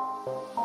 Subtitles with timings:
[0.00, 0.59] Thank you.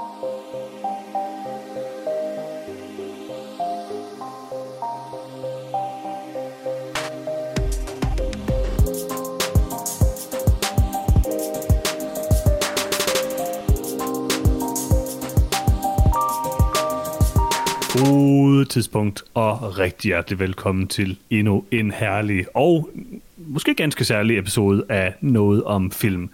[18.64, 22.90] Tidspunkt, og rigtig hjertelig velkommen til endnu en herlig og
[23.38, 26.30] måske ganske særlig episode af Noget om Film.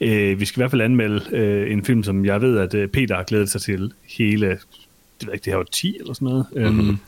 [0.00, 2.88] Øh, vi skal i hvert fald anmelde øh, en film, som jeg ved, at øh,
[2.88, 4.46] Peter har glædet sig til hele,
[5.20, 6.46] det ved ikke, det her var 10 eller sådan noget.
[6.56, 6.88] Mm-hmm.
[6.88, 6.98] Øhm,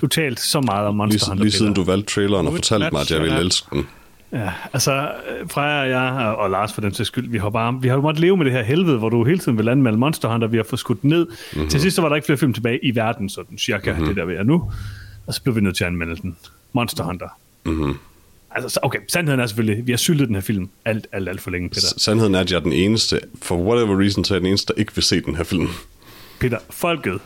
[0.00, 1.44] du talt så meget om Monster Lige, Hunter.
[1.44, 1.84] lige siden Peter.
[1.84, 3.86] du valgte traileren og fortalte mig, at jeg ville elske den.
[4.32, 5.10] Ja, altså
[5.50, 8.00] Freja og jeg, og Lars for den sags skyld, vi har bare vi har jo
[8.02, 10.56] måttet leve med det her helvede, hvor du hele tiden vil anmelde Monster Hunter, vi
[10.56, 11.26] har fået skudt ned.
[11.52, 11.68] Mm-hmm.
[11.68, 14.06] Til sidst så var der ikke flere film tilbage i verden, sådan cirka mm-hmm.
[14.06, 14.70] det der vi er nu.
[15.26, 16.36] Og så blev vi nødt til at anmelde den.
[16.72, 17.28] Monster Hunter.
[17.64, 17.94] Mm-hmm.
[18.50, 21.40] Altså, så- okay, sandheden er selvfølgelig, vi har syltet den her film alt, alt, alt
[21.40, 21.80] for længe, Peter.
[21.80, 24.48] S- Sandheden er, at jeg er den eneste, for whatever reason, så er jeg den
[24.48, 25.68] eneste, der ikke vil se den her film.
[26.40, 27.18] Peter, folket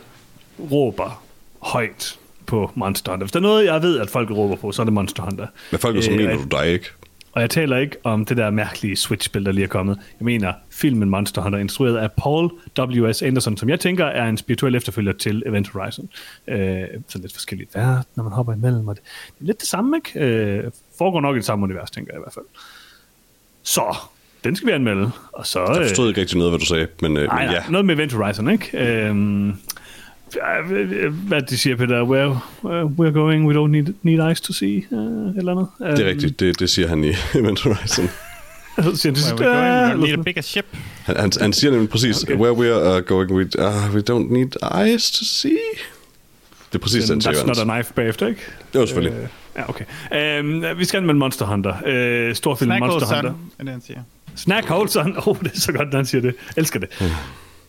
[0.73, 1.23] råber
[1.63, 3.25] højt på Monster Hunter.
[3.25, 5.47] Hvis der er noget, jeg ved, at folket råber på, så er det Monster Hunter.
[5.71, 6.87] Men folk, så Øh, mener du dig ikke?
[7.33, 9.99] Og jeg taler ikke om det der mærkelige Switch-spil, der lige er kommet.
[10.21, 13.23] Jeg mener filmen Monster Hunter, instrueret af Paul W.S.
[13.23, 16.09] Anderson, som jeg tænker er en spirituel efterfølger til Event Horizon.
[16.49, 16.57] Øh,
[17.09, 18.89] sådan lidt forskelligt verden, når man hopper imellem.
[18.89, 20.21] Og det, det er lidt det samme, ikke?
[20.21, 22.45] Øh, foregår nok i det samme univers, tænker jeg i hvert fald.
[23.63, 23.97] Så,
[24.45, 25.11] den skal vi anmelde.
[25.33, 27.55] Og så, Jeg forstod ikke rigtig noget, hvad du sagde, men, øh, nej, men nej,
[27.67, 27.71] ja.
[27.71, 28.71] noget med Event Horizon, ikke?
[28.73, 29.13] Ja,
[31.29, 32.03] hvad de siger, Peter?
[32.03, 35.97] Where, where we're going, we don't need, need eyes to see, uh, eller andet.
[35.99, 38.09] Det er rigtigt, det, det siger han i Event Horizon.
[38.83, 39.59] Så siger han til Where sidst, we going?
[39.59, 40.65] "Ah," We need a bigger ship.
[41.05, 42.35] Han, han, han siger nemlig præcis, Okay.
[42.37, 45.59] where we are going, we, uh, we don't need eyes to see.
[46.73, 47.71] Det er præcis den, That's siger not han.
[47.71, 48.41] a knife bagefter, ikke?
[48.73, 49.19] Det var selvfølgelig.
[49.23, 50.41] Øh, ja, okay.
[50.41, 52.29] Um, vi skal med Monster Hunter.
[52.29, 53.31] Uh, stor film Snack Monster Hunter.
[53.31, 53.55] Hunter.
[53.59, 54.01] er det, han siger.
[54.37, 55.15] Snack Holson.
[55.27, 56.35] Oh, det er så godt, når han siger det.
[56.57, 56.89] Elsker det.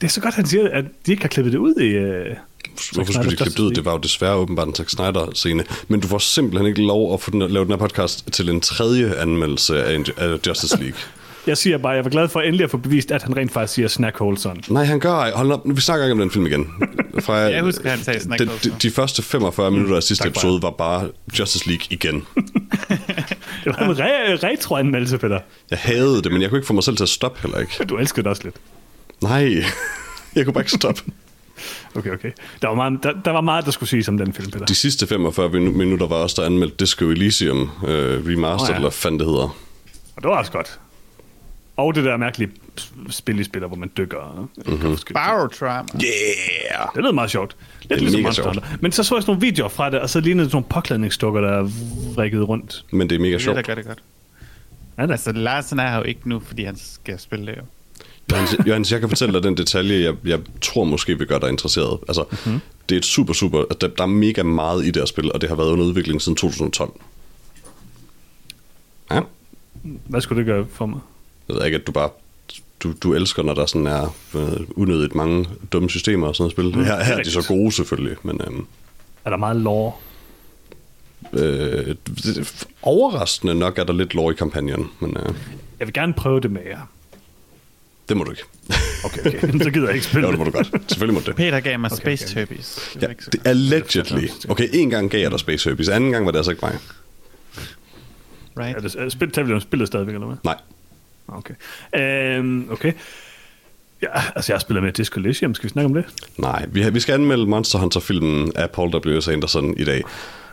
[0.02, 1.98] Det er så godt, han siger, at de ikke har klippet det ud i...
[2.30, 2.38] Uh,
[2.94, 3.72] Hvorfor skulle de klippe det ud?
[3.72, 5.64] Det var jo desværre åbenbart en Zack Snyder-scene.
[5.88, 8.62] Men du får simpelthen ikke lov at få den, lave den her podcast til en
[8.62, 10.98] tredje anmeldelse af, af Justice League.
[11.48, 13.74] jeg siger bare, jeg var glad for endelig at få bevist, at han rent faktisk
[13.74, 14.58] siger Snack Holson.
[14.68, 15.32] Nej, han gør ej.
[15.36, 16.68] Hold op, vi snakker ikke om den film igen.
[17.20, 20.32] Fra, Jeg husker, han sagde Snack de, de, de første 45 minutter af sidste Tak
[20.32, 21.10] episode var bare
[21.40, 22.16] Justice League igen.
[23.64, 25.40] Det var en re- retro-anmeldelse, Peter.
[25.72, 27.86] Jeg hadede det, men jeg kunne ikke få mig selv til at stoppe heller ikke.
[27.90, 28.56] Du elskede det også lidt.
[29.22, 29.64] Nej,
[30.36, 31.02] jeg kunne bare ikke stoppe.
[31.96, 32.32] Okay, okay.
[32.62, 34.66] Der var, meget, der, der var meget, der skulle siges om den film, Peter.
[34.66, 38.76] De sidste 45 minu- minutter var også der anmeldt Disco Elysium uh, Remastered, oh, ja.
[38.76, 39.56] eller hvad fanden det hedder.
[40.16, 40.80] Og det var også godt.
[41.78, 42.52] Og det der mærkelige
[43.10, 44.50] spil, I spiller, hvor man dykker.
[44.66, 44.80] Mhm.
[44.82, 44.98] ting.
[45.14, 45.88] Barotrauma.
[46.04, 46.88] Yeah!
[46.96, 47.56] Det lød meget sjovt.
[47.82, 48.56] Lidt er ligesom mega Monster sjovt.
[48.56, 48.78] Hunter.
[48.82, 50.70] Men så så jeg sådan nogle videoer fra det, og så lignede det sådan nogle
[50.74, 51.70] påklædningsdukker, der
[52.16, 52.86] vrikkede rundt.
[52.92, 53.56] Men det er mega Det er det, sjovt.
[53.56, 54.00] der gør det godt.
[54.98, 55.12] Ja, da.
[55.12, 57.62] Altså, Larsen er her jo ikke nu, fordi han skal spille det jo.
[58.32, 61.50] Johannes, Johannes, jeg kan fortælle dig den detalje, jeg, jeg tror måske vil gøre dig
[61.50, 62.00] interesseret.
[62.08, 62.40] Altså, Mhm.
[62.46, 62.62] mm-hmm.
[62.90, 63.64] det er et super, super...
[63.82, 66.22] Der, der er mega meget i det her spil, og det har været under udvikling
[66.22, 66.92] siden 2012.
[69.12, 69.22] Ja,
[69.84, 71.00] Hvad skulle det gøre for mig?
[71.48, 72.10] jeg ved ikke, at du bare...
[72.84, 76.74] Du, du elsker, når der sådan er øh, unødigt mange dumme systemer og sådan noget
[76.74, 76.86] spil.
[76.86, 78.66] Her, her er de så gode selvfølgelig, men øhm,
[79.26, 79.92] Er der meget lore?
[81.34, 81.96] øh,
[82.82, 85.34] overraskende nok er der lidt lore i kampagnen, men øh,
[85.80, 86.80] Jeg vil gerne prøve det med jer.
[88.10, 88.44] Det må du ikke.
[89.04, 89.60] Okay, okay.
[89.64, 90.68] så gider jeg ikke spille jo, det må du godt.
[90.88, 91.36] Selvfølgelig må du det.
[91.36, 92.46] Peter gav mig Okay, Space okay.
[92.48, 92.90] Turbies.
[92.94, 93.48] Det Ja, det godt.
[93.48, 94.28] allegedly.
[94.50, 96.78] Okay, en gang gav jeg dig Space Herbies, anden gang var det altså ikke mig.
[98.60, 98.78] Right.
[98.78, 100.38] Er det, er spil, tager vi spillet stadigvæk, eller hvad?
[100.44, 100.56] Nej.
[101.28, 101.54] Okay.
[101.96, 102.94] Øhm, okay.
[104.02, 105.56] Ja, altså jeg har spillet med Disco Elysium.
[105.56, 106.06] Skal vi snakke om det?
[106.38, 109.28] Nej, vi, har, vi skal anmelde Monster Hunter-filmen af Paul W.S.
[109.28, 110.04] Anderson i dag.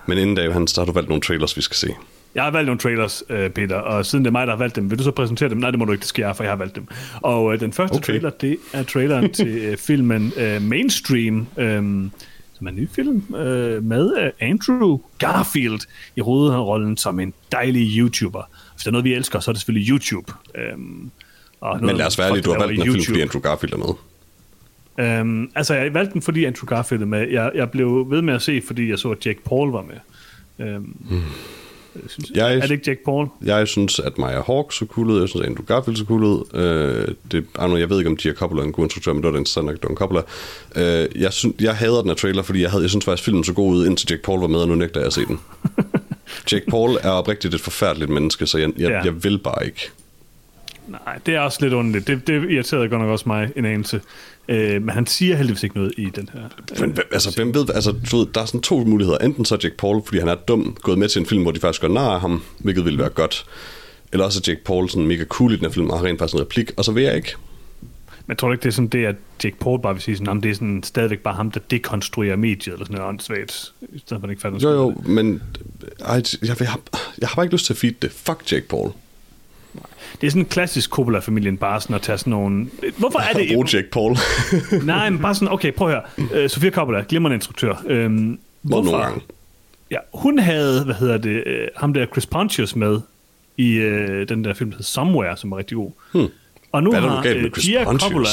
[0.07, 1.95] Men inden da, Hans, der har du valgt nogle trailers, vi skal se.
[2.35, 4.77] Jeg har valgt nogle trailers, øh, Peter, og siden det er mig, der har valgt
[4.77, 5.59] dem, vil du så præsentere dem?
[5.59, 6.89] Nej, det må du ikke, det skal jeg, for jeg har valgt dem.
[7.23, 8.05] Og øh, den første Okay.
[8.05, 11.77] trailer, det er traileren til øh, filmen øh, Mainstream, øh,
[12.55, 15.81] som er en ny film, øh, med øh, Andrew Garfield
[16.17, 18.43] i hovedrollen som en dejlig YouTuber.
[18.75, 20.33] Hvis der er noget, vi elsker, så er det selvfølgelig YouTube.
[20.55, 20.63] Øh,
[21.61, 23.21] og Men lad os være ærlige, du har valgt den film, fordi.
[23.21, 23.95] Andrew Garfield er med.
[24.99, 27.29] Øhm, altså, jeg valgte den, fordi Andrew Garfield er med.
[27.31, 29.97] Jeg, jeg blev ved med at se, fordi jeg så, at Jake Paul var med.
[30.67, 30.97] Øhm,
[32.09, 33.29] synes, Jeg- er det ikke Jake Paul?
[33.45, 35.21] Jeg synes, at Maya Hawk så cool ud.
[35.21, 36.45] Jeg synes, at Andrew Garfield så cool ud.
[36.55, 39.23] Øh, det, Arno, jeg ved ikke, om de er Coppola er en god instruktør, men
[39.23, 40.21] det var da interessant nok, en Coppola.
[40.77, 43.45] Øh, jeg, synes, jeg hader den her trailer, fordi jeg, havde, jeg synes faktisk, filmen
[43.45, 45.41] så god ud, indtil Jake Paul var med, og nu nægter jeg at se den.
[46.53, 49.01] Jake Paul er oprigtigt et forfærdeligt menneske, så jeg, jeg, Ja.
[49.05, 49.91] jeg vil bare ikke.
[50.89, 52.07] Nej, det er også lidt underligt.
[52.07, 54.01] Det, det irriterede godt nok også mig en anelse.
[54.49, 56.41] Øh, men han siger heldigvis ikke noget i den her.
[56.81, 59.19] Men, hvem- altså, hvem ved, altså, du ved, der er sådan to muligheder.
[59.19, 61.51] Enten så er Jake Paul, fordi han er dum, gået med til en film, hvor
[61.53, 63.47] de faktisk gør nar af ham, hvilket ville være godt.
[64.13, 66.19] Eller også er Jake Paul sådan mega cool i den her film, og har rent
[66.19, 67.33] faktisk en replik, og så vil jeg ikke.
[68.27, 70.25] Men tror du ikke, det er sådan det, at Jake Paul bare vil sige sådan,
[70.27, 73.73] "Nå, men det er sådan stadigvæk bare ham, der dekonstruerer mediet, eller sådan noget åndssvagt,
[73.93, 75.43] i stedet for at ikke fatter Jo, jo, men
[76.01, 76.81] ej, jeg, jeg, har,
[77.19, 78.13] jeg har bare ikke lyst til at feed det.
[78.13, 78.91] Fuck Jake Paul.
[80.21, 82.67] Det er sådan en klassisk Coppola-familien, bare sådan at tage sådan nogle...
[82.97, 83.51] Hvorfor er det...
[83.55, 84.17] Brug Jake Paul.
[84.85, 86.45] Nej, men bare sådan, okay, prøv at høre.
[86.45, 87.83] Uh, Sofia Coppola, glimrende instruktør.
[87.87, 89.21] Øhm, Hvor nogle gange.
[89.91, 93.01] Ja, hun havde, hvad hedder det, uh, ham der Chris Pontius med
[93.57, 93.85] i uh,
[94.29, 95.91] den der film, der hedder Somewhere, som var rigtig god.
[96.13, 96.29] Hmm.
[96.73, 98.03] Og nu Hvad har øh, Gia Pontius?
[98.03, 98.29] Coppola...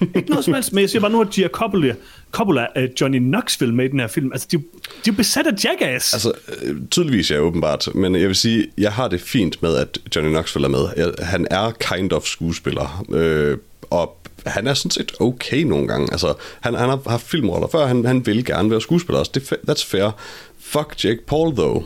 [0.00, 1.94] ikke noget som helst, men jeg siger bare, nu har Gia Coppola,
[2.30, 4.32] Coppola uh, Johnny Knoxville med i den her film.
[4.32, 4.56] Altså, de,
[5.04, 6.12] de er besat af Jackass.
[6.12, 6.32] Altså,
[6.62, 7.88] øh, tydeligvis ja, åbenbart.
[7.94, 10.88] Men jeg vil sige, jeg har det fint med, at Johnny Knoxville er med.
[10.96, 13.04] Jeg, han er kind of skuespiller.
[13.12, 13.58] Øh,
[13.90, 16.08] og han er sådan set okay nogle gange.
[16.12, 19.32] Altså, han, han har haft filmroller før, han, han vil gerne være skuespiller også.
[19.34, 20.10] Det, er that's fair.
[20.60, 21.84] Fuck Jake Paul, though.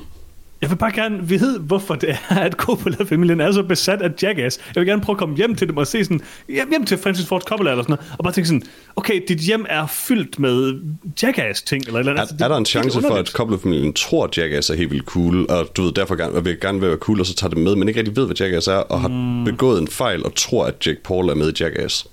[0.62, 4.58] Jeg vil bare gerne vide, hvorfor det er, at Coppola-familien er så besat af Jackass.
[4.74, 6.98] Jeg vil gerne prøve at komme hjem til dem og se sådan, hjem hjem til
[6.98, 8.62] Francis Ford Coppola eller sådan noget, og bare tænke sådan,
[8.96, 10.80] okay, dit hjem er fyldt med
[11.22, 12.18] Jackass-ting, eller eller andet.
[12.18, 15.04] Er, Altså, er der en chance for, at Coppola-familien tror, at Jackass er helt vildt
[15.06, 17.76] cool, og du ved, derfor gerne, vil gerne være cool, og så tager det med,
[17.76, 19.44] men ikke rigtig ved, hvad Jackass er, og har Mm.
[19.44, 22.06] begået en fejl, og tror, at Jake Paul er med i Jackass?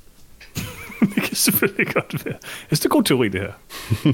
[1.15, 2.33] det kan selvfølgelig godt være.
[2.43, 3.51] Jeg synes, det er god teori, det her.
[4.03, 4.13] Jeg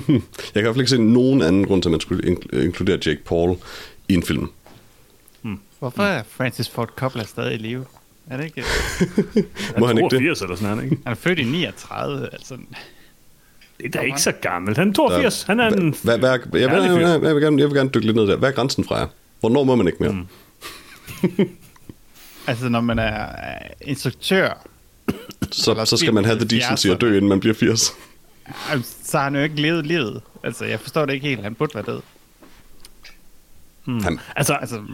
[0.54, 3.00] kan i hvert fald ikke se nogen anden grund til, at man skulle in- inkludere
[3.06, 3.56] Jake Paul
[4.14, 4.50] i en film.
[5.80, 7.86] Hvorfor er Francis Ford Coppola stadig i live?
[8.30, 8.64] Er det ikke?
[9.46, 9.46] Han
[9.80, 10.12] Må han ikke det?
[10.12, 10.98] 82 eller sådan noget, ikke?
[11.06, 12.58] Han er født i 39, altså...
[13.78, 14.78] Det er da ikke så gammelt.
[14.78, 15.44] Han er 82.
[15.44, 15.96] Han er en...
[16.04, 17.08] Hvad, hvad, jeg, vil, jeg, jeg, fyr.
[17.08, 18.36] jeg, jeg, vil gerne, jeg vil gerne dykke lidt ned der.
[18.36, 19.08] Hvad er grænsen fra jer?
[19.40, 20.12] Hvornår må man ikke mere?
[20.12, 20.28] Mm.
[22.48, 23.26] Altså, når man er
[23.82, 24.68] instruktør,
[25.52, 27.94] Så, så skal man have the decency at dø, inden man bliver 80.
[28.70, 30.22] altså, så har han jo ikke levet livet.
[30.44, 31.44] Altså, jeg forstår det ikke helt.
[31.44, 32.02] Han burde være død.
[33.86, 34.86] Han, Altså, Altså, han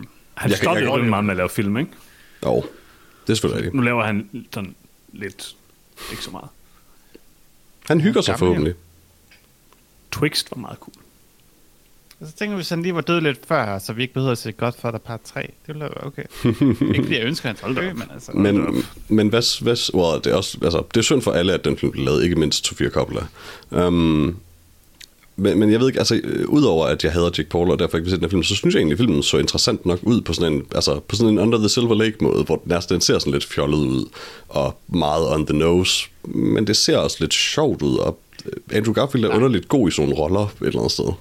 [0.50, 1.92] jeg kan- stoppede jeg jo rimelig meget med at lave film, ikke?
[2.46, 3.76] jo, det er selvfølgelig rigtigt.
[3.76, 4.76] Nu laver han sådan
[5.14, 5.56] lidt...
[6.12, 6.48] Ikke så meget.
[7.88, 8.74] Han hygger sig forhåbentlig.
[10.12, 10.94] Twixt var meget cool.
[12.28, 14.38] så tænker vi, hvis han lige var død lidt før, så vi ikke behøver at
[14.38, 15.42] se Godfather Part 3.
[15.42, 16.24] Det ville da være okay.
[16.96, 18.32] ikke fordi jeg ønsker, at han skal dø, men altså...
[18.32, 21.66] Men, men hvad, hvad, well, det, er også, altså, det er synd for alle, at
[21.66, 23.22] den film blev lavet, ikke mindst Sofia Coppola.
[23.72, 24.40] Um,
[25.40, 27.98] men, men jeg ved ikke, altså, øh, udover at jeg hader Jake Paul, og derfor
[27.98, 30.00] ikke vil se den her film, så synes jeg egentlig, at filmen så interessant nok
[30.04, 32.72] ud på sådan en, altså, på sådan en Under the Silver Lake måde, hvor den,
[32.72, 34.06] altså, den ser sådan lidt fjollet ud,
[34.50, 38.94] og meget on the nose, men det ser også lidt sjovt ud, og øh, Andrew
[38.94, 41.12] Garfield er underligt god i sådan nogle roller et eller andet sted.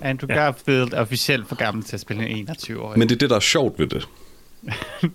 [0.00, 2.98] Andrew Garfield er officielt for gammel til at spille en 21-årig.
[2.98, 4.08] Men det er det, der er sjovt ved det.
[4.62, 5.14] Men...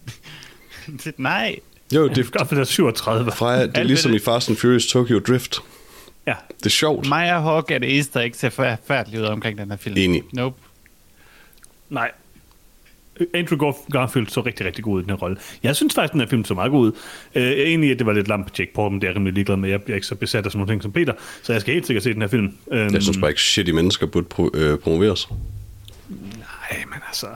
[1.17, 1.59] Nej.
[1.95, 3.31] Jo, Det det, er for det er 37.
[3.31, 5.61] Freja, det er ligesom i Fast and Furious Tokyo Drift.
[6.27, 6.33] Ja.
[6.59, 7.09] Det er sjovt.
[7.09, 9.95] Maya Hawke er det eneste, der ikke ser forfærdeligt ud omkring den her film.
[9.97, 10.23] Enig.
[10.33, 10.55] Nope.
[11.89, 12.11] Nej.
[13.33, 15.37] Andrew Gar- Garfield så rigtig, rigtig god i den her rolle.
[15.63, 16.91] Jeg synes faktisk, den her film så meget god ud.
[17.35, 19.07] Øh, Jeg er enig i, at det var lidt lamp på Jake Paul, men det
[19.07, 19.69] er jeg rimelig ligeglad med.
[19.69, 21.13] Jeg bliver ikke så besat af sådan nogle ting som Peter,
[21.43, 22.57] så jeg skal helt sikkert se den her film.
[22.71, 25.29] Øhm, Jeg synes bare ikke, shitty mennesker burde pro- øh, promoveres.
[26.09, 27.27] Nej, men altså...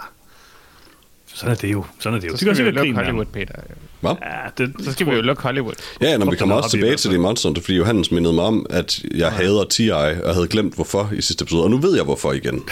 [1.36, 1.86] Sådan er det jo.
[2.00, 2.38] Sådan er det jo.
[2.38, 3.34] Så det skal gør vi jo lukke Hollywood, ham.
[3.34, 3.54] Peter.
[4.02, 4.12] Hvad?
[4.58, 5.74] Ja, det, Så skal vi jo lukke Hollywood.
[6.02, 7.14] Ja, når vi kommer er også i tilbage til fald.
[7.14, 10.76] det monster, fordi Johannes mindede mig om, at jeg hader T.I., og jeg havde glemt
[10.76, 12.64] hvorfor i sidste episode, og nu ved jeg hvorfor igen.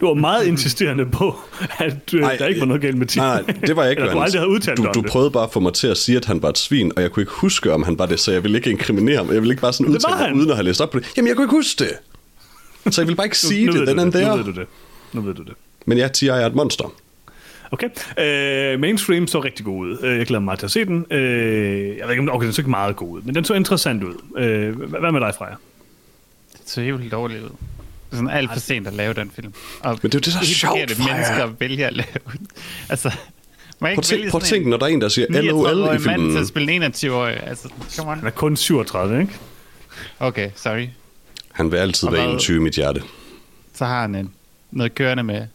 [0.00, 1.36] Du var meget insisterende på,
[1.78, 3.22] at øh, Ej, der ikke var noget galt med Tim.
[3.22, 4.34] Nej, det var jeg ikke, Eller du Johannes.
[4.34, 5.10] aldrig havde udtalt du, du det.
[5.10, 7.10] prøvede bare at få mig til at sige, at han var et svin, og jeg
[7.10, 9.26] kunne ikke huske, om han var det, så jeg ville ikke inkriminere ham.
[9.32, 10.34] Jeg ville ikke bare sådan udtale han.
[10.34, 11.06] uden at have læst op på det.
[11.16, 11.92] Jamen, jeg kunne ikke huske det.
[12.94, 14.36] Så jeg ville bare ikke sige nu, nu det, den du er det.
[14.36, 14.52] Nu ved der.
[14.52, 14.66] du det.
[15.12, 15.52] Nu ved du det.
[15.86, 16.26] Men ja, T.I.
[16.26, 16.92] er et monster.
[17.70, 17.88] Okay.
[18.18, 19.98] Øh, mainstream så rigtig god ud.
[20.02, 21.06] Øh, Jeg glæder mig meget til at se den.
[21.10, 23.54] Øh, jeg ved ikke, om okay, den så ikke meget god ud, men den så
[23.54, 24.14] interessant ud.
[24.38, 25.54] Øh, hvad med dig, Freja?
[26.52, 27.48] Det så helt dårligt ud.
[27.48, 27.52] Det
[28.12, 29.52] er sådan alt for sent at lave den film.
[29.80, 31.14] Og Men det er jo det, der er sjovt, Freja.
[31.14, 32.46] mennesker vælger at lave den.
[32.90, 33.12] Altså,
[33.80, 35.86] man ikke Prøv at prøv tænke, når der er en, der siger LOL i 39-årig
[35.90, 36.36] mand til filmen.
[36.36, 37.42] at spille en 21-årig.
[37.46, 38.16] Altså, come on.
[38.18, 39.32] Han er kun 37, ikke?
[40.20, 40.86] Okay, sorry.
[41.52, 43.02] Han vil altid Og være hvad- 21 i mit hjerte.
[43.74, 44.30] Så har han en,
[44.70, 45.46] noget kørende med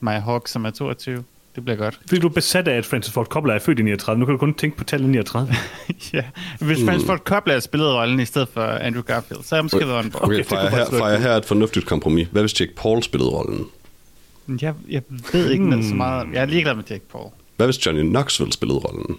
[0.00, 1.24] Maya Hawke, som er 22.
[1.54, 2.00] Det bliver godt.
[2.08, 4.18] Fordi du er besat af, at Francis Ford Coppola er født i 39.
[4.20, 5.54] Nu kan du kun tænke på tallet 39.
[6.12, 6.22] ja.
[6.60, 6.86] Hvis Mm.
[6.86, 9.78] Francis Ford Coppola havde spillet rollen i stedet for Andrew Garfield, så er jeg måske
[9.78, 10.24] været on board.
[10.24, 11.00] Okay, Freja, kunne her, cool.
[11.20, 12.28] her er et fornuftigt kompromis.
[12.32, 13.66] Hvad hvis Jake Paul spillede rollen?
[14.62, 15.02] Jeg, jeg
[15.32, 15.98] ved ikke noget så Hmm.
[15.98, 16.28] meget.
[16.32, 17.30] Jeg er ligeglad med Jake Paul.
[17.56, 19.16] Hvad hvis Johnny Knoxville spillede rollen?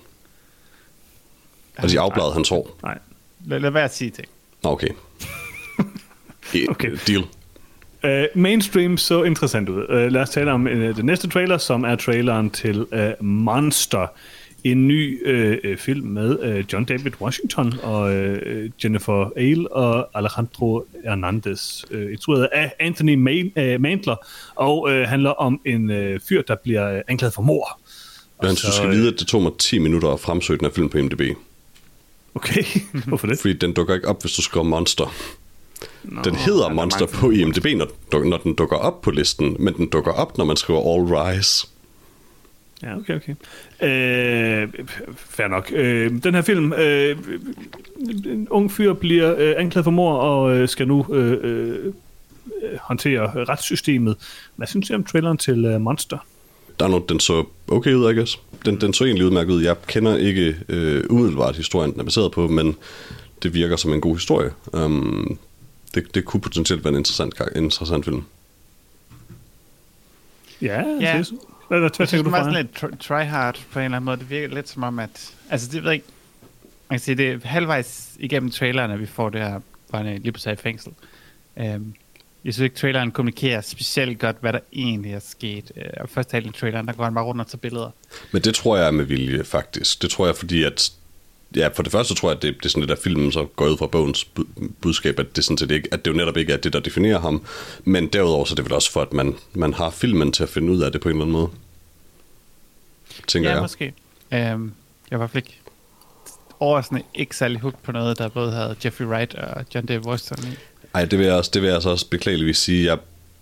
[1.77, 2.77] Og de afbladede hans hår.
[2.83, 2.97] Nej.
[3.45, 4.27] Lad, lad være at sige ting.
[4.63, 4.89] Okay.
[6.69, 6.97] Okay.
[7.07, 7.23] Deal.
[8.03, 9.85] Uh, mainstream så interessant ud.
[9.89, 14.07] Uh, lad os tale om uh, den næste trailer, som er traileren til uh, Monster.
[14.63, 15.27] En ny
[15.71, 21.83] uh, film med uh, John David Washington og uh, Jennifer Ale og Alejandro Hernandez.
[21.91, 24.15] Uh, instrueret af Anthony Man- uh, Mandler
[24.55, 27.79] og uh, handler om en uh, fyr, der bliver anklaget for mord.
[28.37, 30.73] Og Johannes, du skal vide, at det tog mig 10 minutter at fremsøge den her
[30.73, 31.21] film på MDB.
[32.35, 32.63] Okay,
[33.07, 33.39] hvorfor det?
[33.39, 35.13] Fordi den dukker ikke op, hvis du skriver Monster.
[36.03, 39.55] Nå, Den hedder der er Monster på IMDb, når, når den dukker op på listen,
[39.59, 41.67] men den dukker op, når man skriver All Rise.
[42.83, 43.35] Ja, okay, okay.
[43.81, 44.69] Øh,
[45.15, 45.71] fair nok.
[45.75, 47.17] Øh, den her film, øh,
[48.25, 51.93] en ung fyr bliver øh, anklaget for mord og øh, skal nu øh, øh,
[52.81, 54.15] håndtere retssystemet.
[54.55, 56.17] Hvad synes I om traileren til øh, Monster?
[56.79, 58.39] Der er noget, den så okay ud, I guess.
[58.65, 59.63] Den, den så egentlig udmærket ud.
[59.63, 62.75] Jeg kender ikke øh, umiddelbart historien, den er baseret på, men
[63.43, 64.51] det virker som en god historie.
[64.73, 65.39] Um,
[65.93, 68.23] det, det kunne potentielt være en interessant, en interessant film.
[70.61, 71.17] Ja, Ja.
[71.17, 71.27] Det,
[71.67, 72.43] hvad, hvad, hvad Jeg tænker synes, du det fra?
[72.43, 74.17] sådan lidt tr- try-hard på en eller anden måde.
[74.17, 75.33] Det virker lidt som om, at...
[75.49, 76.07] Altså, det ved jeg ikke...
[76.89, 79.59] Man kan sige, det er halvvejs igennem traileren, at vi får det her,
[79.93, 80.91] er lige pludselig er i fængsel.
[81.55, 81.93] Um,
[82.45, 85.71] jeg synes ikke, traileren kommunikerer specielt godt, hvad der egentlig er sket.
[85.75, 87.89] Uh, og først halvdelen af traileren, der går han bare rundt og tager billeder.
[88.31, 90.01] Men det tror jeg er med vilje, faktisk.
[90.01, 90.91] Det tror jeg, fordi at...
[91.55, 93.45] Ja, for det første tror jeg, at det, det er sådan lidt, at filmen så
[93.55, 96.37] går ud fra bogens bu- budskab, at det, sådan set ikke, at det jo netop
[96.37, 97.45] ikke er det, der definerer ham.
[97.83, 100.49] Men derudover så er det vel også for, at man, man har filmen til at
[100.49, 101.49] finde ud af det på en eller anden måde.
[103.27, 103.61] Tænker Ja, jeg.
[103.63, 103.93] måske.
[104.53, 104.73] Um,
[105.11, 105.59] jeg var ikke
[106.59, 110.51] overraskende ikke særlig hooked på noget, der både havde Jeffrey Wright og John David Washington
[110.51, 110.55] i.
[110.93, 112.85] Ej, det vil jeg, også, det vil jeg altså også beklageligvis sige.
[112.85, 112.97] Jeg,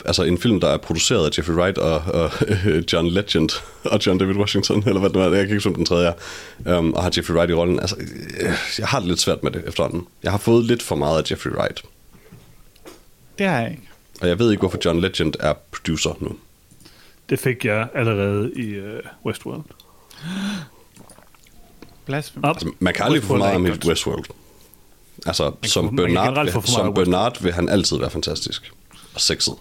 [0.06, 2.32] altså en film, der er produceret af Jeffrey Wright og, og
[2.94, 3.50] John Legend
[3.84, 6.14] og John David Washington, eller hvad det var, jeg kan ikke huske, om den tredje
[6.66, 7.80] er, um, og har Jeffrey Wright i rollen.
[7.80, 7.96] Altså,
[8.40, 10.08] øh, jeg har det lidt svært med det efterhånden.
[10.24, 11.84] Jeg har fået lidt for meget af Jeffrey Wright.
[13.38, 13.84] Det har jeg ikke.
[14.22, 16.36] Og jeg ved ikke, hvorfor John Legend er producer nu.
[17.30, 19.64] Det fik jeg allerede i øh, Westworld.
[22.06, 22.46] Blasphemy.
[22.46, 23.86] Altså, man kan aldrig få for Westworld meget godt.
[23.86, 24.26] Westworld.
[25.26, 26.94] Altså, som kan Bernard, vil, som.
[26.94, 28.72] Bernard vil han altid være fantastisk.
[29.14, 29.54] Og sexet.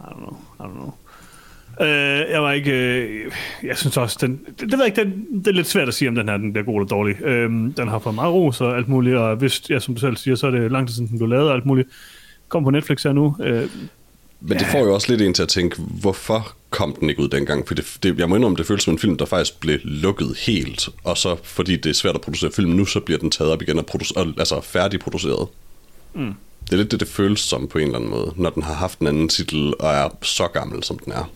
[0.00, 0.92] I don't know, I don't know.
[1.80, 2.72] Øh, jeg var ikke...
[2.72, 5.88] Øh, jeg synes også, den, det, det ved jeg ikke, den, det er lidt svært
[5.88, 7.22] at sige, om den her den bliver god eller dårlig.
[7.22, 10.16] Øh, den har fået meget ros og alt muligt, og hvis, ja, som du selv
[10.16, 11.88] siger, så er det lang tid siden, den blev lavet og alt muligt.
[12.48, 13.36] Kom på Netflix her nu.
[13.40, 13.70] Øh,
[14.40, 17.28] Men det får jo også lidt en til at tænke, hvorfor kom den ikke ud
[17.28, 17.68] dengang?
[17.68, 20.36] For det, det, jeg må indrømme, det føles som en film, der faktisk blev lukket
[20.46, 20.88] helt.
[21.04, 23.62] Og så, fordi det er svært at producere film nu, så bliver den taget op
[23.62, 25.48] igen og, produ- og altså færdigproduceret.
[26.14, 26.34] Mm.
[26.66, 28.74] Det er lidt det, det føles som på en eller anden måde, når den har
[28.74, 31.30] haft en anden titel og er så gammel, som den er.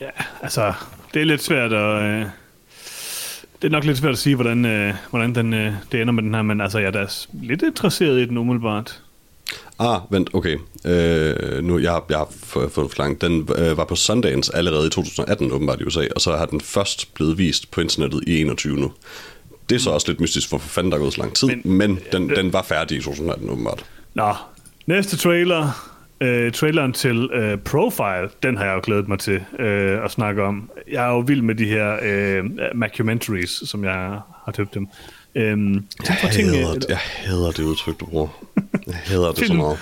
[0.00, 0.10] ja,
[0.42, 0.72] altså,
[1.14, 2.02] det er lidt svært at...
[2.02, 2.26] Øh,
[3.62, 6.22] det er nok lidt svært at sige, hvordan, øh, hvordan den, øh, det ender med
[6.22, 9.02] den her, men altså, jeg er da lidt interesseret i den umiddelbart.
[9.78, 10.58] Ah, vent, okay.
[10.84, 13.20] Øh, nu, jeg, jeg har fået fået for langt.
[13.20, 16.60] Den øh, var på Sundance allerede i 2018, åbenbart i USA, og så har den
[16.60, 18.92] først blevet vist på internettet i 21 nu.
[19.68, 21.60] Det er så også lidt mystisk, hvorfor fanden der er gået så lang tid, men,
[21.64, 23.84] Men- den, den var færdig i 2018, åbenbart.
[24.14, 24.34] Nå,
[24.86, 25.84] næste trailer.
[26.20, 30.42] Øh, traileren til øh, Profile, den har jeg jo glædet mig til øh, at snakke
[30.42, 30.70] om.
[30.90, 32.44] Jeg er jo vild med de her øh,
[32.74, 33.92] mockumentaries, som jeg
[34.44, 34.88] har døbt dem.
[35.34, 35.74] Øhm,
[36.08, 38.28] Jeg for ting, hader, det, jeg hader det udtryk, du bruger.
[38.86, 39.78] Jeg hader det så meget.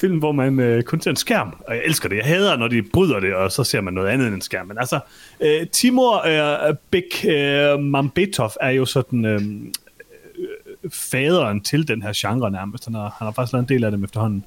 [0.00, 2.16] Film, hvor man øh, kun ser en skærm, og jeg elsker det.
[2.16, 4.66] Jeg hader, når de bryder det, og så ser man noget andet end en skærm.
[4.66, 5.00] Men altså,
[5.40, 6.26] øh, Timur
[6.68, 12.84] øh, Bek øh, Mambetov er jo sådan øh, øh, faderen til den her genre nærmest.
[12.84, 14.44] Han har, han har faktisk lavet en del af dem efterhånden.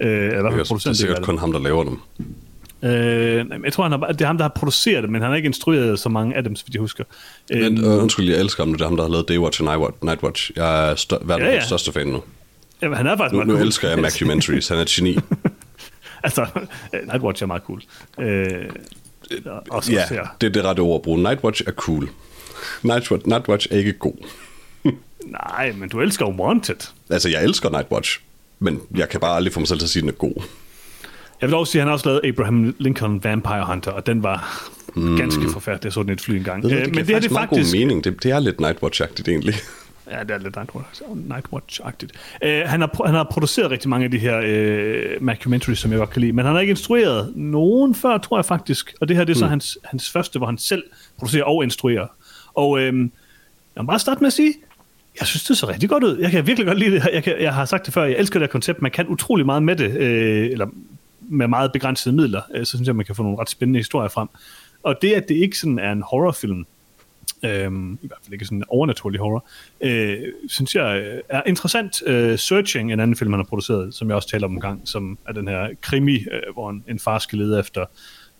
[0.00, 1.98] Øh, eller i hvert Det er, er sikkert kun ham, der laver dem.
[2.82, 5.36] Øh, jeg tror, han har, det er ham, der har produceret det, men han har
[5.36, 7.04] ikke instrueret så mange af dem, så vidt jeg husker.
[7.50, 9.94] Men Øhm, øh, undskyld, jeg elsker ham, det er ham, der har lavet Daywatch og.
[10.02, 10.50] Nightwatch.
[10.56, 11.60] Jeg er stør- verdens Ja, ja.
[11.66, 12.22] største fan nu.
[12.84, 13.66] Jamen, han er faktisk Nu, meget nu cool.
[13.66, 14.68] elsker jeg mockumentaries.
[14.68, 15.18] Han er et geni.
[16.24, 16.46] altså,
[16.94, 17.82] øh, Nightwatch er meget cool.
[18.20, 18.64] Øh,
[19.70, 21.22] også, Ja, også, det er det rette ord at bruge.
[21.22, 22.08] Nightwatch er cool.
[22.82, 24.14] Nightwatch, Nightwatch er ikke god.
[25.56, 26.90] Nej, men du elsker Wanted.
[27.10, 28.20] Altså, jeg elsker Nightwatch,
[28.58, 30.42] men jeg kan bare aldrig få mig selv til at sige, at den er god.
[31.40, 34.22] Jeg vil også sige, at han har også lavet Abraham Lincoln Vampire Hunter, og den
[34.22, 35.16] var mm.
[35.16, 35.84] ganske forfærdelig.
[35.84, 36.64] Jeg så den i et fly engang.
[36.64, 37.72] Øh, det men men det det det er faktisk...
[37.72, 38.04] god mening.
[38.04, 39.54] Det, det er lidt Nightwatch-agtigt egentlig.
[40.10, 42.10] Ja, det er lidt Nightwatch- Nightwatch-agtigt.
[42.44, 44.38] Uh, han, har, han har produceret rigtig mange af de her
[45.20, 48.38] uh, documentaries, som jeg godt kan lide, men han har ikke instrueret nogen før, tror
[48.38, 48.94] jeg faktisk.
[49.00, 50.82] Og det her det er så hans, hans første, hvor han selv
[51.18, 52.06] producerer og instruerer.
[52.54, 52.98] Og øh,
[53.76, 54.54] jeg må bare starte med at sige,
[55.20, 56.18] jeg synes, det så rigtig godt ud.
[56.18, 57.08] Jeg kan virkelig godt lide det.
[57.12, 58.82] Jeg, kan, jeg har sagt det før, jeg elsker det her koncept.
[58.82, 60.66] Man kan utrolig meget med det, øh, eller
[61.20, 62.40] med meget begrænsede midler.
[62.54, 64.28] Øh, så synes jeg, man kan få nogle ret spændende historier frem.
[64.82, 66.66] Og det, at det ikke sådan er en horrorfilm,
[67.44, 69.44] øhm, i hvert fald ikke sådan en overnaturlig horror,
[69.80, 72.02] øh, synes jeg øh, er interessant.
[72.06, 74.88] Øh, Searching, en anden film, han har produceret, som jeg også taler om en gang,
[74.88, 77.84] som er den her krimi, øh, hvor en, en far skal lede efter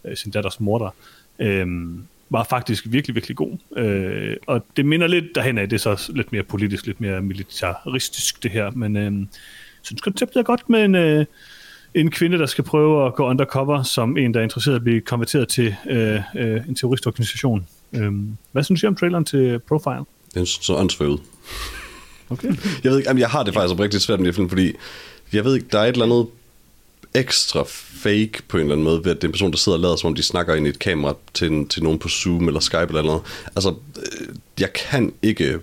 [0.04, 0.90] øh, sin datters morter,
[1.38, 1.66] øh,
[2.30, 3.58] var faktisk virkelig, virkelig god.
[3.76, 7.22] Øh, og det minder lidt derhen af, det er så lidt mere politisk, lidt mere
[7.22, 9.12] militaristisk det her, men øh,
[9.82, 10.94] synes konceptet er godt med en...
[10.94, 11.26] Øh,
[11.94, 14.84] en kvinde, der skal prøve at gå undercover som en, der er interesseret i at
[14.84, 17.66] blive konverteret til øh, øh, en terroristorganisation.
[17.94, 20.04] Øhm, hvad synes I om traileren til Profile?
[20.34, 21.18] Den så så ud.
[22.30, 22.48] Okay.
[22.84, 24.72] Jeg ved ikke, jamen, jeg har det faktisk oprigtigt svært med det film, fordi
[25.32, 26.26] jeg ved ikke, der er et eller andet
[27.14, 29.78] ekstra fake på en eller anden måde, ved at det er en person, der sidder
[29.78, 32.08] og lader, som om de snakker ind i et kamera til, en, til nogen på
[32.08, 33.22] Zoom eller Skype eller noget.
[33.56, 35.58] Altså, øh, jeg kan ikke,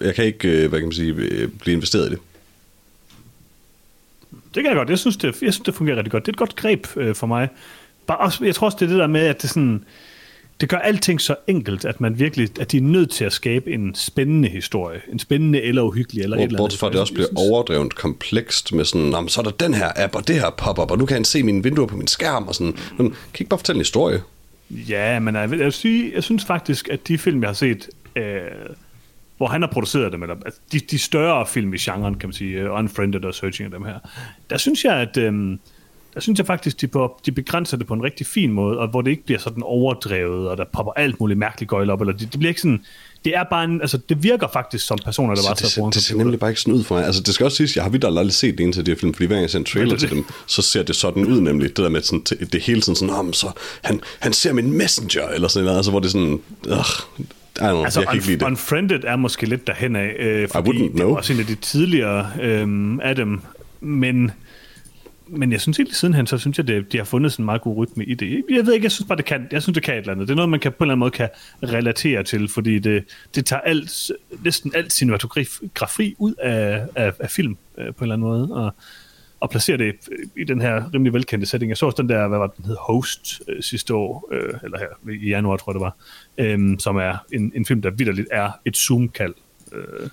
[0.00, 2.18] jeg kan ikke, øh, hvad kan man sige, øh, blive investeret i det.
[4.30, 4.90] Det kan jeg godt.
[4.90, 6.26] Jeg synes, det, jeg synes, det fungerer rigtig godt.
[6.26, 7.48] Det er et godt greb øh, for mig.
[8.06, 9.84] Bare også, jeg tror også, det er det der med, at det sådan...
[10.60, 13.72] Det gør alting så enkelt, at man virkelig, at de er nødt til at skabe
[13.72, 15.00] en spændende historie.
[15.12, 16.58] En spændende eller uhyggelig eller et eller andet.
[16.58, 19.50] Bortset fra, at det også bliver overdrevet komplekst med sådan, "Nå, men så er der
[19.50, 21.96] den her app, og det her pop-up, og nu kan han se mine vinduer på
[21.96, 22.74] min skærm, og sådan.
[22.98, 24.22] Men, kan I ikke bare fortælle en historie?
[24.70, 27.54] Ja, men jeg, vil, jeg, vil sige, jeg synes faktisk, at de film, jeg har
[27.54, 28.40] set, øh,
[29.36, 32.34] hvor han har produceret dem, eller altså, de, de større film i genren, kan man
[32.34, 33.98] sige, uh, Unfriended og Searching af dem her,
[34.50, 35.56] der synes jeg, at øh,
[36.14, 38.88] der synes jeg faktisk, de, på, de begrænser det på en rigtig fin måde, og
[38.88, 42.12] hvor det ikke bliver sådan overdrevet, og der popper alt muligt mærkeligt gøjl op, eller
[42.12, 42.84] det, det bliver ikke sådan,
[43.24, 45.94] det er bare en, altså det virker faktisk som personer, der bare det, tager det,
[45.94, 47.04] det ser nemlig bare ikke sådan ud for mig.
[47.06, 49.14] Altså, det skal også siges, jeg har vidt aldrig set en til de her film,
[49.14, 51.40] fordi hver gang jeg ser en trailer det- til dem, så ser det sådan ud
[51.40, 51.68] nemlig.
[51.68, 53.46] Det der med, sådan, det hele tiden sådan, "Nå, men så,
[53.84, 56.76] han, han ser min messenger, eller sådan noget, altså, hvor det er sådan, øh,
[57.58, 58.46] know, Altså, jeg kan ikke lide det.
[58.46, 62.26] Unfriended er måske lidt derhen af, øh, fordi det var også en af de tidligere
[62.42, 63.40] øh, af dem,
[63.80, 64.30] men,
[65.32, 67.60] men jeg synes egentlig sidenhen, så synes jeg, det, de har fundet sådan en meget
[67.60, 68.44] god rytme i det.
[68.50, 70.28] Jeg ved ikke, jeg synes bare, det kan, jeg synes, det kan et eller andet.
[70.28, 71.28] Det er noget, man kan, på en eller anden måde kan
[71.62, 74.10] relatere til, fordi det, det tager alt,
[74.44, 78.74] næsten alt cinematografi ud af, af, af film øh, på en eller anden måde, og,
[79.40, 81.68] og placerer det øh, i den her rimelig velkendte setting.
[81.68, 84.78] Jeg så også den der, hvad var den hed, Host øh, sidste år, øh, eller
[84.78, 85.96] her i januar, tror jeg det var,
[86.38, 89.34] øh, som er en, en film, der vidderligt er et zoom-kald.
[89.72, 90.08] Øh,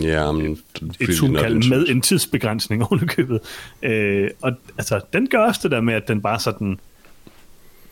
[0.00, 0.58] Ja, men,
[1.00, 3.40] et zoom-kald med en tidsbegrænsning ovenikøbet.
[3.82, 6.80] Øh, og altså, den gør også det der med, at den bare sådan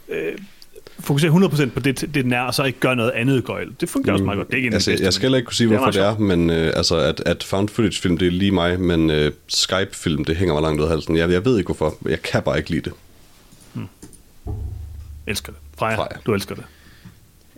[0.08, 0.38] øh,
[1.00, 3.68] fokuserer 100% på det, det den er, og så ikke gør noget andet gøjl.
[3.80, 4.48] Det fungerer også meget godt.
[4.48, 6.02] Det er ikke Altså, bedste, jeg skal heller ikke kunne sige, det er hvorfor det
[6.02, 10.24] er, men øh, altså, at, at found footage-film, det er lige mig, men øh, Skype-film,
[10.24, 11.16] det hænger mig langt ud af halsen.
[11.16, 11.96] Jeg, jeg ved ikke hvorfor.
[12.08, 12.92] Jeg kan bare ikke lide det.
[15.26, 15.60] elsker det.
[15.78, 16.20] Freja, Freja.
[16.26, 16.64] du elsker det.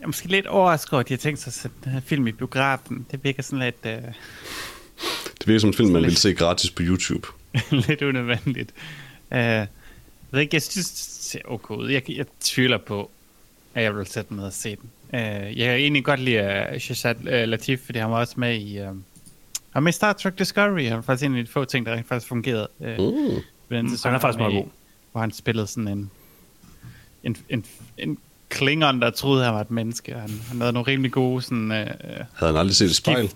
[0.03, 2.01] Jeg er måske lidt overrasket over, at de har tænkt sig at sætte den her
[2.01, 3.07] film i biografen.
[3.11, 4.13] Det virker sådan lidt, øh,
[5.39, 7.29] Det virker som en film, man vil se gratis på YouTube.
[7.89, 8.71] lidt unødvendigt.
[9.31, 9.69] Uh, jeg
[10.31, 11.89] ved ikke, jeg synes, det ser okay ud.
[11.91, 13.11] Jeg, jeg tvivler på,
[13.75, 14.91] at jeg vil sætte mig ned og se den.
[15.13, 18.61] Uh, jeg kan egentlig godt lide uh, Shazad uh, Latif, fordi han var også med
[18.61, 18.79] i...
[18.81, 19.05] Uh, han
[19.75, 20.83] var med i Star Trek Discovery.
[20.83, 22.69] Han var faktisk en af de få ting, der rent faktisk fungerede.
[22.79, 22.87] Uh,
[23.71, 23.77] Mm.
[23.77, 24.67] den sæson, han er faktisk meget god.
[25.13, 26.11] Hvor han spillede sådan en...
[27.25, 27.65] En, en,
[27.99, 28.19] en
[28.53, 30.15] Klingon, der troede, han var et menneske.
[30.15, 31.65] Han, han havde nogle rimelig gode sådan...
[31.71, 33.31] Uh, Havde han aldrig set et spejl?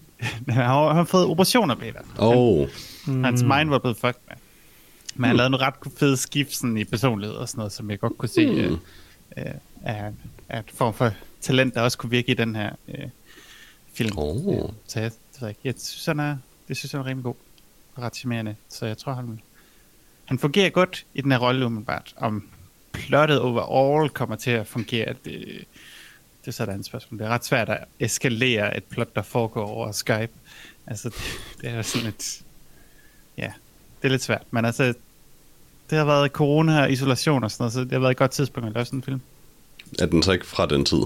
[0.48, 2.00] han har, han har fået operationer, Peter.
[2.18, 2.68] Åh, oh,
[3.08, 3.24] Mm.
[3.24, 4.36] Hans mind var blevet fucked med.
[5.14, 8.00] Men han lavede nogle ret fede skift sådan, i personlighed og sådan noget, som jeg
[8.00, 8.68] godt kunne se Mm.
[8.68, 8.78] mm.
[9.36, 9.44] øh,
[9.82, 10.12] er,
[10.48, 13.04] er et form for talent, der også kunne virke i den her øh,
[13.94, 14.18] film.
[14.18, 15.60] Øh, så jeg, det ved jeg, ikke.
[15.64, 16.36] jeg synes, han er,
[16.68, 17.34] det synes jeg er rimelig god
[17.94, 18.54] og ret charmerende.
[18.68, 19.40] Så jeg tror, han,
[20.24, 22.14] han fungerer godt i den her rolle, umiddelbart.
[22.16, 22.42] Om
[22.96, 25.64] plottet overall kommer til at fungere, det,
[26.40, 27.18] det er så et spørgsmål.
[27.18, 30.32] Det er ret svært at eskalere et plot, der foregår over Skype.
[30.86, 31.22] Altså, det,
[31.60, 32.40] det er sådan lidt...
[33.38, 33.52] Ja,
[34.02, 34.42] det er lidt svært.
[34.50, 34.94] Men altså,
[35.90, 38.30] det har været corona og isolation og sådan noget, så det har været et godt
[38.30, 39.20] tidspunkt at lave sådan en film.
[39.98, 41.02] er den så ikke fra den tid?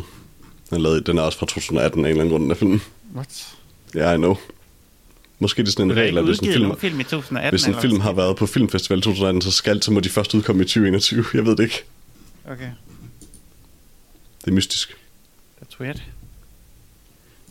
[0.70, 2.80] Den, lavede, den er også fra 2018 af en eller anden grund, den her film.
[3.14, 3.56] What?
[3.94, 4.36] Ja, yeah, I know.
[5.42, 7.58] Måske er det sådan en har regel, at hvis en film, film i 2018?
[7.58, 10.34] hvis en film har været på Filmfestival i 2018, så skal så må de først
[10.34, 11.24] udkomme i 2021.
[11.34, 11.84] Jeg ved det ikke.
[12.44, 12.70] Okay,
[14.44, 14.96] Det er mystisk.
[15.62, 16.02] that's weird.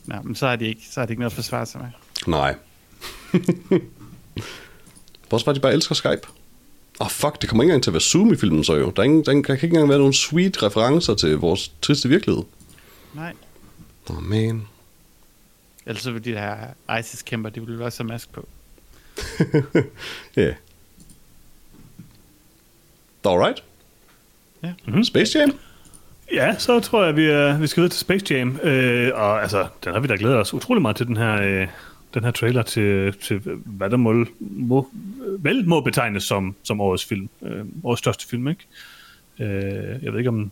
[0.06, 1.90] Nå, men så er de ikke, så er det ikke noget at forsvare sig med.
[2.28, 2.56] Nej.
[5.30, 6.22] Bortset fra, at de bare elsker Skype.
[7.02, 8.90] Åh, oh, fuck, det kommer ikke engang til at være Zoom i filmen så jo.
[8.96, 12.10] Der, er ingen, der, der kan ikke engang være nogen sweet referencer til vores triste
[12.10, 12.44] virkelighed.
[13.14, 13.34] Nej.
[14.10, 14.68] Åh, oh, man.
[15.86, 16.58] Ellers så vil de her
[17.00, 18.48] ISIS-kæmper, de vil også have mask på.
[20.36, 20.42] Ja.
[20.42, 20.56] yeah.
[23.26, 23.64] Alright.
[24.64, 24.74] Ja.
[24.88, 25.04] Mhm.
[25.04, 25.52] Space Jam?
[26.34, 28.60] Ja, så tror jeg, vi, er, vi skal videre til Space Jam.
[28.64, 31.68] Øh, og altså, den har vi da glædet os utrolig meget til, den her, øh,
[32.14, 34.90] den her trailer til, til hvad der må, må,
[35.40, 37.30] vel må betegnes som, som årets film.
[37.42, 38.66] Øh, årets største film, ikke?
[39.40, 40.52] Øh, jeg ved ikke om...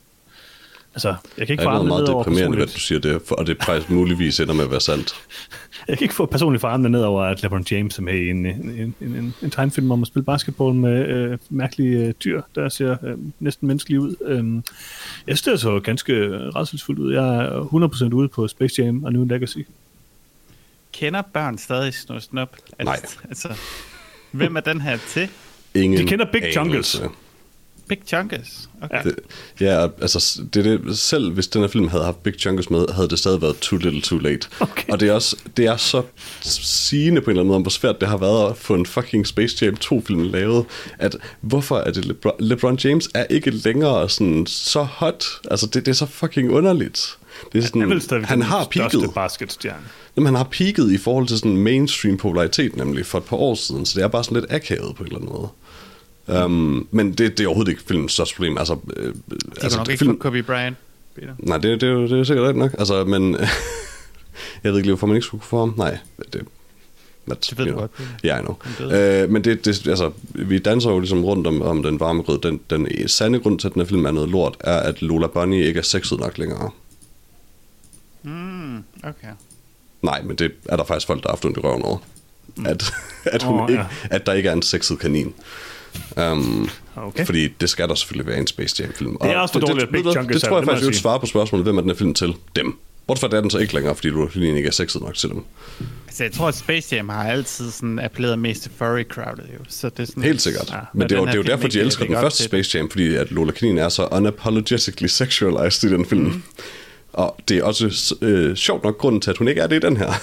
[0.98, 3.00] Altså, jeg kan ikke Det få er armene meget ned over deprimerende, hvad du siger
[3.00, 5.14] det, for- og det faktisk muligvis ender med at være sandt.
[5.88, 8.30] Jeg kan ikke få personligt for armene ned over, at LeBron James er med i
[8.30, 12.42] en, en, en, en, en tegnefilm om at spille basketball med øh, mærkelige øh, dyr,
[12.56, 14.16] der ser øh, næsten menneskelige ud.
[14.26, 14.62] Øh,
[15.28, 16.14] jeg synes, det så ganske
[16.56, 17.14] redselsfuldt ud.
[17.14, 19.58] Jeg er 100% ude på Space Jam og New Legacy.
[20.94, 22.56] Kender børn stadig Snor Snop?
[22.84, 23.00] Nej.
[23.30, 23.48] Altså,
[24.32, 25.30] hvem er den her til?
[25.76, 27.10] Ingen De kender Big anelse.
[27.88, 28.69] Big Chunkus.
[28.82, 29.04] Okay.
[29.04, 29.15] Det,
[29.60, 33.08] ja, altså, det det, selv hvis den her film havde haft Big Chunkus med, havde
[33.08, 34.47] det stadig været too little too late.
[34.60, 34.91] Okay.
[34.91, 36.04] Og det er også det er så
[36.41, 38.86] sigende på en eller anden måde, om hvor svært det har været at få en
[38.86, 40.65] fucking Space Jam 2-film lavet,
[41.00, 45.26] at hvorfor er det LeBron, LeBron James er ikke længere sådan så hot.
[45.52, 47.17] Altså, det, det er så fucking underligt.
[47.54, 49.13] Det er sådan, Han, er han har peaked.
[49.15, 49.84] basketstjerne.
[50.15, 53.56] Jamen, han har peaked i forhold til sådan mainstream popularitet, nemlig for et par år
[53.56, 55.47] siden, så det er bare sådan lidt akavet på en eller anden måde.
[56.28, 58.58] Um, men det, det er overhovedet ikke filmens største problem.
[58.58, 60.78] Altså, øh, De altså, nok ikke film, Kobe Bryant.
[61.16, 61.34] Peter.
[61.40, 62.76] Nej, det, det, er jo, det er sikkert rigtigt nok.
[62.80, 63.34] Altså, men
[64.63, 65.74] jeg ved ikke hvorfor man ikke skulle kunne få ham.
[65.78, 65.98] Nej,
[66.34, 66.42] det,
[67.32, 67.80] That's, Det ved du know.
[67.80, 67.92] godt.
[68.24, 68.92] Ja, yeah, I know.
[68.92, 72.40] Øh, men det, det, altså, vi danser jo ligesom rundt om, om den varme grød.
[72.42, 75.28] Den, den sande grund til, at den her film er noget lort, er, at Lola
[75.28, 76.72] Bunny ikke er sexet nok længere.
[78.24, 79.28] Mm, okay.
[80.02, 81.98] Nej, men det er der faktisk folk, der har haft ondt i røven over.
[82.66, 82.94] At,
[83.26, 83.88] at, hun oh, ikke, ja.
[84.16, 85.34] at der ikke er en sexet kanin.
[86.18, 87.26] Um, Okay.
[87.26, 89.18] Fordi det skal der selvfølgelig være en Space Jam-film.
[89.22, 90.96] Det er også for dårligt, at Big du, Chunkus Det tror jeg faktisk, jeg vil
[90.96, 91.02] sige.
[91.02, 92.34] svare på spørgsmålet, hvem er den her film til?
[92.56, 92.78] Dem.
[93.06, 95.44] Hvorfor er den så ikke længere, fordi du lige ikke er sexet nok til dem?
[96.08, 99.60] Altså, jeg tror, at Space Jam har altid sådan appelleret mest til furry crowdet, jo.
[99.70, 100.70] Så det er sådan, Helt sikkert.
[100.72, 102.90] Ja, men det er, jo, det er jo derfor, de elsker den første Space Jam,
[102.90, 106.22] fordi at Lola Kanin er så unapologetically sexualized i den film.
[106.24, 106.44] Mm.
[107.14, 109.80] Og det er også øh, sjovt nok grunden til, at hun ikke er det i
[109.88, 110.14] den her.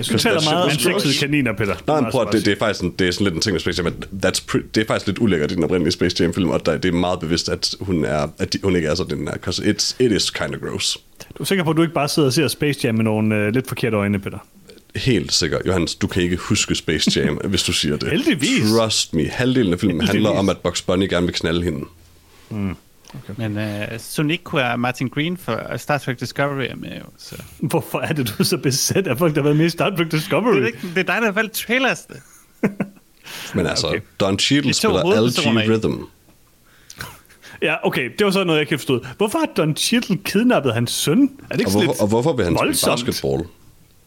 [0.00, 1.74] Jeg synes, du taler meget om sexede kaniner, Peter.
[1.86, 3.60] Nej, men prøv det, det, er faktisk sådan, det er sådan lidt en ting med
[3.60, 6.34] Space Jam, at that's pre- det er faktisk lidt ulækkert i den oprindelige Space Jam
[6.34, 8.94] film, og der, det er meget bevidst, at hun, er, at de, hun ikke er
[8.94, 10.98] sådan den her, because it's, it is kind of gross.
[11.38, 13.36] Du er sikker på, at du ikke bare sidder og ser Space Jam med nogle
[13.36, 14.38] øh, lidt forkerte øjne, Peter?
[14.96, 15.62] Helt sikkert.
[15.66, 18.10] Johannes, du kan ikke huske Space Jam, hvis du siger det.
[18.10, 18.70] Heldigvis.
[18.78, 19.28] Trust me.
[19.28, 20.26] Halvdelen af filmen Heldigvis.
[20.26, 21.84] handler om, at Bugs Bunny gerne vil knalde hende.
[23.36, 27.04] Men uh, Sonic er Martin Green for Star Trek Discovery er med, jo.
[27.18, 27.42] Så.
[27.58, 30.10] Hvorfor er det, du så besat af folk, der har været med i Star Trek
[30.10, 30.54] Discovery?
[30.54, 32.00] Det, er ikke, det er dig, der har valgt trailers.
[32.00, 32.16] Det.
[33.54, 33.96] Men altså, okay.
[33.96, 34.06] okay.
[34.20, 36.02] Don Cheadle spiller LG Rhythm.
[37.62, 39.06] Ja, okay, det var så noget, jeg ikke forstod.
[39.16, 41.22] Hvorfor har Don Cheadle kidnappet hans søn?
[41.50, 43.06] Er det ikke Og hvorfor, lidt og hvorfor vil han spille voldsomt?
[43.06, 43.44] basketball?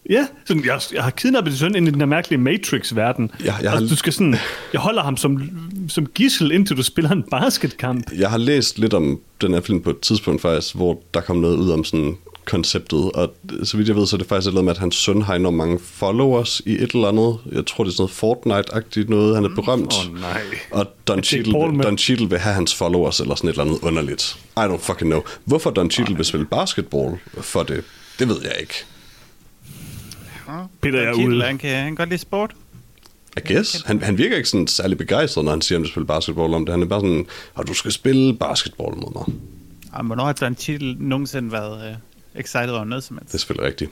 [0.10, 3.32] Ja, sådan, jeg, jeg har kidnappet din søn ind i den her mærkelige Matrix-verden.
[3.46, 4.36] Ja, jeg og har- du skal sådan,
[4.74, 5.42] jeg holder ham som,
[5.90, 8.12] som gissel, indtil du spiller en basketkamp.
[8.18, 11.36] Jeg har læst lidt om den her film på et tidspunkt faktisk, hvor der kom
[11.38, 14.50] noget ud om sådan konceptet, og så vidt jeg ved, så er det faktisk et
[14.50, 17.38] eller andet med, at hans søn har enormt mange followers i et eller andet.
[17.52, 18.38] Jeg tror, det er sådan noget
[18.68, 19.36] Fortnite-agtigt noget.
[19.36, 19.94] Han er berømt.
[20.10, 20.42] Åh, nej.
[20.72, 21.84] Og Don Cheadle.
[21.84, 24.38] Don Cheadle vil have hans followers eller sådan et eller andet underligt.
[24.58, 25.22] I don't fucking know.
[25.46, 27.84] Hvorfor Don Cheadle vil spille basketball for det,
[28.20, 28.74] det ved jeg ikke.
[30.82, 31.44] Peter, er Cheadle, ude.
[31.44, 32.56] Han kan, han kan godt lide sport.
[33.38, 33.82] I guess.
[33.86, 36.54] Han, han virker ikke sådan særlig begejstret, når han siger, at han vil spille basketball
[36.54, 36.74] om det.
[36.74, 37.26] Han er bare sådan,
[37.60, 39.36] at du skal spille basketball mod mig.
[39.94, 41.90] Og hvornår har Don Cheadle nogensinde været
[42.36, 43.28] uh, excited over noget som helst?
[43.28, 43.92] Det er selvfølgelig rigtigt.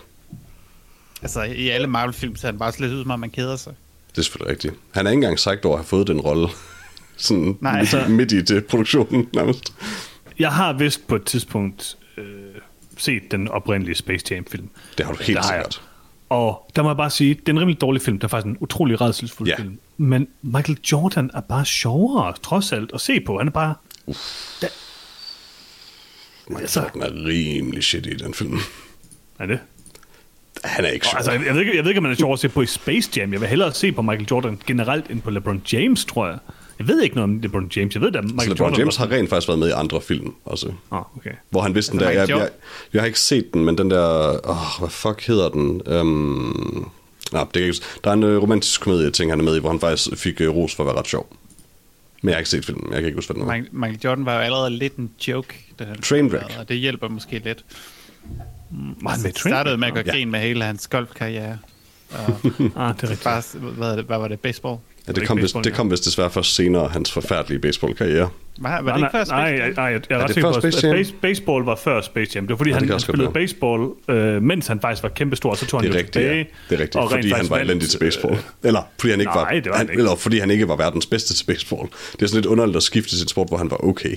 [1.21, 3.73] Altså, i alle Marvel-film ser han bare slet ud, som om man keder sig.
[4.11, 4.73] Det er selvfølgelig rigtigt.
[4.91, 6.47] Han er ikke engang sagt over at have fået den rolle.
[7.17, 7.71] Sådan Nej.
[7.79, 9.73] midt, Altså- midt i det produktionen nærmest.
[10.39, 12.23] Jeg har vist på et tidspunkt øh,
[12.97, 14.69] set den oprindelige Space Jam-film.
[14.97, 15.65] Det har du helt Der har jeg.
[16.31, 18.17] Og der må jeg bare sige, det er en rimelig dårlig film.
[18.19, 19.55] Det er faktisk en utrolig redselsfuld Ja.
[19.55, 19.79] film.
[19.97, 23.37] Men Michael Jordan er bare sjovere, trods alt, at se på.
[23.37, 23.75] Han er bare...
[24.07, 24.71] Michael
[26.63, 28.57] Altså- Jordan er rimelig shit i den film.
[29.39, 29.59] Er det?
[30.63, 31.17] Han er ikke sjov.
[31.17, 32.61] Altså, jeg, jeg, ved ikke, jeg ved ikke, om man er sjov at se på
[32.61, 33.33] i Space Jam.
[33.33, 36.37] Jeg vil hellere se på Michael Jordan generelt end på LeBron James, tror jeg.
[36.81, 37.95] Jeg ved ikke noget om LeBron James.
[37.95, 40.01] Jeg ved, at Michael Så LeBron Jordan James har rent faktisk været med i andre
[40.01, 40.73] film også.
[40.91, 41.31] Oh, okay.
[41.49, 42.19] Hvor han vidste den Altså, der...
[42.19, 42.49] Jeg, Michael jeg,
[42.93, 44.49] jeg, har ikke set den, men den der...
[44.49, 45.81] Åh, hvad fuck hedder den?
[45.87, 46.91] Um,
[47.31, 49.55] nej, det kan jeg ikke, der er en øh, romantisk komedie ting, han er med
[49.55, 51.35] i, hvor han faktisk fik øh, ros for at være ret sjov.
[52.21, 52.85] Men jeg har ikke set filmen.
[52.91, 53.63] Jeg kan ikke huske, hvad den var.
[53.71, 56.57] Michael, Jordan var jo allerede lidt en joke, da han Trainwreck.
[56.59, 57.65] Og det hjælper måske lidt.
[58.71, 61.57] Han med i Det startede med at gå grin med hele hans golfkarriere.
[62.09, 62.17] Og
[62.75, 63.23] Ah, det er rigtigt.
[63.23, 64.77] bare, hvad, det, hvad var det, baseball?
[65.07, 65.71] Ja, det, kom vist, det ja.
[65.75, 68.29] kom vist desværre først senere, hans forfærdelige baseballkarriere.
[68.57, 70.33] Var, var Nej, det ikke nej, først nej, nej, nej, jeg er Er ret det
[70.33, 72.43] sikker før på, at base, baseball var før Space Jam.
[72.47, 73.33] Det var fordi, det han, kan han spillede være.
[73.33, 76.37] baseball, øh, mens han faktisk var kæmpestor, så tog han Det er jo rigtigt, tilbage.
[76.37, 76.43] ja.
[76.69, 78.37] Det er rigtigt, og fordi han var elendig til øh, baseball.
[78.63, 79.99] Eller fordi han ikke nej, var, det var han han, ikke.
[79.99, 81.87] Eller fordi han ikke var verdens bedste til baseball.
[82.13, 84.15] Det er sådan lidt underligt at skifte sin sport, hvor han var okay.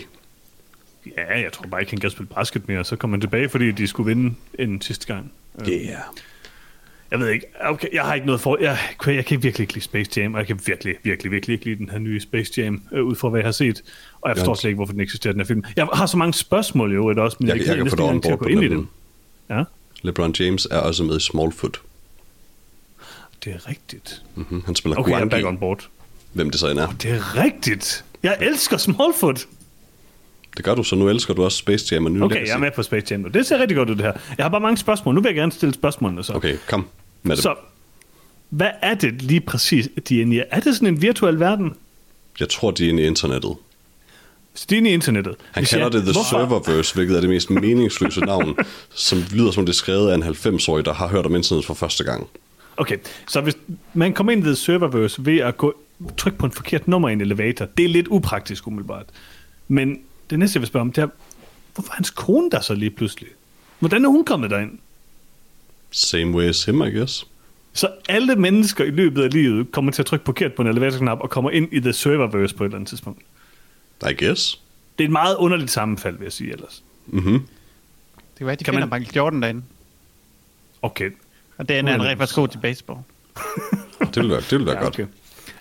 [1.16, 2.85] Ja, jeg tror bare ikke, han kan spille basket mere.
[2.85, 5.33] Så kom han tilbage, fordi de skulle vinde en sidste gang.
[5.61, 5.97] Øh, Yeah.
[7.14, 7.46] Jeg ved ikke.
[7.61, 8.59] Okay, jeg har ikke noget for...
[8.61, 11.64] Jeg, jeg kan virkelig ikke lide Space Jam, og jeg kan virkelig, virkelig, virkelig ikke
[11.64, 13.83] lide den her nye Space Jam, øh, ud fra hvad jeg har set.
[14.20, 14.57] Og jeg forstår Ja.
[14.57, 15.64] slet ikke, hvorfor den eksisterer, den her film.
[15.77, 17.96] Jeg har så mange spørgsmål jo et også, men Jeg, jeg, jeg, jeg kan få
[18.22, 18.88] dig at på ind i den.
[19.50, 19.62] Ja,
[20.03, 21.81] LeBron James er også med i Smallfoot.
[23.44, 24.22] det er rigtigt.
[24.35, 24.62] Mm-hmm.
[24.66, 25.88] Han spiller Okay, Guangi, on board.
[26.33, 26.87] hvem det så end er.
[27.03, 28.05] Det er rigtigt.
[28.22, 29.46] Jeg elsker Smallfoot.
[30.57, 32.48] Det gør du, så nu elsker du også Space Jam og New Okay, Legacy.
[32.50, 33.29] jeg er med på Space Jam nu.
[33.29, 34.12] Det ser rigtig godt ud, det her.
[34.38, 35.14] Jeg har bare mange spørgsmål.
[35.14, 36.33] Nu vil jeg gerne stille spørgsmålene så.
[36.33, 36.87] Okay, kom
[37.24, 37.37] med.
[37.37, 37.54] Så,
[38.50, 40.40] hvad er det lige præcis, de er inde i?
[40.50, 41.72] Er det sådan en virtuel verden?
[42.40, 43.56] Jeg tror, de er inde i internettet.
[44.54, 45.34] Så det er inde i internettet.
[45.52, 48.56] Han Hvis kalder jeg- det The hvorfor- Serververse, hvilket er det mest meningsløse navn,
[48.94, 51.74] som lyder som det er skrevet af en 90-årig, der har hørt om internet for
[51.74, 52.26] første gang.
[52.76, 52.96] Okay,
[53.28, 53.56] så hvis
[53.94, 55.74] man kommer ind i The Serververse ved at gå,
[56.16, 59.06] trykke på en forkert nummer i en elevator, det er lidt upraktisk umiddelbart.
[59.68, 59.98] Men
[60.30, 61.08] det næste, jeg vil spørge om, det er,
[61.74, 63.28] hvorfor er hans kone der så lige pludselig?
[63.78, 64.70] Hvordan er hun kommet derind?
[65.96, 67.26] Same way as him, I guess.
[67.72, 71.18] Så alle mennesker i løbet af livet kommer til at trykke forkert på en elevatorknap
[71.20, 73.22] og kommer ind i The Serververse på et eller andet tidspunkt.
[74.11, 74.61] I guess.
[74.98, 76.83] Det er et meget underligt sammenfald, vil jeg sige ellers.
[77.07, 77.33] Mm-hmm.
[77.33, 79.62] Det kan være, at de Kan finder man- Michael Jordan derinde.
[80.83, 81.11] Okay.
[81.57, 82.98] Og det er det- rigtig faktisk god til baseball.
[84.14, 84.94] Det vil være, det vil være Ja, godt.
[84.94, 85.07] okay.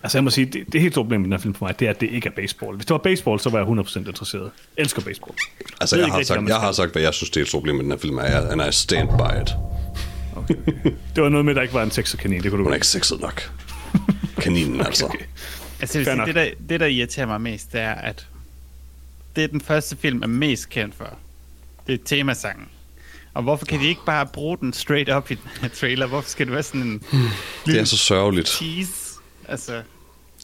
[0.02, 1.80] Altså jeg må sige, det, det helt store problem med den her film for mig,
[1.80, 2.76] det er, at det ikke er baseball.
[2.76, 4.42] Hvis det var baseball, så var jeg 100% interesseret.
[4.76, 5.34] Jeg elsker baseball.
[5.80, 7.50] Altså, jeg ikke har, rigtig, sagt, jeg har sagt, hvad jeg synes, det er et
[7.50, 9.54] problem med den her film, er, and I stand by it.
[11.16, 12.42] Det var noget med, at der ikke var en sexerkanin.
[12.42, 13.50] Det kunne du Hun er ikke sexet nok.
[14.38, 15.04] Kaninen, okay, altså.
[15.06, 15.18] okay.
[15.80, 18.26] Altså, Fair sige, det, der, det, der irriterer mig mest, det er, at
[19.36, 21.18] det er den første film, er mest kendt for.
[21.86, 22.66] Det er temasangen.
[23.34, 26.06] Og hvorfor kan de ikke bare bruge den straight up i den her trailer?
[26.06, 27.02] Hvorfor skal det være sådan en
[27.66, 28.46] Det er så sørgeligt.
[28.46, 28.92] tease?
[29.48, 29.82] Altså,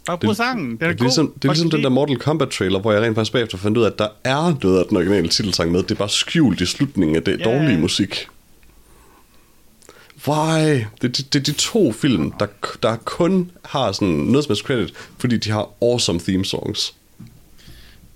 [0.07, 0.67] bare brug sangen.
[0.71, 1.35] Den er, det er ligesom, god.
[1.35, 3.83] det er ligesom den der Mortal Kombat trailer, hvor jeg rent faktisk bagefter fandt ud
[3.83, 5.83] af, at der er noget af den originale titelsang med.
[5.83, 7.45] Det er bare skjult i slutningen af det Ja.
[7.45, 8.27] dårlige musik.
[10.27, 10.85] Why?
[11.03, 12.47] Det, det, det er de to film, der,
[12.83, 16.95] der kun har sådan noget som helst credit, fordi de har awesome theme songs.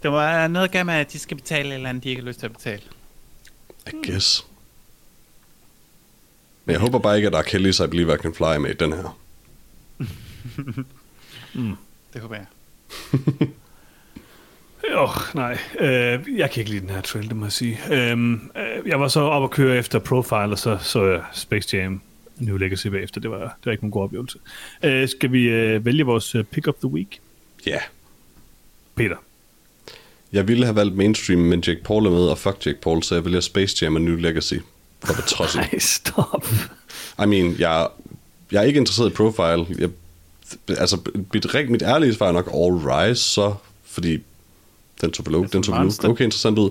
[0.02, 2.28] Det var noget gammel med, at de skal betale et eller andet, de ikke har
[2.28, 2.82] lyst til at betale.
[3.86, 4.46] I guess.
[6.64, 8.74] Men jeg håber bare ikke, at der er Kelly's I Believe I Can Fly med
[8.74, 9.18] den her.
[12.12, 12.46] Det håber jeg.
[14.92, 15.58] Åh, oh, nej.
[15.80, 17.78] Øh, jeg kan ikke lide den her trailer, det må jeg sige.
[17.90, 21.76] Øhm, øh, jeg var så op og køre efter Profile, og så så jeg Space
[21.76, 22.00] Jam
[22.38, 23.20] New Legacy bagefter.
[23.20, 24.38] Det var, det var ikke nogen god oplevelse.
[24.82, 27.20] Øh, skal vi øh, vælge vores øh, pick of the week?
[27.66, 27.70] Ja.
[27.70, 27.80] Yeah.
[28.94, 29.16] Peter.
[30.32, 33.14] Jeg ville have valgt mainstream, men Jake Paul er med, og fuck Jake Paul, så
[33.14, 34.54] jeg vælger Space Jam og New Legacy.
[35.04, 36.46] For det trods Nej, stop.
[37.22, 37.88] I mean, jeg,
[38.52, 39.66] jeg er ikke interesseret i profile.
[39.78, 39.90] Jeg,
[40.78, 40.98] altså,
[41.32, 44.22] mit, mit ærlige svar er nok All Rise, så, fordi
[45.04, 46.08] den tog Altså den tog Monster.
[46.08, 46.70] okay interessant ud.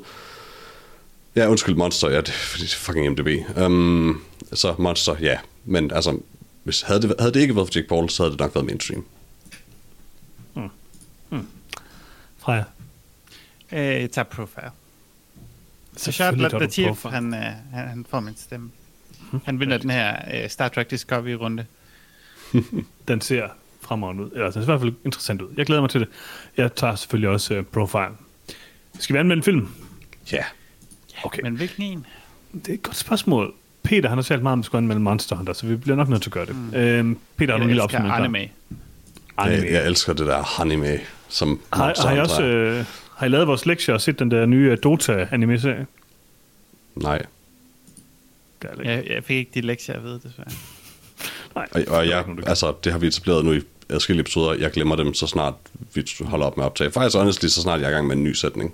[1.36, 3.58] Ja, undskyld, Monster, ja, det, fordi det er fucking MDB.
[3.66, 4.22] Um,
[4.54, 5.38] så Monster, ja.
[5.66, 6.20] Men altså,
[6.64, 8.66] hvis, havde, det, havde det ikke været for Jake Paul, så havde det nok været
[8.66, 9.06] mainstream.
[12.44, 12.64] Freja.
[13.72, 14.72] Øh, jeg tager Profile.
[15.98, 17.40] Så Charlotte Latif, han, øh,
[17.74, 18.72] han, han får min stemme.
[19.46, 21.66] Han vinder den her øh, Star Trek Discovery-runde.
[23.08, 23.48] Den ser
[23.82, 24.32] fremragende ud.
[24.32, 25.54] Eller, den ser i hvert fald interessant ud.
[25.58, 26.10] Jeg glæder mig til det.
[26.58, 28.16] Jeg tager selvfølgelig også uh, Profile.
[29.00, 29.68] Skal vi anmelde en film?
[30.32, 30.44] Ja.
[31.24, 31.42] Okay.
[31.44, 32.06] Men hvilken en?
[32.54, 33.54] Det er et godt spørgsmål.
[33.84, 35.96] Peter, han har talt meget om, at vi skal anmelde Monster Hunter, så vi bliver
[35.96, 36.56] nok nødt til at gøre det.
[36.56, 36.76] Mm.
[36.76, 38.16] Øhm, Peter, har du en Jeg lille klar?
[38.16, 38.38] anime.
[39.38, 39.62] Anime.
[39.64, 43.30] Jeg, jeg elsker det der anime, som Har, Monster har, I også, øh, har I
[43.30, 45.88] lavet vores lektier og set den der nye øh, Dota-anime-serie?
[46.96, 47.22] Nej.
[48.62, 48.68] Er.
[48.84, 50.52] Jeg, jeg fik ikke de lektier at vide, desværre.
[51.56, 54.54] Nej, Og, og jeg, altså, det har vi etableret nu i adskillige episoder.
[54.54, 55.54] Jeg glemmer dem, så snart
[55.94, 56.92] vi holder op med at optage.
[56.92, 58.74] Faktisk honestly, så snart jeg er i gang med en ny sætning.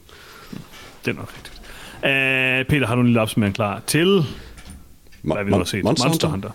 [1.05, 1.55] Det er nok rigtigt.
[1.95, 4.23] Uh, Peter, har du en lille opsummering klar til,
[5.21, 5.83] hvad vi har set?
[5.83, 6.49] Monster Hunter.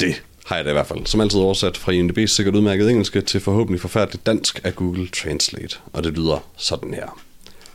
[0.00, 1.06] Det har jeg da i hvert fald.
[1.06, 5.76] Som altid oversat fra IMDb's sikkert udmærket engelske til forhåbentlig forfærdeligt dansk af Google Translate.
[5.92, 7.18] Og det lyder sådan her.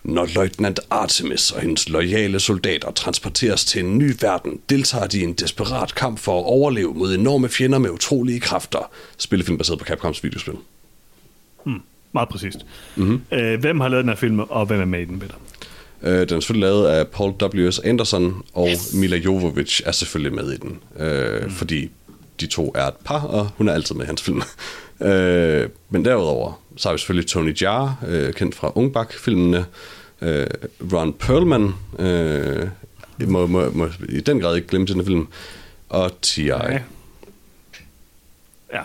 [0.08, 5.24] Når løjtnant Artemis og hendes loyale soldater transporteres til en ny verden, deltager de i
[5.24, 8.92] en desperat kamp for at overleve mod enorme fjender med utrolige kræfter.
[9.18, 10.54] Spillefilm baseret på Capcoms videospil.
[12.14, 12.58] Meget præcist.
[12.96, 13.22] Mm-hmm.
[13.32, 15.36] Uh, hvem har lavet den her film, og hvem er med i den, Peter?
[16.04, 17.80] Øh, den er selvfølgelig lavet af Paul W.S.
[17.80, 18.94] Anderson, og yes.
[18.94, 20.80] Mila Jovovich er selvfølgelig med i den.
[21.00, 21.50] Øh, mm.
[21.50, 21.90] Fordi
[22.40, 24.42] de to er et par, og hun er altid med i hans film.
[25.08, 29.66] øh, men derudover, så har vi selvfølgelig Tony Jaa, øh, kendt fra Ungbak-filmene.
[30.22, 30.48] Øh,
[30.94, 32.68] Ron Perlman, øh,
[33.28, 35.28] må, må, må i den grad ikke glemme den film.
[35.90, 36.46] Og T.I.
[36.46, 36.72] Ja.
[38.74, 38.84] ja,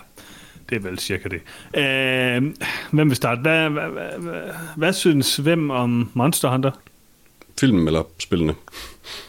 [0.71, 1.41] det er vel cirka det.
[1.81, 2.55] Øh,
[2.91, 3.41] hvem vil starte?
[3.41, 4.43] Hvad, hvad, hvad, hvad,
[4.77, 6.71] hvad synes hvem om Monster Hunter?
[7.63, 8.55] Filmen eller spillene?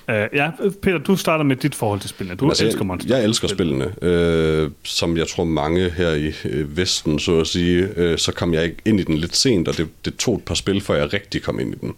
[0.07, 2.37] Uh, ja, Peter, du starter med dit forhold til spillene.
[2.37, 3.93] Du altså, elsker Monster Jeg elsker spillene.
[4.01, 8.53] Øh, som jeg tror mange her i øh, Vesten, så at sige, øh, så kom
[8.53, 10.95] jeg ikke ind i den lidt sent, og det, det tog et par spil, før
[10.95, 11.93] jeg rigtig kom ind i den.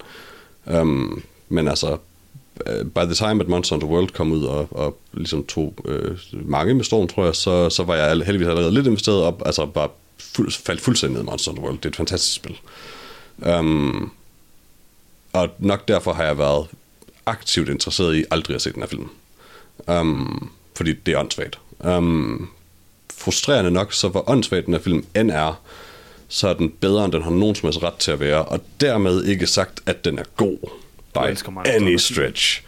[0.79, 1.97] Um, men altså,
[2.67, 6.17] øh, by the time at Monster Hunter World kom ud og, og ligesom tog øh,
[6.31, 9.65] mange med storm, tror jeg, så, så var jeg heldigvis allerede lidt investeret op, altså
[9.65, 9.89] bare
[10.35, 11.77] fuld, faldt fuldstændig ned i Monster Hunter World.
[11.77, 12.55] Det er et fantastisk spil.
[13.37, 14.11] Um,
[15.35, 16.67] og nok derfor har jeg været
[17.25, 19.09] aktivt interesseret i aldrig at se den her film.
[19.87, 21.59] Um, fordi det er åndssvagt.
[21.79, 22.49] Um,
[23.17, 25.61] frustrerende nok, så hvor åndssvagt den her film end er,
[26.27, 28.61] så er den bedre, end den har nogen som helst ret til at være, og
[28.81, 30.57] dermed ikke sagt, at den er god
[31.13, 32.61] by any stretch.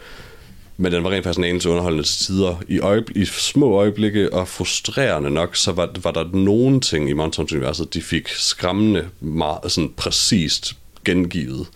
[0.76, 2.62] Men den var rent faktisk en anelse underholdende til tider.
[2.68, 7.12] I, øjebl- I små øjeblikke, og frustrerende nok, så var, var der nogle ting i
[7.12, 11.66] Monster-universet, de fik skræmmende meget sådan præcist gengivet.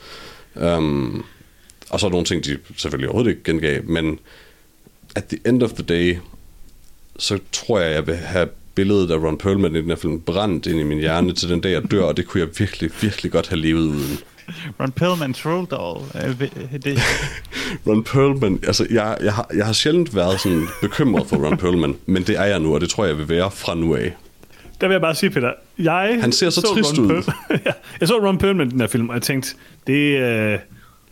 [0.54, 1.24] Um,
[1.90, 4.18] og så er nogle ting, de selvfølgelig overhovedet ikke gengav, men
[5.16, 6.16] at the end of the day,
[7.18, 10.66] så tror jeg, jeg vil have billedet af Ron Perlman i den her film brændt
[10.66, 13.32] ind i min hjerne til den dag, jeg dør, og det kunne jeg virkelig, virkelig
[13.32, 14.18] godt have levet uden.
[14.80, 16.04] Ron Perlman Troll Doll.
[16.26, 16.98] Øh, ved- det,
[17.86, 21.96] Ron Perlman, altså jeg, jeg, har, jeg har sjældent været sådan bekymret for Ron Perlman,
[22.06, 24.16] men det er jeg nu, og det tror jeg, vil være fra nu af.
[24.80, 27.22] Der vil jeg bare sige, Peter, jeg Han ser så trist Ron ud.
[27.22, 29.54] Perl- ja, jeg så Ron Perlman den her film, og jeg tænkte,
[29.86, 30.58] det, øh,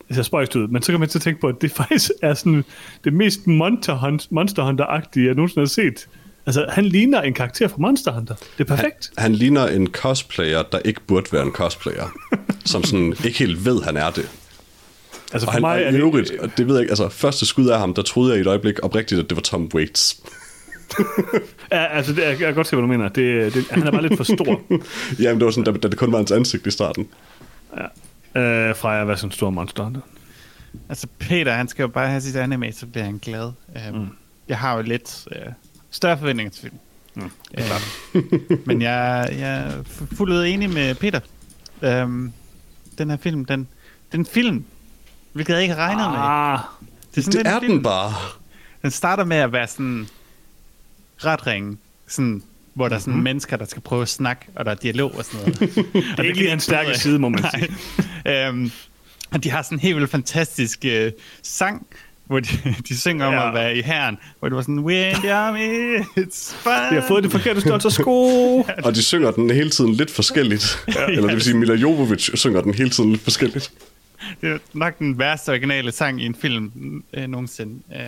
[0.09, 0.69] det ser spøjst ud.
[0.69, 2.65] Men så kan man til at tænke på, at det faktisk er sådan
[3.05, 6.09] det mest Monster, Hunt, Monster Hunter-agtige, jeg nogensinde har set.
[6.47, 8.35] Altså, han ligner en karakter fra Monster Hunter.
[8.35, 9.11] Det er perfekt.
[9.19, 12.09] Han ligner en cosplayer, der ikke burde være en cosplayer.
[12.65, 14.29] som sådan ikke helt ved, han er det.
[15.33, 16.01] altså, Og for han mig og er det...
[16.01, 18.41] øvrigt, og det ved jeg ikke, altså første skud af ham, der troede jeg i
[18.41, 20.21] et øjeblik oprigtigt, at det var Tom Waits.
[21.73, 23.09] Ja, altså, det, jeg, jeg kan godt se, hvad du mener.
[23.09, 24.61] Det, det, han er bare lidt for stor.
[25.23, 27.09] Jamen det var sådan, da, da det kun var hans ansigt i starten.
[28.37, 29.91] øh, fra at være sådan en stor Monster
[30.89, 33.53] altså, Peter, han skal jo bare have sit anime, så bliver han glad.
[33.93, 34.09] Um, mm.
[34.49, 35.53] Jeg har jo lidt uh,
[35.91, 36.81] større forventninger til filmen.
[37.15, 37.31] Mm,
[38.15, 38.23] Uh,
[38.67, 41.21] men jeg, jeg er fu- fuldt enig med Peter.
[42.05, 42.33] Um,
[42.99, 43.69] den her film, den,
[44.13, 44.65] den film,
[45.33, 46.19] hvilket jeg ikke havde regnet med.
[46.21, 46.59] Ah,
[47.15, 47.73] Det Det lidt en er film.
[47.73, 48.13] den bare.
[48.83, 50.09] Den starter med at være sådan
[51.25, 51.77] ret ringe,
[52.09, 52.43] sådan,
[52.75, 55.25] hvor der er sådan mennesker, der skal prøve at snakke, og der er dialog og
[55.25, 55.61] sådan noget.
[55.95, 57.69] det er ikke lige hans stærke side, må man sige.
[58.47, 58.71] øhm,
[59.31, 61.87] og de har sådan en helt vildt fantastisk øh, sang,
[62.27, 62.49] hvor de,
[62.89, 63.49] de synger om Ja.
[63.49, 66.73] at være i herren, hvor det var sådan, the army, it's fun.
[66.91, 68.59] vi har fået det forkerte størrelse sko.
[68.85, 70.85] Og de synger den hele tiden lidt forskelligt.
[71.09, 73.73] Eller det vil sige, Mila Jovovich synger den hele tiden lidt forskelligt.
[74.41, 76.73] Det er nok den værste originale sang i en film
[77.15, 77.83] øh, nogensinde.
[77.93, 77.99] Øh,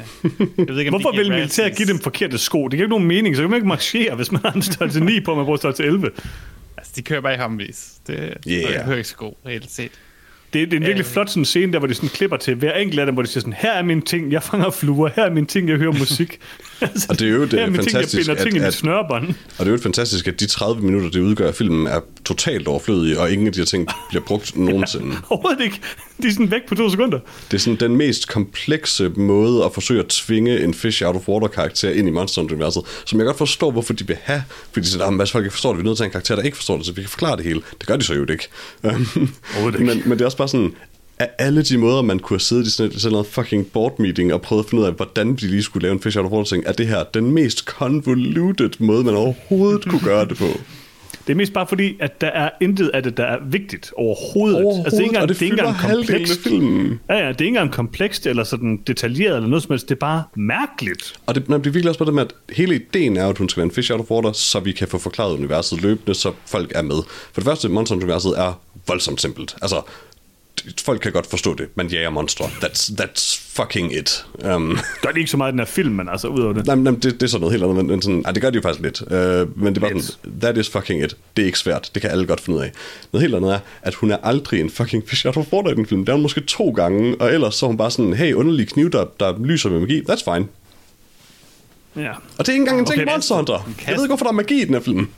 [0.59, 2.64] jeg ved ikke, om Hvorfor vil militæret give dem forkerte sko?
[2.64, 5.01] Det giver ikke nogen mening, så kan man ikke marchere, hvis man har en størrelse
[5.01, 6.11] 9 på, og man bruger størrelse 11.
[6.77, 7.92] Altså, de kører bare i humvis.
[8.07, 8.14] Det
[8.48, 8.62] Yeah.
[8.62, 8.75] yeah.
[8.79, 9.92] behøver ikke sko, reelt set.
[10.52, 12.72] Det, det er en virkelig flot sådan scene, der hvor de sådan klipper til hver
[12.74, 15.22] enkelt af dem, hvor de siger sådan, her er mine ting, jeg fanger fluer, her
[15.24, 16.38] er mine ting, jeg hører musik.
[16.80, 18.52] altså, Og det er jo det her er mine ting, jeg fantastisk, ting i at-
[18.54, 19.28] mit at- snørebånd.
[19.28, 22.68] Og det er jo fantastisk, at de 30 minutter, det udgør af filmen, er totalt
[22.68, 25.16] overflødige, og ingen af de her ting bliver brugt nogensinde.
[25.30, 25.80] Overhovedet ikke.
[26.22, 27.18] De er sådan væk på to sekunder.
[27.50, 31.28] Det er sådan den mest komplekse måde at forsøge at tvinge en fish out of
[31.28, 34.42] water karakter ind i Monster Hunter-universet, som jeg godt forstår, hvorfor de vil have.
[34.72, 35.78] Fordi så der er en masse folk, ikke forstår det.
[35.78, 37.10] Vi er nødt til at have en karakter, der ikke forstår det, så vi kan
[37.10, 37.60] forklare det hele.
[37.78, 38.48] Det gør de så jo ikke.
[39.78, 40.72] men, men det er også bare sådan,
[41.18, 43.98] af alle de måder, man kunne have siddet i sådan, et, sådan noget fucking board
[43.98, 46.26] meeting og prøvet at finde ud af, hvordan de lige skulle lave en fish out
[46.26, 50.37] of water ting, er det her den mest convoluted måde, man overhovedet kunne gøre det
[50.37, 50.46] på.
[51.26, 54.57] Det er mest bare fordi, at der er intet af det, der er vigtigt overhovedet.
[54.57, 56.40] Overhovedet, altså, det er ikke engang, det det er ikke engang komplekst.
[56.40, 57.00] filmen.
[57.09, 59.88] Ja, ja, det er ikke engang komplekst eller sådan detaljeret eller noget som helst.
[59.88, 61.14] Det er bare mærkeligt.
[61.26, 63.38] Og det, nej, det er virkelig også bare det med, at hele ideen er, at
[63.38, 66.14] hun skal være en fish out of water, så vi kan få forklaret universet løbende,
[66.14, 66.96] så folk er med.
[67.07, 69.57] For det første, Monster-universet er voldsomt simpelt.
[69.62, 69.81] Altså,
[70.85, 71.68] folk kan godt forstå det.
[71.75, 72.44] Man jager monstre.
[72.44, 74.25] That's, that's fucking it.
[74.44, 76.66] Um, Gør det ikke så meget i den her film, men altså udover det.
[76.66, 77.85] nej, men det, det er sådan noget helt andet.
[77.85, 79.01] Men, sådan, ej, det gør de jo faktisk lidt.
[79.01, 80.05] Uh, men det er bare Lidt.
[80.05, 81.16] sådan, that is fucking it.
[81.37, 81.90] Det er ikke svært.
[81.94, 82.72] Det kan alle godt finde ud af.
[83.12, 85.75] Noget helt andet er, at hun er aldrig en fucking fish out of water i
[85.75, 86.01] den film.
[86.01, 88.68] Det er hun måske to gange, og ellers så er hun bare sådan, hey, underlig
[88.68, 90.01] kniv, der, der lyser med magi.
[90.01, 90.46] That's fine.
[91.96, 92.11] Ja.
[92.12, 93.70] Og det er ikke engang en ting okay, Monster Hunter.
[93.87, 95.09] Jeg ved ikke, hvorfor der er magi i den her film.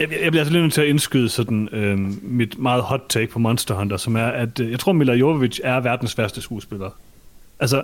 [0.00, 3.26] Jeg, jeg bliver altså lidt nødt til at indskyde sådan, øh, mit meget hot take
[3.26, 6.90] på Monster Hunter, som er, at øh, jeg tror, Mila Jovovich er verdens værste skuespiller.
[7.60, 7.82] Altså,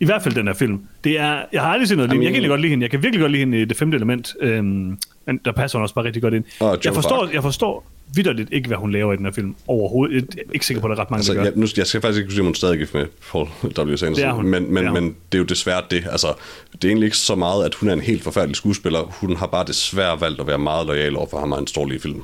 [0.00, 0.80] i hvert fald den her film.
[1.04, 2.10] Det er, jeg har aldrig set noget.
[2.10, 2.82] Mean, jeg kan egentlig godt lide hende.
[2.82, 4.34] Jeg kan virkelig godt lide hende i det femte element.
[4.40, 6.44] Øh, men der passer hun også bare rigtig godt ind.
[6.60, 9.54] Og jeg, forstår, jeg forstår vidderligt ikke, hvad hun laver i den her film.
[9.66, 10.14] Overhovedet.
[10.36, 11.44] Jeg er ikke sikker på, at der er ret mange, Altså, der gør.
[11.44, 13.70] jeg, nu, jeg skal faktisk ikke sige, om hun stadig er gift med Paul W.
[13.72, 14.48] Sanderson, Det er hun.
[14.48, 15.02] men, men, Det er hun.
[15.02, 16.04] men det er jo desværre det.
[16.10, 16.32] Altså,
[16.72, 19.00] det er egentlig ikke så meget, at hun er en helt forfærdelig skuespiller.
[19.00, 22.00] Hun har bare desværre valgt at være meget lojal over for ham og hans dårlige
[22.00, 22.22] film.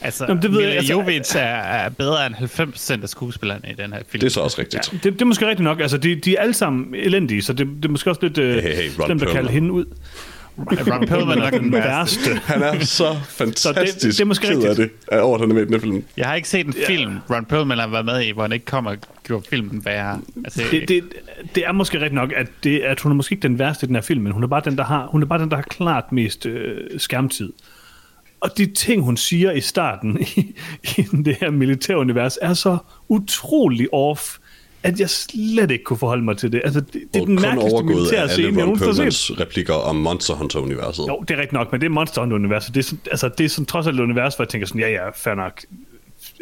[0.00, 3.62] Altså, Jamen, det ved jeg, Mila altså- Jovovich er, er bedre end 90% af skuespillerne
[3.70, 4.20] i den her film.
[4.20, 4.90] Det er så også rigtigt.
[4.92, 5.80] Det, det er måske rigtigt nok.
[5.80, 8.54] Altså, de, de er alle sammen elendige, så det, det er måske også lidt øh,
[8.54, 9.84] Hey, hey, hey, slemt at kalde hende ud.
[10.58, 12.34] Ron Perlman er nok den værste.
[12.52, 14.92] Han er så fantastisk det er måske ked af rigtigt.
[15.10, 16.04] det, over, at han er med i den her film.
[16.16, 18.64] Jeg har ikke set en film, Ron Perlman har været med i, hvor han ikke
[18.64, 20.20] kommer og gjorde filmen værre.
[20.44, 21.04] Altså, det, det,
[21.54, 23.86] det er måske rigtigt nok, at, det, at hun er måske ikke den værste i
[23.86, 25.56] den her film, men hun er bare den, der har, hun er bare den, der
[25.56, 27.52] har klart mest øh, skærmtid.
[28.40, 30.54] Og de ting, hun siger i starten i,
[30.96, 32.78] i det her militærunivers, er så
[33.08, 34.36] utrolig off,
[34.84, 36.60] at jeg slet ikke kunne forholde mig til det.
[36.64, 39.40] Altså, det, det er den mærkeligste militære scene, jeg nogensinde har set.
[39.40, 41.08] Replikker om Monster Hunter-universet.
[41.08, 42.74] Jo, det er rigtigt nok, men det er Monster Hunter-universet.
[42.74, 44.80] Det er, sådan, altså, det er sådan, trods alt et univers, hvor jeg tænker sådan,
[44.80, 45.62] ja, ja, fair nok.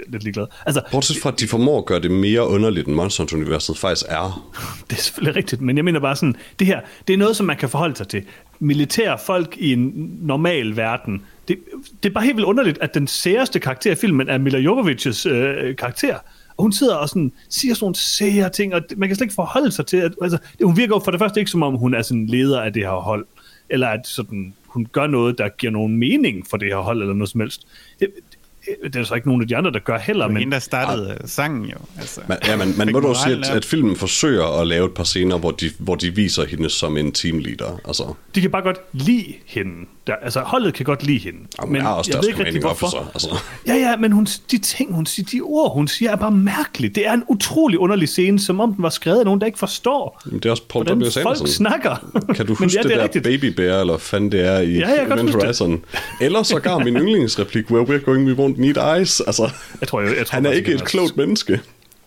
[0.09, 0.47] Lidt ligeglad.
[0.67, 4.07] Altså, Bortset fra, at de formår at gøre det mere underligt, end Monster Hunter-universet faktisk
[4.09, 4.51] er.
[4.91, 7.47] det er selvfølgelig rigtigt, men jeg mener bare sådan, det her, det er noget, som
[7.47, 8.23] man kan forholde sig til.
[8.59, 11.59] Militære folk i en normal verden, det,
[12.03, 15.29] det er bare helt vildt underligt, at den særeste karakter i filmen er Mila Jovovic's
[15.29, 16.19] øh, karakter.
[16.57, 19.35] Og hun sidder og sådan, siger sådan nogle sære ting, og man kan slet ikke
[19.35, 22.03] forholde sig til, at altså, hun virker for det første ikke som om, hun er
[22.03, 23.27] sådan leder af det her hold,
[23.71, 27.15] eller at sådan, hun gør noget, der giver nogen mening for det her hold, eller
[27.15, 27.67] noget som helst.
[28.65, 30.41] Det, det, det er så ikke nogen af de andre, der gør heller, Men men
[30.43, 31.77] hende, der startede øh, sangen jo.
[31.99, 34.95] Altså, Man, ja, man, man må dog sige, at, at filmen forsøger at lave et
[34.95, 37.81] par scener, hvor de, hvor de viser hende som en teamleader.
[37.85, 39.73] Altså, de kan bare godt lide hende.
[40.07, 41.39] Der, altså, holdet kan godt lide hende.
[41.69, 43.11] men er også deres commanding officer.
[43.15, 43.29] Altså.
[43.67, 46.91] Ja, ja, men hun, de ting, hun siger, de ord, hun siger, er bare mærkelige.
[46.95, 49.59] Det er en utrolig underlig scene, som om den var skrevet af nogen, der ikke
[49.59, 51.11] forstår, Men det er også Paul hvordan W.
[51.23, 51.97] folk snakker.
[52.35, 53.25] Kan du Men huske ja, det, er der rigtigt.
[53.25, 55.35] Baby Bear, eller fanden det er i Ja, jeg Event det.
[55.35, 55.85] Horizon?
[56.21, 59.21] Eller sågar min yndlingsreplik, Where we're going, we won't need eyes.
[59.21, 59.51] Altså,
[59.81, 61.61] Jeg tror, jeg, jeg tror, han er ikke et klogt menneske.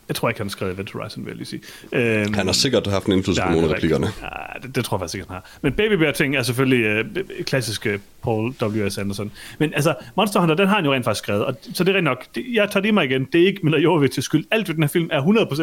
[0.07, 1.61] Jeg tror ikke, han har skrevet Event Horizon, vil jeg lige sige.
[1.91, 4.07] Øhm, Han har sikkert haft en indflydelse på nogle af er replikkerne.
[4.21, 4.27] Ja,
[4.67, 5.57] det, det tror jeg faktisk ikke, han har.
[5.61, 7.05] Men Baby Bear ting er selvfølgelig øh,
[7.43, 8.97] klassiske Paul W.S.
[8.97, 9.31] Anderson.
[9.59, 11.45] Men altså, Monster Hunter, den har han jo rent faktisk skrevet.
[11.45, 12.25] Og, så det er rent nok.
[12.35, 13.27] Det, jeg tager det mig igen.
[13.33, 14.45] Det er ikke Mila Jovovic's skyld.
[14.51, 15.21] Alt ved den her film er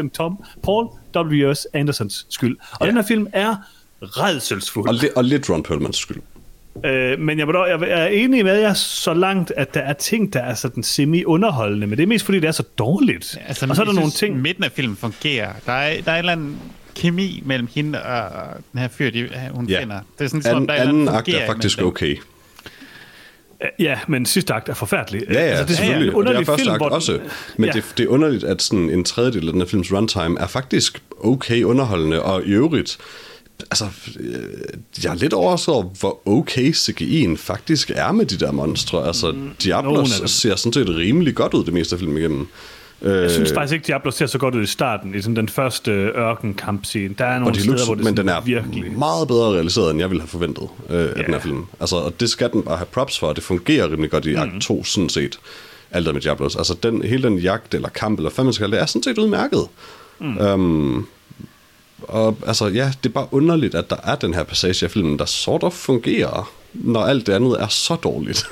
[0.08, 1.66] 100% Tom Paul W.S.
[1.74, 2.56] Andersons skyld.
[2.72, 2.86] Og Ja.
[2.86, 3.56] den her film er
[4.02, 4.88] redselsfuld.
[4.88, 6.20] Og, li- og lidt Ron Perlmans skyld.
[6.84, 10.32] Øh, men jeg, dog, jeg er enig med jer så langt, at der er ting,
[10.32, 13.38] der er sådan semi-underholdende, men det er mest fordi, det er så dårligt.
[13.46, 14.40] altså, og så er der nogle ting...
[14.40, 15.52] Midten af filmen fungerer.
[15.66, 16.56] Der er, der er en eller anden
[16.96, 18.30] kemi mellem hende og
[18.72, 19.80] den her fyr, de, hun Ja.
[19.80, 20.00] finder.
[20.18, 22.16] Det er sådan, om Anden, der er anden akt er faktisk okay.
[23.78, 25.22] Ja, men sidste akt er forfærdelig.
[25.28, 26.92] Ja, ja, altså, det er selvfølgelig en og det er underlig første film, akt den-
[26.92, 27.18] også.
[27.56, 27.72] Men ja.
[27.72, 31.02] det, det er underligt, at sådan en tredjedel af den her films runtime er faktisk
[31.20, 32.98] okay underholdende, og i øvrigt,
[33.70, 33.84] altså,
[34.20, 34.34] øh,
[35.04, 39.06] jeg er lidt overrasket over, hvor okay CGI'en faktisk er med de der monstre.
[39.06, 39.32] Altså, af
[40.18, 40.28] dem.
[40.28, 42.46] ser sådan set rimelig godt ud det meste af filmen igennem.
[43.04, 45.48] Jeg synes Øh, faktisk ikke, Diablo ser så godt ud i starten, i sådan den
[45.48, 47.14] første ørkenkampscene.
[47.18, 48.92] Der er og nogle det steder, looks, hvor det men den er virkelig...
[48.98, 51.22] meget bedre realiseret, end jeg ville have forventet øh, af Ja.
[51.22, 51.64] den her film.
[51.80, 54.38] Altså, og det skal den bare have props for, det fungerer rimelig godt i Mhm.
[54.42, 55.38] akt 2, sådan set.
[55.90, 56.56] Alt med Diablos.
[56.56, 59.18] Altså, den, hele den jagt, eller kamp, eller hvad man skal det, er sådan set
[59.18, 59.66] udmærket.
[60.20, 60.38] Mm.
[60.38, 61.06] Um,
[62.08, 65.18] og altså, ja, det er bare underligt, at der er den her passage af filmen,
[65.18, 68.46] der sort of fungerer, når alt det andet er så dårligt.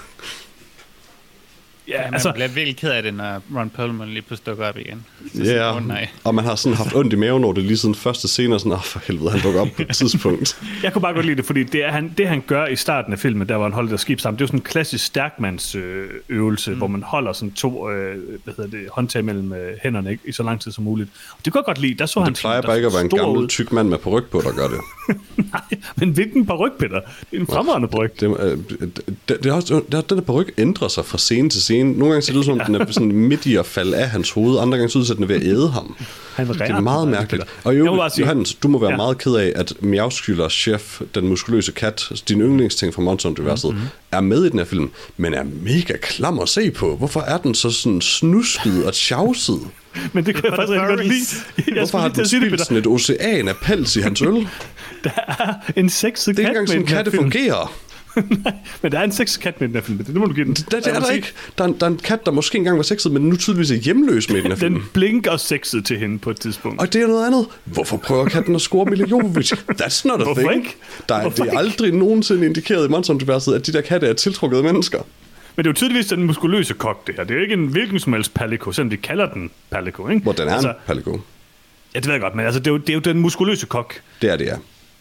[1.90, 4.68] Ja, Ja, man altså, bliver virkelig ked af det, når Ron Perlman lige pludselig dukker
[4.68, 5.04] op igen.
[5.34, 6.08] Så Ja, sådan, åh, nej.
[6.24, 8.60] og man har sådan haft ondt i maven over det lige siden første scene, og
[8.60, 10.60] sådan, åh, for helvede, han dukker op på et tidspunkt.
[10.82, 13.12] jeg kunne bare godt lide det, fordi det, er, han, det han gør i starten
[13.12, 15.04] af filmen, der hvor han holder det skib sammen, det er jo sådan en klassisk
[15.04, 16.76] stærkmands øh, øvelse, mm.
[16.76, 20.32] hvor man holder sådan to øh, hvad hedder det, håndtag mellem øh, hænderne ikke, i
[20.32, 21.10] så lang tid som muligt.
[21.38, 21.94] Og det kunne jeg godt lide.
[21.94, 23.48] Der så han Det plejer sådan- bare ikke at være en gammel, ud.
[23.48, 24.80] tyk mand med peruk på, der gør det.
[25.36, 25.60] Nej,
[25.96, 27.00] men hvilken paryk, Peter?
[27.30, 28.20] Det er en fremragende paryk.
[28.20, 31.62] Det, øh, det, det, er også, det, den der peruk ændrer sig fra scene til
[31.80, 31.98] scene.
[31.98, 34.08] Nogle gange ser det ud som om, den er sådan midt i at falde af
[34.10, 35.96] hans hoved, andre gange ser det ud som, at den er ved at æde ham.
[36.34, 37.44] Han Det er meget den, mærkeligt.
[37.64, 38.96] Og jo, Johannes, du må være Ja.
[38.96, 43.74] meget ked af, at Meowskylers chef, den muskuløse kat, din yndlingsting fra Monster Universet, Mhm.
[43.78, 43.90] mm-hmm.
[44.12, 46.96] er med i den her film, men er mega klam at se på.
[46.96, 49.60] Hvorfor er den så sådan snusket og tjavset?
[50.12, 51.26] Men det kan jeg faktisk rigtig godt lide.
[51.66, 54.28] Jeg Hvorfor har den det, spildt sådan et ocean af pels i hans øl?
[54.34, 54.46] Det
[55.04, 57.22] Der er en sexet er kat ikke engang sådan, katte film.
[57.22, 57.72] fungerer.
[58.16, 58.52] Nej,
[58.82, 59.98] men der er en sexet kat med den her film.
[59.98, 60.54] Det må du give den.
[60.54, 61.32] Det, det er der sige, ikke.
[61.58, 63.70] Der er, en- der er en kat, der måske engang var sexet, men nu tydeligvis
[63.70, 64.74] er hjemløs med den her film.
[64.74, 66.80] Den blinker sexet til hende på et tidspunkt.
[66.80, 67.46] Og det er noget andet.
[67.64, 69.54] Hvorfor prøver katten at score Mila Jovovich?
[69.82, 70.54] That's not a Hvorfor thing.
[70.54, 70.76] ikke?
[71.08, 71.58] Der er, Hvorfor det er ikke?
[71.58, 74.98] aldrig nogensinde indikeret i Monster-universet, at de der katte er tiltrukket mennesker.
[75.56, 77.24] Men det er jo tydeligvis den muskuløse kok, det her.
[77.24, 80.22] Det er jo ikke en hvilken som helst palico, selvom de kalder den palico, ikke?
[80.22, 81.20] Hvor den er altså, en palico.
[81.94, 83.66] Ja, det ved jeg godt, men altså, det, er jo, det er jo den muskuløse
[83.66, 83.94] kok.
[84.22, 84.54] Det er det, ja.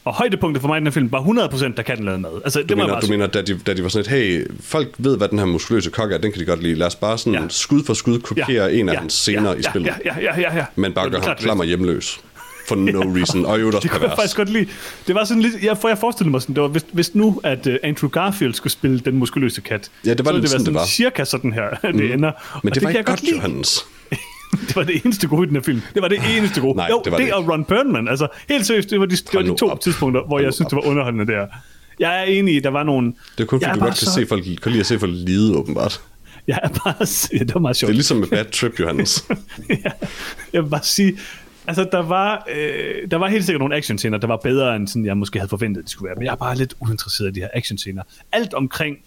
[0.10, 2.42] Og højdepunktet for mig i den her film var 100% der kan den lave mad.
[2.44, 4.14] Altså, Du det må jeg mener, bare du mener da, de, da de var sådan
[4.14, 6.76] et, hey, folk ved, hvad den her muskuløse kok er, den kan de godt lide.
[6.76, 7.42] Lad os bare sådan Ja.
[7.42, 7.46] ja.
[7.50, 9.88] skud for skud kopiere en af hans scener ja, i spillet.
[10.06, 10.66] Ja, ja, ja, ja, ja.
[10.76, 12.20] Men bare Det gør ham klam og hjemløs.
[12.68, 13.46] For no reason.
[13.46, 14.68] Og også Det kunne jeg faktisk godt lide.
[15.08, 17.42] Det var sådan lidt, jeg, for jeg forestillede mig sådan, det var, hvis, hvis nu,
[17.44, 20.52] at uh, Andrew Garfield skulle spille den muskuløse kat, Ja, det var så ville det
[20.52, 20.86] være sådan, det var.
[20.86, 22.32] cirka sådan her, det ender.
[22.64, 23.36] Men Og det, var ikke godt, lide.
[23.36, 23.86] Johannes.
[24.68, 25.82] Det var det eneste gode i den her film.
[25.94, 26.78] Det var det eneste gode.
[26.78, 28.08] Nej, jo, det var det, det og Ron Perlman.
[28.08, 29.82] Altså, helt seriøst, det var de, det var de to op.
[29.82, 31.48] tidspunkter, hvor Hold jeg synes, det var underholdende der.
[32.00, 33.14] Jeg er enig i, der var nogle...
[33.38, 35.12] Det er kun fordi, du godt kan, så- se folk, kan lide at se folk
[35.16, 36.02] lide, åbenbart.
[36.48, 36.94] Jeg er bare...
[37.34, 37.88] Ja, det var meget sjovt.
[37.88, 39.26] Det er ligesom med Bad Trip, Johannes.
[39.70, 39.92] ja,
[40.54, 41.18] jeg vil bare sige,
[41.68, 45.06] altså der var, øh, der var helt sikkert nogle actionscener, der var bedre end sådan,
[45.06, 46.16] jeg måske havde forventet, de skulle være.
[46.16, 48.04] Men jeg er bare lidt uinteresseret i de her actionscener.
[48.32, 48.98] Alt omkring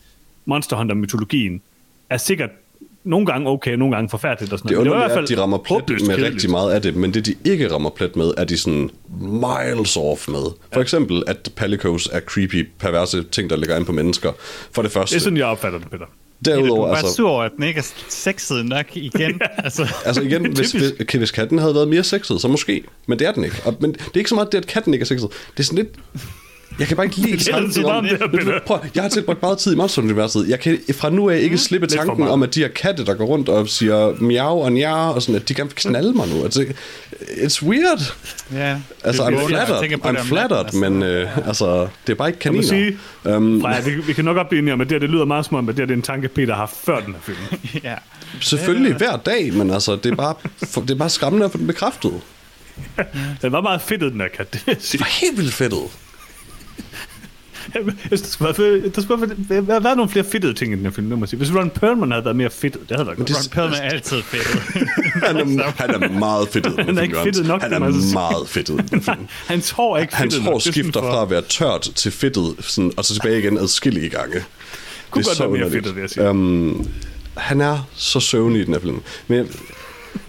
[0.45, 1.61] Monster Hunter-mytologien
[2.11, 2.51] er sikkert
[3.05, 4.99] nogle gange okay, nogle gange forfærdeligt og sådan Det er noget.
[4.99, 6.27] Men underligt, at de rammer plet med kedeligt.
[6.35, 8.91] rigtig meget af det, men det de ikke rammer plet med, er de sådan
[9.21, 10.45] miles off med.
[10.73, 14.33] For eksempel, at palicos er creepy, perverse ting, der ligger ind på mennesker.
[14.73, 15.15] For det første.
[15.15, 16.07] Det er sådan, jeg opfatter det, Peter.
[16.45, 19.41] Du Derudover, er bare altså, sur over, at den ikke er sexet nok igen.
[19.65, 22.85] altså, altså igen, hvis, hvis, okay, hvis katten havde været mere sexet, så måske.
[23.07, 23.57] Men det er den ikke.
[23.65, 25.29] Og, men det er ikke så meget det, at katten ikke er sexet.
[25.31, 25.97] Det er sådan lidt...
[26.79, 28.05] Jeg kan bare ikke lide Det tanken om...
[28.05, 28.61] det.
[28.67, 30.49] Prøv, jeg har tilbragt meget tid i Monster-universet.
[30.49, 33.25] Jeg kan fra nu af ikke slippe tanken om, at de her katte, der går
[33.25, 36.45] rundt og siger miau og nja, og sådan, at de kan knalde mig nu.
[36.45, 36.65] Altså,
[37.21, 38.15] it's weird.
[38.53, 42.17] ja, Altså, det I'm er flattered, det I'm flattered, natten, men øh, altså, det er
[42.17, 42.63] bare ikke kaniner.
[42.63, 45.11] sige, Øhm, Freja, vi, vi kan nok godt blive enige om, at det, her, det
[45.11, 47.13] lyder meget som om, at det, her, det er en tanke, Peter har før den
[47.15, 47.39] her film.
[47.51, 47.79] Altså.
[47.89, 47.95] ja.
[48.41, 51.59] selvfølgelig hver dag, men altså, det er bare, for, det er bare skræmmende at få
[51.59, 52.13] den bekræftet.
[53.43, 54.53] Den var meget fedtet, den her kat.
[54.53, 54.63] Det.
[54.67, 55.79] Det var helt vildt fedtet.
[57.75, 60.77] Jeg synes, der skulle være, der skulle være, være, være nogle flere fedtede ting i
[60.77, 61.39] den her film, det må sige.
[61.39, 63.29] Hvis Ron Perlman havde været mere fedtet, det havde været godt.
[63.29, 64.47] det- Ron Perlman er altid fedt.
[65.27, 66.75] Han er, han er meget fedtet.
[66.85, 67.79] Han er ikke fedtet nok, Han er
[68.15, 69.05] meget fedtet.
[69.47, 72.13] Hans hår er ikke Hans fedtet hår er sådan skifter fra at være tørt til
[72.13, 74.43] fedtet, sådan, og så tilbage igen adskillige gange.
[75.11, 76.29] Kunne Det er godt være mere fedtet, vil jeg sige.
[76.29, 76.89] Øhm,
[77.37, 79.01] han er så søvnig i den her film.
[79.29, 79.49] Men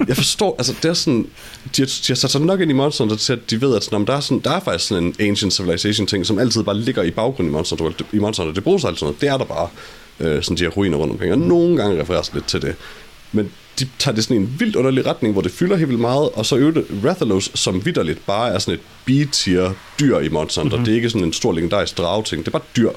[0.08, 1.28] jeg, forstår, altså det er sådan,
[1.76, 3.84] de har, de har sat sig nok ind i monsterne til, at de ved, at
[3.84, 6.64] sådan, om der, er sådan, der er faktisk sådan en ancient civilization ting, som altid
[6.64, 7.94] bare ligger i baggrunden i monsterne.
[8.14, 8.56] I monsterne.
[8.56, 9.22] Det bruges altid sådan noget.
[9.22, 9.70] Det er der bare,
[10.20, 11.32] øh, sådan de her ruiner rundt omkring.
[11.32, 12.76] Og nogle gange refereres lidt til det.
[13.32, 16.30] Men de tager det sådan en vildt underlig retning, hvor det fylder helt vildt meget,
[16.30, 20.78] og så øvrigt Rathalos, som vidderligt bare er sådan et B-tier dyr i Monster Hunter.
[20.78, 20.86] Mm-hmm.
[20.86, 22.90] Det er ikke sådan en stor legendarisk dragting, det er bare dyr.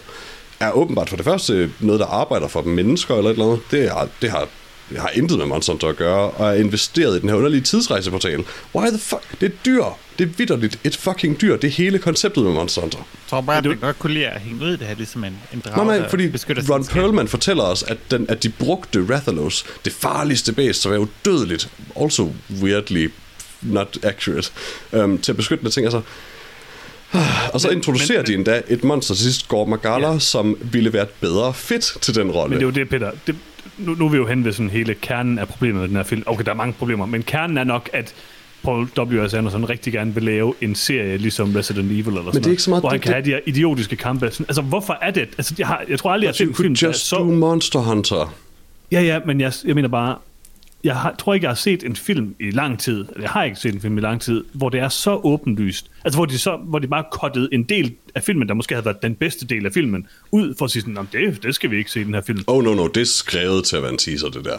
[0.61, 3.61] Er åbenbart for det første noget, der arbejder for mennesker eller et eller andet.
[3.71, 4.49] Det, er, det har
[4.91, 7.61] det har intet med Monster Hunter at gøre, og er investeret i den her underlige
[7.61, 8.45] tidsrejseportal.
[8.75, 9.41] Why the fuck?
[9.41, 9.85] Det er dyr.
[10.19, 11.57] Det er vidderligt et fucking dyr.
[11.57, 12.99] Det er hele konceptet med Monster Hunter.
[12.99, 15.25] Jeg tror bare, at den godt kunne lide at hænge ud i det her, ligesom
[15.25, 16.27] en, en drag, Nej, nej, fordi
[16.71, 16.85] Ron.
[16.87, 21.69] Perlman fortæller os, at, den, at de brugte Rathalos, det farligste bæst, som er udødeligt,
[22.01, 22.33] also
[22.63, 23.11] weirdly
[23.63, 24.51] not accurate,
[24.93, 25.85] um, til at beskytte den her ting.
[25.87, 26.01] Altså,
[27.53, 30.19] og så Men- introducerer men- de endda et monster til sidst, Gore Magala, ja.
[30.19, 32.51] som ville være et bedre fit til den rolle.
[32.51, 33.11] Men det er jo det, Peter.
[33.27, 33.37] Det,
[33.79, 36.03] nu, nu er vi jo hen ved sådan hele kernen af problemet med den her
[36.05, 36.23] film.
[36.27, 38.15] Okay, der er mange problemer, men kernen er nok, at
[38.65, 39.35] Paul W.S.
[39.35, 42.63] Anderson rigtig gerne vil lave en serie, ligesom Resident Evil eller sådan det er ikke
[42.63, 44.31] så meget hvor han det- kan have de her idiotiske kampe.
[44.31, 45.29] Sådan, altså, hvorfor er det?
[45.39, 47.07] Altså, jeg, har, jeg tror aldrig, jeg har set en film, could der er just
[47.09, 47.17] så...
[47.17, 48.35] do Monster Hunter.
[48.93, 50.17] Ja, ja, men jeg, jeg mener bare,
[50.87, 53.45] jeg har, tror ikke, jeg har set en film i lang tid, eller jeg har
[53.45, 56.39] ikke set en film i lang tid, hvor det er så åbenlyst, altså hvor de,
[56.39, 59.47] så, hvor de bare kottede en del af filmen, der måske havde været den bedste
[59.47, 61.91] del af filmen, ud for at sige sådan, "Nå, men det, det skal vi ikke
[61.91, 62.45] se i den her film.
[62.47, 64.59] Oh no, no, det er skrevet til at være en teaser, det der.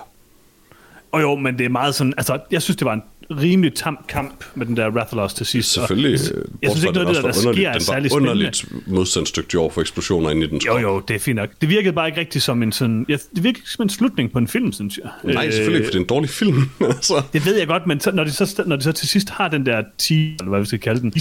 [1.12, 3.98] Og jo, men det er meget sådan, altså jeg synes, det var en rimelig tam
[4.08, 5.72] kamp med den der Rathalos til sidst.
[5.74, 6.20] Selvfølgelig.
[6.22, 8.10] Jeg, øh, jeg synes ikke noget af det, der, der sker, er den særlig var
[8.10, 8.32] spændende.
[8.32, 10.80] underligt modstandsdygtig over for eksplosioner inde i den Jo, skov.
[10.80, 11.50] jo, det er fint nok.
[11.62, 13.06] Det virkede bare ikke rigtigt som en sådan...
[13.10, 15.34] Ja, det virkede som en slutning på en film, synes jeg.
[15.34, 16.70] Nej, selvfølgelig, for det er en dårlig film.
[16.82, 17.22] altså.
[17.34, 19.48] Det ved jeg godt, men så, når, de så, når de så til sidst har
[19.48, 21.14] den der 10, eller hvad vi skal kalde den,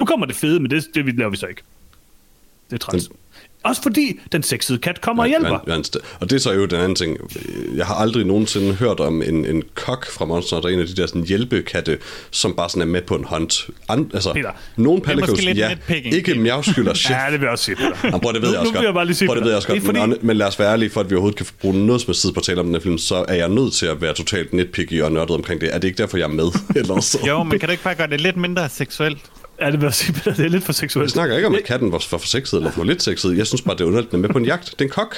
[0.00, 1.62] nu kommer det fede, men det, det laver vi så ikke.
[2.70, 3.06] Det er træls.
[3.08, 3.16] Den-
[3.64, 5.58] Også fordi den sexede kat kommer og hjælper.
[5.64, 7.16] Hver eneste- Og det er så jo den anden ting.
[7.76, 10.94] Jeg har aldrig nogensinde hørt om en, en kok fra Monster Hunter, en af de
[10.94, 11.98] der sådan hjælpekatte,
[12.30, 13.66] som bare sådan er med på en hunt.
[13.88, 16.14] An, altså, Peter, er palicos, lidt ja, nitpicking.
[16.14, 17.10] ikke miavskylder chef.
[17.16, 17.90] Ja, det vil jeg også sige, Peter.
[18.04, 18.80] Jamen, bror, det ved Nu- jeg også nu godt.
[18.82, 19.78] vil jeg bare lige sige, Bror, det ved jeg også godt.
[19.82, 22.02] er Men, fordi- men lad os være ærlige, for at vi overhovedet kan bruge noget
[22.02, 24.00] som tid på at tale om den her film, så er jeg nødt til at
[24.02, 25.74] være totalt nitpicky og nørdet omkring det.
[25.74, 26.44] Er det ikke derfor, jeg er med?
[26.80, 27.18] Eller så?
[27.28, 29.18] Jo, men kan du ikke bare gøre det lidt mindre seksuelt?
[29.60, 30.34] Ja, det vil jeg sige, Peter.
[30.36, 31.10] Det er lidt for Jeg seksuelt.
[31.10, 33.36] snakker ikke om, at katten var for, sexet eller for lidt sexet.
[33.38, 34.64] Jeg synes bare, det er underligt, den er med på en jagt.
[34.70, 35.16] Det er en kok.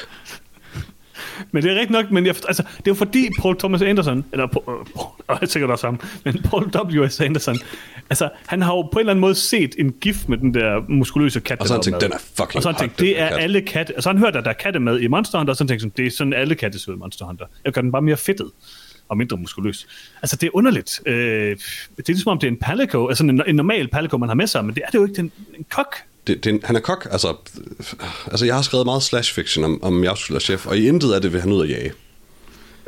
[1.53, 4.25] Men det er rigtigt nok, men jeg, altså, det er jo fordi Paul Thomas Anderson,
[4.33, 4.87] eller Paul, øh,
[5.29, 6.71] Paul jeg sikkert også ham, men Paul
[7.01, 7.21] W.S.
[7.21, 7.59] Anderson,
[8.11, 10.81] altså, han har jo på en eller anden måde set en gif med den der
[10.89, 11.61] muskuløse kat.
[11.61, 13.39] Og så han tænkt, den er fucking Og så han tænkt, det er kat.
[13.39, 13.97] alle katte.
[13.97, 15.65] Og så har han hørt, at der er katte med i Monster Hunter, og så
[15.65, 17.45] han tænkt sådan, det er sådan, alle katte ser ud i Monster Hunter.
[17.65, 18.51] Jeg gør den bare mere fedtet
[19.09, 19.87] og mindre muskuløs.
[20.23, 21.01] Altså, det er underligt.
[21.07, 21.59] Øh, det
[21.99, 24.47] er ligesom om, det er en palico, altså en, en normal palico, man har med
[24.47, 25.97] sig, men det er det jo ikke, det er en, kok.
[26.27, 27.09] Det, det er han er kok.
[27.11, 27.35] Altså,
[28.27, 31.21] altså, jeg har skrevet meget slash fiction om, om Mjavskyld chef, og i intet af
[31.21, 31.93] det vil han ud at jage.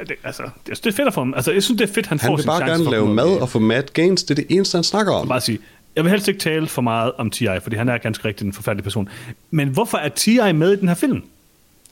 [0.08, 1.34] Det, altså, det, det er fedt få ham.
[1.34, 2.90] Altså, jeg synes, det er fedt, han, Han får vil sin bare chance gerne for
[2.90, 4.22] at lave komme mad og få mad gains.
[4.22, 5.28] Det er det eneste, han snakker om.
[5.28, 5.58] bare sige,
[5.96, 8.52] jeg vil helst ikke tale for meget om T.I., fordi han er ganske rigtig en
[8.52, 9.08] forfærdelig person.
[9.50, 10.52] Men hvorfor er T.I.
[10.52, 11.22] med i den her film?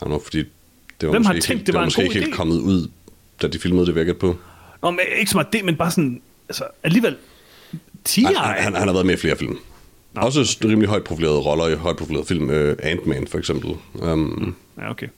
[0.01, 2.03] Know, fordi det var Hvem måske har ikke, tænkt, helt, det var var en måske
[2.03, 2.89] god ikke helt kommet ud,
[3.43, 4.37] da de filmede det, virket på.
[4.83, 7.17] Nå, men ikke så meget det, men bare sådan, altså alligevel,
[8.05, 8.23] T.I.
[8.23, 9.59] Han, han, han, har været med i flere film.
[10.15, 10.21] Nå.
[10.23, 12.49] Også s- rimelig højt profilerede roller i højt profilerede film.
[12.51, 13.71] Uh, Ant-Man for eksempel.
[13.95, 15.09] Um, Ja, okay.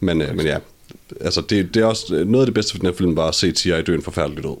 [0.00, 0.58] men, uh, men ja,
[1.20, 3.34] altså det, det er også noget af det bedste for den her film var at
[3.34, 3.82] se T.I.
[3.82, 4.56] dø en forfærdelig død.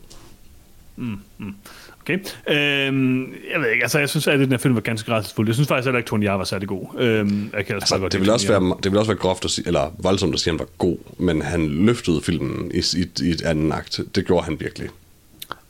[2.04, 2.18] Okay.
[2.48, 5.48] Øhm, jeg ved ikke, altså jeg synes, at den her film var ganske rædselsfuld.
[5.48, 6.86] Jeg synes faktisk heller ikke, at Tony Jaa var særlig god.
[6.98, 9.66] Øhm, jeg kan altså, det, vil også være, det vil også være groft at sige,
[9.66, 13.30] eller voldsomt at sige, at han var god, men han løftede filmen i, i, i
[13.30, 14.00] et andet akt.
[14.14, 14.88] Det gjorde han virkelig.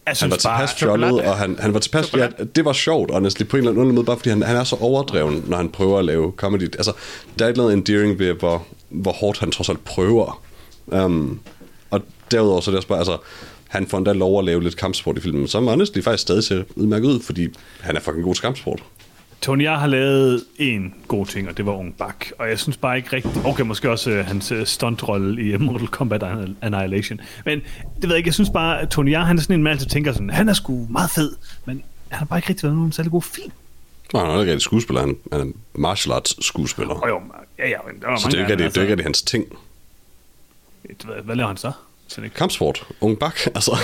[0.07, 2.15] Jeg han var tilpas fjollet, og han, han var tilpas...
[2.17, 4.65] Ja, det var sjovt, honestly, på en eller anden måde, bare fordi han, han er
[4.65, 6.63] så overdreven, når han prøver at lave comedy.
[6.63, 6.93] Altså,
[7.39, 10.43] der er et eller andet endearing ved, hvor, hvor hårdt han trods alt prøver.
[10.87, 11.41] Um,
[11.91, 13.17] og derudover så er det også bare, altså,
[13.75, 16.63] han får endda lov at lave lidt kampsport i filmen, som honestly faktisk stadig ser
[16.77, 17.49] udmærket ud, fordi
[17.81, 18.83] han er fucking god til kampsport.
[19.41, 22.27] Tony jeg har lavet en god ting, og det var Ung Bak.
[22.39, 23.39] Og jeg synes bare ikke rigtigt...
[23.45, 26.23] Okay, måske også uh, hans uh, stuntrolle i uh, Mortal Kombat
[26.63, 27.21] Annihilation.
[27.45, 29.63] Men det ved jeg ikke, jeg synes bare, at Tony jeg, han er sådan en
[29.63, 31.33] mand, der tænker sådan, han er sgu meget fed,
[31.65, 33.53] men han har bare ikke rigtig været nogen særlig god film.
[34.13, 36.95] Nej, han er ikke rigtig skuespiller, han er en martial arts skuespiller.
[36.95, 37.21] Oh, jo,
[37.59, 39.45] ja, ja, men der var så det er, ikke rigtig, altså, er rigtig hans ting.
[41.25, 41.73] Hvad laver han så?
[42.35, 42.87] Kampsport.
[43.01, 43.77] Ung Bak, altså.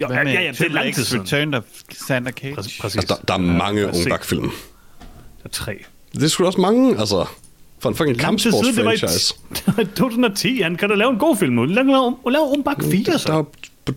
[0.00, 1.22] Jo, ja, ja, ja, det er lang tid siden.
[1.22, 2.54] Return of Santa Cage.
[2.54, 2.80] Præcis.
[2.84, 4.42] Altså, der, der er mange ja, Ung Bak-film.
[4.42, 5.84] Der er tre.
[6.12, 7.26] Det er sgu også mange, altså.
[7.78, 9.36] For en fucking kampsports-franchise.
[9.56, 10.60] Det var i 2010.
[10.60, 11.64] Han kan da lave en god film nu.
[11.64, 13.32] Lave, lave, lave Ung Bak 4, så.
[13.32, 13.44] Der,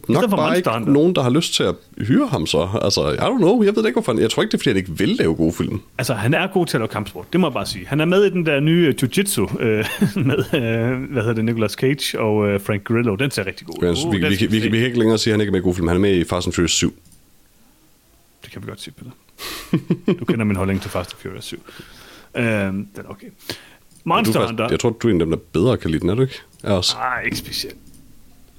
[0.08, 0.92] nok bare ikke Hunter.
[0.92, 2.70] nogen, der har lyst til at hyre ham så.
[2.82, 3.64] Altså, I don't know.
[3.64, 4.20] Jeg ved ikke, hvorfor.
[4.20, 5.82] Jeg tror ikke, det er, fordi han ikke vil lave gode film.
[5.98, 7.26] Altså, han er god til at lave kampsport.
[7.34, 7.88] Det må jeg bare sige.
[7.88, 9.86] Han er med i den der nye Jiu-Jitsu øh,
[10.28, 13.16] med, øh, hvad hedder det, Nicolas Cage og øh, Frank Grillo.
[13.16, 14.06] Den ser rigtig god ud.
[14.06, 15.52] Uh, vi, vi, vi, vi, vi, vi, kan ikke længere sige, at han ikke er
[15.52, 15.88] med i gode film.
[15.88, 16.94] Han er med i Fast and Furious 7.
[18.44, 19.12] Det kan vi godt sige, Peter.
[20.20, 21.64] du kender min holdning til Fast and Furious 7.
[22.36, 23.28] Øh, den er okay.
[24.04, 24.68] Monster Hunter.
[24.70, 26.40] Jeg tror, du er en af dem, der bedre kan lide den, er du ikke?
[26.64, 26.96] Ja, også.
[26.96, 27.78] Nej, ikke specielt.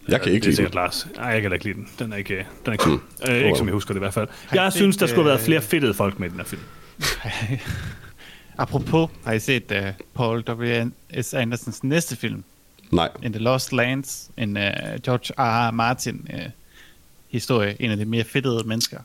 [0.09, 0.71] Jeg kan ikke lide den.
[0.75, 1.09] Lars.
[1.17, 1.89] Nej, jeg kan ikke lide den.
[1.99, 3.01] Den er ikke, den er ikke, mm.
[3.29, 4.29] øh, ikke som jeg husker det i hvert fald.
[4.53, 6.63] Jeg, jeg synes, der skulle have været flere fedtede folk med i den her film.
[8.59, 9.79] Apropos, har I set uh,
[10.15, 11.35] Paul W.S.
[11.35, 12.45] Andersons næste film?
[12.91, 13.09] Nej.
[13.23, 14.31] In the Lost Lands.
[14.37, 14.63] En uh,
[15.05, 15.69] George R.
[15.69, 15.71] R.
[15.71, 16.41] Martin uh,
[17.29, 17.77] historie.
[17.83, 18.99] En af de mere fedtede mennesker.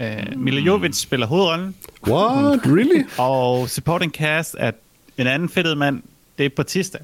[0.00, 0.40] Uh, mm.
[0.40, 1.74] Mila Jovovich spiller hovedrollen.
[2.08, 2.60] What?
[2.66, 3.04] Really?
[3.18, 4.70] Og supporting cast er
[5.18, 6.02] en anden fedtet mand.
[6.38, 6.98] Det er Batista.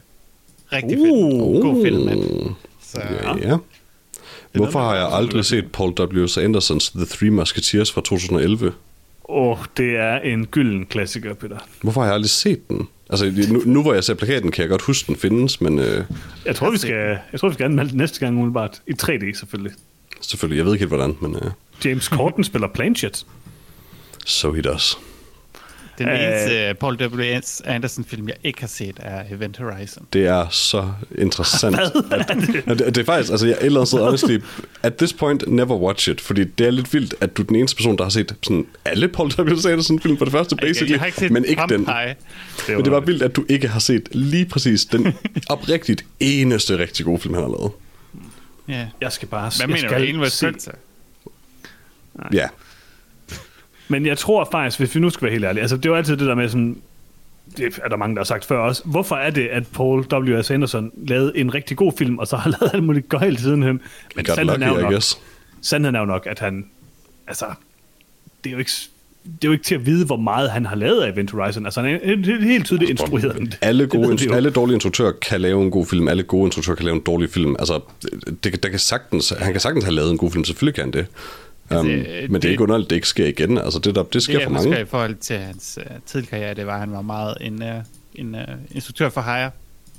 [0.73, 1.07] Rigtig uh.
[1.07, 1.63] fedt.
[1.63, 2.55] God film, mand.
[2.93, 3.57] Så, ja, ja.
[4.53, 6.27] Hvorfor har jeg aldrig set Paul W.
[6.39, 8.73] Andersons The Three Musketeers fra 2011?
[9.29, 11.59] Åh, oh, det er en gylden klassiker, Peter.
[11.83, 12.89] Hvorfor har jeg aldrig set den?
[13.11, 15.79] Altså, nu, nu hvor jeg ser plakaten, kan jeg godt huske, den findes, men...
[15.79, 16.05] Øh...
[16.47, 18.83] Jeg tror, vi skal, jeg tror, vi skal anmelde næste gang umiddelbart.
[18.87, 19.73] I 3D, selvfølgelig.
[20.21, 21.37] Selvfølgelig, jeg ved ikke helt, hvordan, men...
[21.37, 21.51] Øh...
[21.85, 23.27] James Corden spiller Planchet.
[24.27, 24.99] So he does.
[26.01, 27.41] Den uh, eneste Paul W.
[27.65, 30.07] Anderson-film, jeg ikke har set, er Event Horizon.
[30.13, 31.77] Det er så interessant.
[31.79, 34.39] at, at, det, det er faktisk, altså jeg eller andet honestly,
[34.83, 37.57] at this point, never watch it, fordi det er lidt vildt, at du er den
[37.57, 39.69] eneste person, der har set sådan alle Paul W.
[39.69, 41.81] Anderson-film for det første, basically, jeg har ikke set men ikke den.
[41.81, 42.15] Det var...
[42.69, 45.15] Men det var vildt, at du ikke har set lige præcis den
[45.49, 47.73] oprigtigt eneste rigtig gode film, han har lavet.
[48.69, 48.87] Ja.
[49.01, 49.51] Jeg skal bare...
[49.57, 50.25] Hvad mener skal du?
[50.25, 50.71] En se...
[52.33, 52.49] Ja.
[53.91, 55.97] Men jeg tror faktisk, hvis vi nu skal være helt ærlige, altså det er jo
[55.97, 56.77] altid det der med sådan,
[57.57, 60.51] det er der mange, der har sagt før også, hvorfor er det, at Paul W.S.
[60.51, 63.81] Anderson lavede en rigtig god film, og så har lavet alt muligt gøjl sidenhen?
[64.17, 65.03] Men sandheden, lucky, er jo nok,
[65.61, 66.67] sandheden er jo nok, at han,
[67.27, 67.47] altså,
[68.45, 68.71] det er jo ikke
[69.25, 71.65] det er jo ikke til at vide, hvor meget han har lavet af Event Horizon.
[71.65, 73.59] Altså, han er helt tydeligt instrueret.
[73.61, 76.09] Alle, gode, det alle dårlige instruktører kan lave en god film.
[76.09, 77.57] Alle gode instruktører kan lave en dårlig film.
[77.59, 77.81] Altså,
[78.45, 80.45] det, der kan sagtens, han kan sagtens have lavet en god film.
[80.45, 81.07] Selvfølgelig kan han det.
[81.75, 81.97] Um, det,
[82.31, 83.59] men det, det er ikke underligt, det ikke sker igen.
[83.59, 84.71] Altså, det, der, det sker det, for mange.
[84.71, 87.63] Det i forhold til hans uh, tidligere karriere, det var, at han var meget en,
[87.63, 87.69] uh,
[88.15, 88.41] en uh,
[88.71, 89.51] instruktør for hire.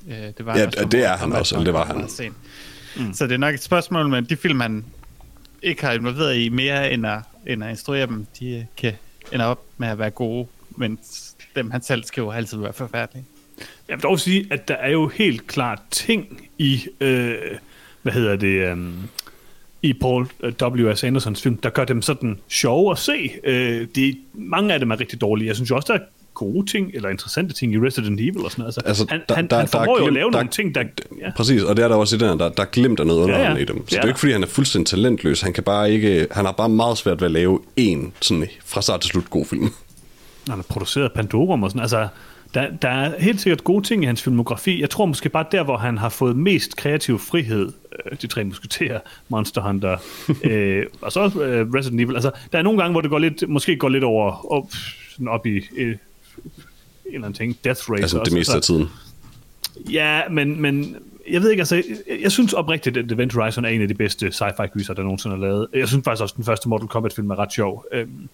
[0.08, 2.10] Uh, det var ja, også, det er han også, det var han.
[2.96, 3.14] Mm.
[3.14, 4.86] Så det er nok et spørgsmål, men de film, han
[5.62, 8.94] ikke har involveret i mere end at, end at instruere dem, de kan
[9.32, 11.00] ende op med at være gode, men
[11.56, 13.26] dem han selv skriver altid været forfærdelige.
[13.88, 17.36] Jeg vil dog sige, at der er jo helt klart ting i, øh,
[18.02, 18.78] hvad hedder det, øh,
[19.82, 21.04] i Paul øh, W.S.
[21.04, 23.32] Andersons film, der gør dem sådan sjove at se.
[23.44, 25.48] Øh, de, mange af dem er rigtig dårlige.
[25.48, 26.04] Jeg synes jo også, der er
[26.34, 28.78] gode ting, eller interessante ting i Resident Evil og sådan noget.
[28.78, 30.76] Altså, altså, han, der, han, der, han formår der jo at lave der, nogle ting,
[30.76, 30.84] der...
[31.22, 31.32] Ja.
[31.38, 33.58] Præcis, og det er der også i den der, der glemt af noget underholdende ja,
[33.58, 33.62] ja.
[33.62, 33.78] i dem.
[33.78, 35.42] Så det, det er jo ikke, fordi han er fuldstændig talentløs.
[35.42, 36.28] Han kan bare ikke...
[36.32, 39.46] Han har bare meget svært ved at lave en sådan fra start til slut god
[39.46, 39.70] film.
[40.50, 42.08] Han har produceret Pandorum og sådan, altså...
[42.54, 44.82] Der, der er helt sikkert gode ting i hans filmografi.
[44.82, 47.72] Jeg tror måske bare der, hvor han har fået mest kreativ frihed,
[48.06, 49.00] øh, de tre musketerer,
[49.30, 49.98] Monster Hunter,
[50.44, 52.16] øh, og så øh, Resident Evil.
[52.16, 54.72] Altså, der er nogle gange, hvor det går lidt, måske går lidt over op,
[55.10, 56.00] sådan op i øh, en
[57.06, 58.02] eller anden ting, Death Race.
[58.02, 58.88] Altså det meste af tiden.
[59.92, 60.96] Ja, men, men
[61.30, 61.84] jeg ved ikke, altså, jeg,
[62.22, 65.36] jeg synes oprigtigt, at Event Horizon er en af de bedste sci-fi gyser, der nogensinde
[65.36, 65.68] har lavet.
[65.74, 67.86] Jeg synes faktisk også, at den første Mortal Kombat-film er ret sjov.
[67.92, 68.30] Øhm,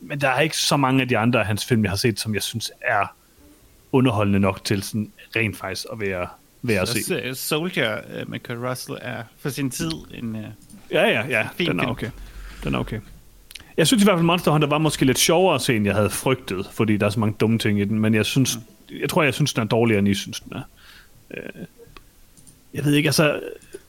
[0.00, 2.20] men der er ikke så mange af de andre af hans film, jeg har set,
[2.20, 3.14] som jeg synes er
[3.94, 6.26] underholdende nok til sådan rent faktisk at være,
[6.62, 7.34] være at se.
[7.34, 10.42] Soldier uh, med Kurt Russell er for sin tid en uh,
[10.90, 12.10] Ja, ja, ja, den er okay.
[12.64, 13.00] Den er okay.
[13.76, 15.94] Jeg synes i hvert fald, Monster Hunter var måske lidt sjovere at se, end jeg
[15.94, 18.58] havde frygtet, fordi der er så mange dumme ting i den, men jeg synes,
[19.00, 20.62] jeg tror, jeg synes, den er dårligere, end I synes, den er.
[21.30, 21.64] Øh,
[22.74, 23.40] jeg ved ikke, altså,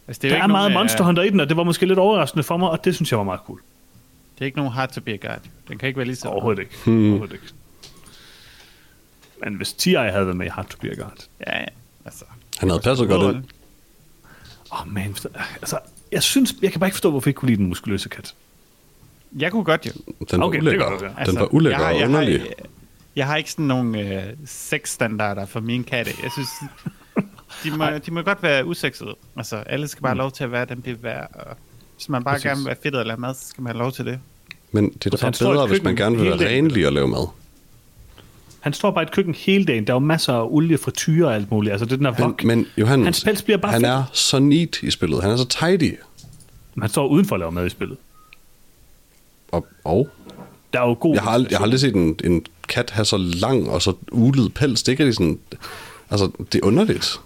[0.08, 1.86] Altså, der jo er ikke meget nogen, Monster Hunter i den, og det var måske
[1.86, 3.60] lidt overraskende for mig, og det synes jeg var meget cool.
[4.36, 5.42] Det er ikke nogen hard to be a guide.
[5.68, 6.28] Den kan ikke være lige så...
[6.28, 6.74] Overhovedet ikke.
[6.86, 7.10] Hmm.
[7.10, 7.46] Overhovedet ikke.
[9.44, 9.94] Men hvis T.I.
[9.94, 11.26] havde været med i Hard to Be a God.
[11.48, 11.66] Ja, ja.
[12.06, 12.26] Altså,
[12.58, 13.44] Han havde passet godt ind.
[14.72, 15.16] Åh, oh, man.
[15.62, 15.80] Altså,
[16.12, 18.34] jeg synes, jeg kan bare ikke forstå, hvorfor jeg ikke kunne lide den muskuløse kat.
[19.40, 19.92] Jeg kunne godt jo.
[20.32, 20.84] Den var Okay, det ulækker.
[20.84, 21.26] kan godt være.
[21.26, 22.34] Den var ulækker Altså, jeg og har, underlig.
[22.40, 22.66] Jeg har,
[23.16, 26.12] jeg har ikke sådan nogle øh, sexstandarder for mine katte.
[26.24, 26.50] Jeg synes,
[27.64, 29.16] de må, de må godt være usexede.
[29.38, 31.28] Altså, alle skal bare have lov til at være dem, det er værd.
[31.34, 31.58] Og
[31.96, 32.46] hvis man bare Præcis.
[32.46, 34.20] gerne vil være fedt og lave mad, så skal man have lov til det.
[34.72, 37.28] Men det er Altså, da bedre, hvis man gerne vil være renlig og lave mad.
[38.66, 39.88] Han står bare i et køkken hele dagen.
[39.88, 41.72] Der er jo masser af olie, frityre og alt muligt.
[41.72, 42.44] Altså, det er den her Han, vok.
[42.44, 43.92] men Johannes, Hans pels bliver bare han fedt.
[43.92, 45.22] er så neat i spillet.
[45.22, 45.94] Han er så tidy.
[46.82, 47.98] Han står udenfor at lave mad i spillet.
[49.52, 50.10] Og, og
[50.74, 51.14] Der er jo god...
[51.16, 53.94] jeg, har ald- jeg har aldrig set en, en kat have så lang og så
[54.12, 54.84] ulet pels.
[54.84, 55.40] Det er rigtig sådan...
[56.10, 57.20] Altså, det er underligt.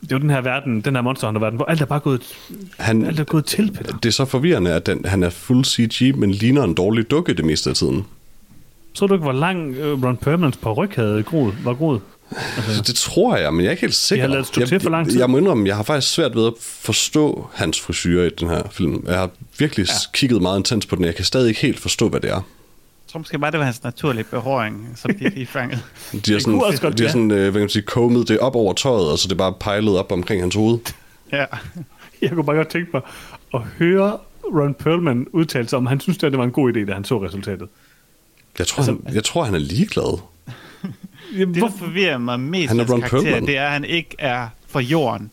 [0.00, 2.22] Det er jo den her verden, den her Monster Hunter-verden, hvor alt er bare gået,
[2.78, 3.96] Han, alt er gået til, Peter.
[3.96, 7.34] det er så forvirrende, at den, han er fuld CG, men ligner en dårlig dukke
[7.34, 8.04] det meste af tiden.
[8.98, 12.00] Så du ikke, hvor lang uh, Ron Perlmans på ryg havde groet, var groet?
[12.56, 14.26] Så det tror jeg, men jeg er ikke helt sikker.
[14.26, 15.14] har ladet stå jeg, til for lang tid.
[15.14, 18.48] Jeg, jeg må indrømme, jeg har faktisk svært ved at forstå hans frisyrer i den
[18.48, 19.04] her film.
[19.06, 19.92] Jeg har virkelig ja.
[20.12, 21.04] kigget meget intens på den.
[21.04, 22.34] Jeg kan stadig ikke helt forstå, hvad det er.
[22.34, 22.42] Jeg
[23.12, 25.80] tror måske bare, det var hans naturlige behåring, som de lige fangede.
[26.26, 28.56] De har sådan, godt de har sådan øh, hvad kan man sige, combet det op
[28.56, 30.78] over tøjet, og så det bare pejlet op omkring hans hoved.
[31.32, 31.44] ja.
[32.22, 33.02] Jeg kunne bare godt tænke mig
[33.54, 36.92] at høre Ron Perlman udtale sig om, han synes, det var en god idé, da
[36.92, 37.68] han så resultatet.
[38.58, 40.18] Jeg tror, altså, han, jeg tror han er ligeglad.
[41.38, 43.46] Jamen, Det, der forvirrer mig mest Han er Ron karakter, Perlman.
[43.46, 45.30] det er, at han ikke er fra jorden.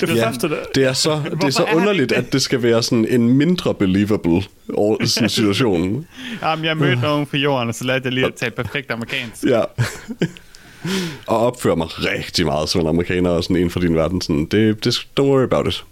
[0.00, 2.62] det Ja, første, der, det er så, det er så er underligt, at det skal
[2.62, 4.42] være sådan en mindre believable
[5.06, 6.06] sådan situation.
[6.42, 9.44] Jamen, jeg mødte nogen fra jorden, og så lærte jeg lige at tale perfekt amerikansk.
[9.44, 9.62] Ja.
[11.26, 14.20] og opfører mig rigtig meget som en amerikaner og sådan en fra din verden.
[14.20, 15.84] Sådan, det, det, don't worry about it.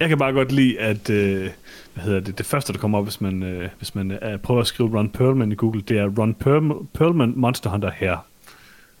[0.00, 1.48] jeg kan bare godt lide, at øh,
[1.94, 4.60] hvad hedder det, det første, der kommer op, hvis man, øh, hvis man øh, prøver
[4.60, 8.18] at skrive Ron Perlman i Google, det er Ron Perl- Perlman Monster Hunter her.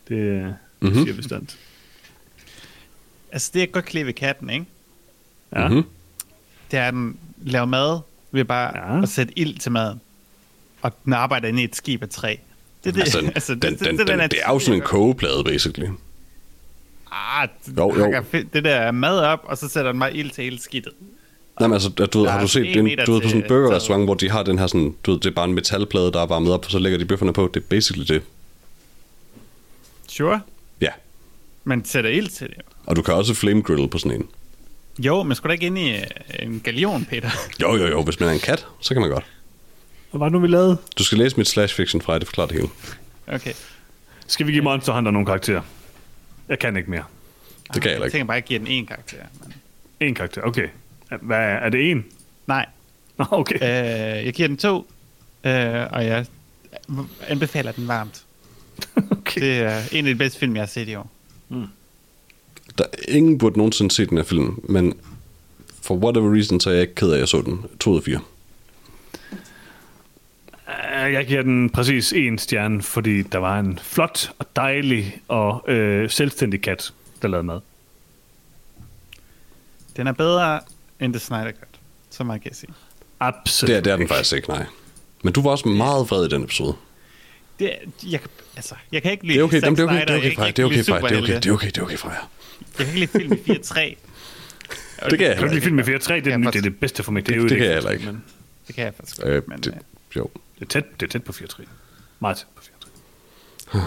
[0.08, 0.52] Det øh, Mhm.
[0.80, 1.04] mm-hmm.
[1.04, 1.58] siger bestandt.
[3.32, 4.64] Altså, det jeg godt kan lide ved katten, ikke?
[5.56, 5.68] Ja.
[5.68, 5.82] Mhm.
[6.70, 8.00] det er, at den laver mad
[8.32, 9.02] ved bare Ja.
[9.02, 10.00] at sætte ild til maden.
[10.82, 12.36] Og den arbejder inde i et skib af træ.
[12.84, 13.00] Det er det.
[13.00, 15.88] Altså, den, altså, det, den, den, den, den, det er jo sådan en kogeplade, basically.
[17.12, 18.24] Ah, Jo, jo.
[18.32, 20.92] Det der er mad op, og så sætter den bare ild til hele skidtet.
[21.60, 23.42] Nej, men altså, du, ved, Der har du set en den, du ved, på sådan
[23.42, 26.12] en burgerrestaurant, hvor de har den her sådan, du ved, det er bare en metalplade,
[26.12, 27.50] der er varmet op, og så lægger de bøfferne på.
[27.54, 28.22] Det er basically det.
[30.08, 30.40] Sure.
[30.80, 30.88] Ja.
[31.64, 32.56] Men sætter ild til det.
[32.86, 34.28] Og du kan også flame grill på sådan en.
[34.98, 36.02] Jo, men skulle da ikke ind i øh,
[36.38, 37.30] en galion, Peter?
[37.62, 38.02] Jo, jo, jo.
[38.02, 39.24] Hvis man er en kat, så kan man godt.
[40.10, 40.76] Hvad var det nu, vi lavede?
[40.98, 42.68] Du skal læse mit slash fiction fra, det forklarer det hele.
[43.26, 43.52] Okay.
[44.26, 45.62] Skal vi give Monster Hunter nogle karakterer?
[46.48, 47.04] Jeg kan ikke mere.
[47.74, 48.14] Det kan jeg heller Jeg ikke.
[48.14, 49.16] tænker bare, at jeg giver den en karakter.
[49.42, 49.54] Men...
[50.08, 50.68] En karakter, okay.
[51.22, 52.04] Hvad er, det en?
[52.46, 52.66] Nej,
[53.18, 53.54] Nå, okay.
[53.54, 54.86] øh, jeg giver den to,
[55.44, 56.26] øh, og jeg
[57.28, 58.24] anbefaler den varmt.
[59.10, 59.40] okay.
[59.40, 61.10] Det er en af de bedste film, jeg har set i år.
[62.78, 64.94] Der, ingen burde nogensinde se den her film, men
[65.82, 67.64] for whatever reason, så er jeg ikke ked af, at jeg så den.
[67.80, 68.20] 2 ud af 4.
[70.68, 75.64] Øh, Jeg giver den præcis en stjerne, fordi der var en flot og dejlig og
[75.68, 76.92] øh, selvstændig kat,
[77.22, 77.60] der lavede mad.
[79.96, 80.60] Den er bedre
[81.00, 81.68] end The Snyder Cut,
[82.10, 82.70] så meget kan jeg sige.
[83.20, 83.68] Absolut.
[83.68, 84.66] Det er, det er den faktisk ikke, nej.
[85.24, 86.74] Men du var også meget vred i den episode.
[87.58, 87.78] Det, er-
[88.10, 90.10] jeg, kan- altså, jeg kan ikke lide Det er okay, Zack det er Snyder, det
[90.14, 90.46] er okay, jeg Freja.
[90.48, 91.08] ikke Det er okay, Freja.
[91.08, 92.16] Det er okay, det er okay, det er okay, Freja.
[92.78, 93.96] Jeg kan ikke lide film i 4-3.
[95.02, 95.64] Og Det kan jeg Kan du heller ikke lide ikke.
[95.64, 96.14] film med 4 3?
[96.14, 97.26] Det, er jeg det er faktisk- det bedste for mig.
[97.26, 98.04] Det- er jo det kan jeg heller ikke.
[98.06, 98.24] Men
[98.66, 99.48] Det kan jeg faktisk Øh, godt.
[99.48, 99.72] Men, det, øh,
[100.16, 100.30] jo.
[100.58, 101.64] det, er tæt, det er tæt på 4 3.
[102.20, 102.74] Meget tæt på 4
[103.72, 103.80] 3.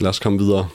[0.00, 0.68] Lad os komme videre.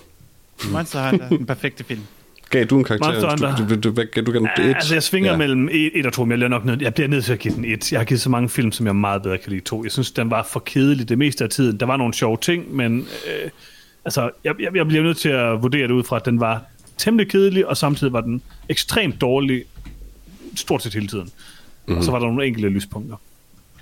[0.72, 2.02] Monster Hunter, den perfekte film.
[2.50, 3.08] Gav du en karakter?
[3.12, 3.56] Monster Hunter.
[3.56, 4.76] Du, du, du, du, du, du gav den Ja, et?
[4.76, 5.38] altså, jeg svinger Ja.
[5.38, 7.54] mellem 1 og 2, men jeg, bliver nok nødt, jeg bliver nødt til at give
[7.54, 7.92] den 1.
[7.92, 9.84] Jeg har givet så mange film, som jeg meget bedre kan lide 2.
[9.84, 11.80] Jeg synes, den var for kedelig det meste af tiden.
[11.80, 13.50] Der var nogle sjove ting, men øh,
[14.06, 16.62] altså, jeg, jeg, jeg bliver nødt til at vurdere det ud fra, at den var
[16.98, 19.64] temmelig kedelig, og samtidig var den ekstremt dårlig
[20.56, 21.24] stort set hele tiden.
[21.86, 21.98] Mm-hmm.
[21.98, 23.16] Og så var der nogle enkelte lyspunkter.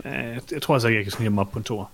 [0.06, 0.12] Øh,
[0.52, 1.90] jeg tror altså ikke, jeg kan snige mig op på en tor.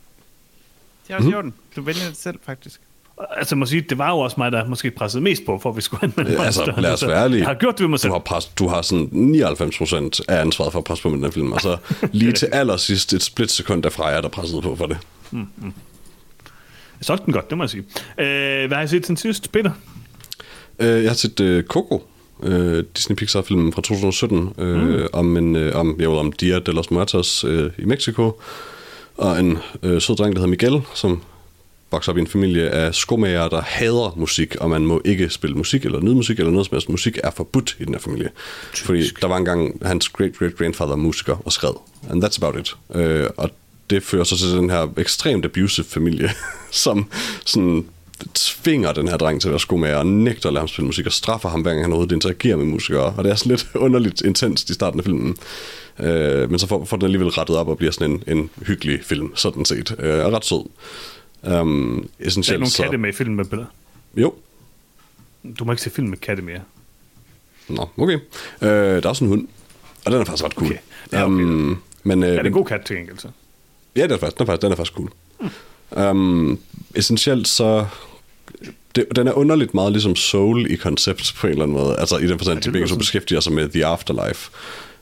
[1.07, 1.34] Det er også mm.
[1.34, 1.53] jorden.
[1.76, 2.82] Du vælger det selv, faktisk.
[3.18, 5.76] Altså, må sige, det var jo også mig, der måske pressede mest på, for at
[5.76, 7.39] vi skulle anmelde Øh, altså, lad os være ærlige.
[7.39, 8.09] Jeg har gjort det ved mig selv.
[8.09, 11.32] Du har, pres, du har sådan 99% af ansvaret for at presse på med den
[11.32, 11.78] film, og så
[12.11, 14.97] lige til allersidst et splitsekund derfra er der presset på for det.
[15.32, 15.41] Jeg
[17.01, 17.84] solgte den godt, det må jeg sige.
[18.18, 19.72] Øh, hvad har jeg set til sidst, Peter?
[20.80, 22.03] Øh, jeg har set øh, Coco,
[22.43, 25.07] øh, Disney Pixar-filmen fra 2017, øh, mm.
[25.14, 28.41] om, en, øh, om, jo, om Dia de los Muertos øh, i Mexico,
[29.18, 31.22] og en øh, sød dreng, der hedder Miguel, som
[31.93, 35.55] vokser op i en familie af skomager, der hader musik, og man må ikke spille
[35.55, 36.89] musik eller nyde musik eller noget som helst.
[36.89, 38.29] Musik er forbudt i den her familie.
[38.73, 38.85] Typisk.
[38.85, 41.73] Fordi der var engang hans great-great-grandfather musiker og skred.
[42.09, 42.75] And that's about it.
[42.95, 43.49] Øh, og
[43.89, 46.31] det fører så til den her ekstremt abusive familie,
[46.83, 47.05] som
[47.45, 47.85] sådan
[48.33, 51.05] tvinger den her dreng til at være skomager og nægter at lade ham spille musik
[51.05, 53.13] og straffer ham, hver gang han overhovedet interagerer med musikere.
[53.17, 55.37] Og det er sådan lidt underligt intenst i starten af filmen.
[55.99, 58.99] Øh, men så får, får den alligevel rettet op og bliver sådan en, en hyggelig
[59.03, 59.95] film, sådan set.
[59.99, 60.69] Øh, og ret sød.
[61.47, 62.83] Um, essentielt, der er nogle så...
[62.83, 63.69] katte med i filmen med billeder.
[64.15, 64.33] Jo.
[65.59, 66.61] Du må ikke se film med katte mere.
[67.69, 68.15] Nå, okay.
[68.15, 69.47] Uh, der er også en hund,
[70.05, 70.67] og den er faktisk ret cool.
[70.67, 70.79] Okay.
[71.11, 71.33] Ja, okay.
[71.33, 73.27] Um, men, uh, er det en god kat til gengæld så?
[73.95, 75.09] Ja, den er faktisk, den er faktisk, den er faktisk cool.
[75.39, 76.17] Mm.
[76.17, 76.59] Um,
[76.95, 77.85] essentielt så...
[78.95, 81.95] Det, den er underligt meget ligesom Soul i koncept på en eller anden måde.
[81.99, 84.51] Altså i den forstand, at de begge så beskæftiger sig med The Afterlife.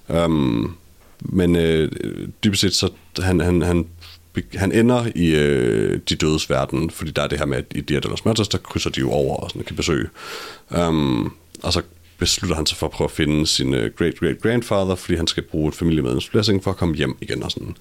[0.07, 0.77] Um,
[1.19, 1.89] men uh,
[2.43, 2.89] dybest set så
[3.19, 3.87] han, han, han
[4.53, 7.81] han ender i øh, de dødes verden, fordi der er det her med, at i
[7.81, 10.07] Dia de los Muertos, der krydser de jo over og sådan, kan besøge.
[10.69, 11.81] Um, og så
[12.17, 15.67] beslutter han sig for at prøve at finde sin øh, great-great-grandfather, fordi han skal bruge
[15.67, 17.75] et familiemedlems blessing for at komme hjem igen og sådan.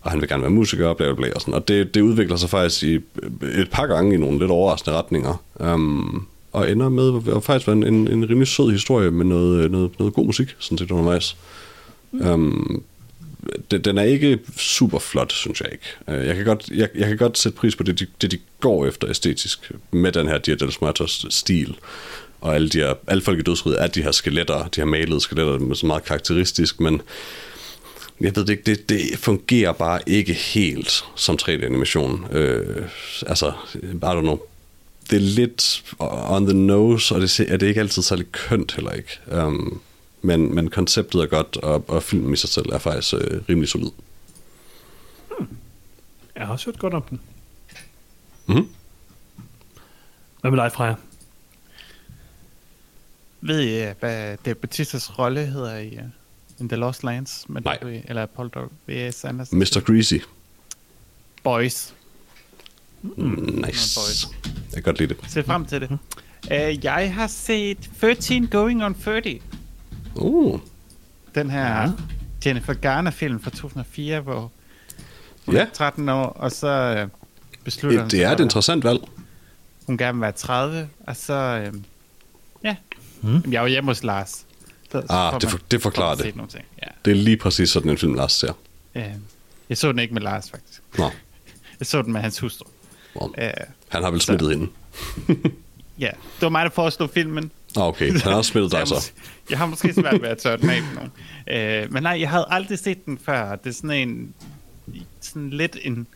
[0.00, 1.54] Og han vil gerne være musiker og bla bla bla og sådan.
[1.54, 2.94] Og det, det udvikler sig faktisk i
[3.42, 5.42] øh, et par gange i nogle lidt overraskende retninger.
[5.54, 9.64] Um, og ender med at faktisk være en, en, en rimelig sød historie med noget,
[9.64, 11.36] øh, noget, noget god musik, sådan set undervejs.
[12.12, 12.82] Um,
[13.70, 16.20] den er ikke super flot, synes jeg ikke.
[16.20, 18.38] Øh, jeg kan godt, jeg, jeg kan godt sætte pris på det de, det, de
[18.60, 21.76] går efter æstetisk, med den her Dia de Muertos stil.
[22.40, 25.20] Og alle, de her, alle folk i dødsriget er de her skeletter, de her malede
[25.20, 27.02] skeletter, med så meget karakteristisk, men
[28.20, 32.36] jeg ved det ikke, det, det fungerer bare ikke helt som 3D-animation.
[32.36, 32.86] Øh,
[33.26, 34.38] altså, I don't know.
[35.10, 38.90] Det er lidt on the nose, og det er det ikke altid særlig kønt heller
[38.90, 39.18] ikke.
[39.32, 39.80] Um,
[40.22, 43.68] men, men konceptet er godt, og, og filmen i sig selv er faktisk øh, rimelig
[43.68, 43.90] solid.
[45.38, 45.48] Hmm.
[46.36, 47.20] Jeg har også hørt godt om den.
[48.46, 48.68] Mm-hmm.
[50.40, 50.94] Hvad med dig, Freja?
[53.40, 56.02] Ved I, hvad det Batistas rolle hedder i uh,
[56.60, 57.48] In The Lost Lands?
[57.48, 57.78] Med Nej.
[57.84, 58.50] W, eller Paul
[58.88, 59.24] W.S.
[59.24, 59.58] Anderson?
[59.58, 59.80] Mr.
[59.80, 60.14] Greasy.
[61.42, 61.94] Boys.
[63.02, 64.00] Mm, nice.
[64.00, 64.26] Boys.
[64.44, 65.30] Jeg kan godt lide det.
[65.30, 65.90] Se frem til det.
[66.44, 69.40] Uh, jeg har set 13 Going on 30.
[70.14, 70.60] Uh.
[71.34, 71.90] Den her ja.
[72.46, 74.52] Jennifer Garner-film fra 2004, hvor
[75.46, 75.60] hun ja.
[75.60, 77.08] er 13 år, og så øh,
[77.64, 78.10] beslutter hun...
[78.10, 79.00] Det er et interessant valg.
[79.86, 81.34] Hun gerne vil være 30, og så...
[81.34, 81.72] Øh,
[82.64, 82.76] ja.
[83.20, 83.52] Hmm.
[83.52, 84.46] Jeg er jo hjemme hos Lars.
[84.90, 86.36] Så, ah, det, for, det forklarer det.
[86.36, 86.64] Nogle ting.
[86.82, 86.86] Ja.
[87.04, 88.52] Det er lige præcis sådan en film, Lars ser.
[88.94, 89.10] Ja.
[89.68, 90.82] Jeg så den ikke med Lars, faktisk.
[90.98, 91.10] Nå.
[91.80, 92.68] Jeg så den med hans hustru.
[93.14, 93.20] Nå.
[93.20, 93.44] Uh,
[93.88, 94.68] Han har vel smittet hende.
[95.98, 97.50] ja, det var mig, der foreslog filmen.
[97.76, 99.12] Okay, han har spillet dig så.
[99.50, 101.12] Jeg har måske svært ved at tørre den af nogen.
[101.46, 103.56] Øh, men nej, jeg havde aldrig set den før.
[103.56, 104.34] Det er sådan en,
[105.20, 106.06] sådan lidt en,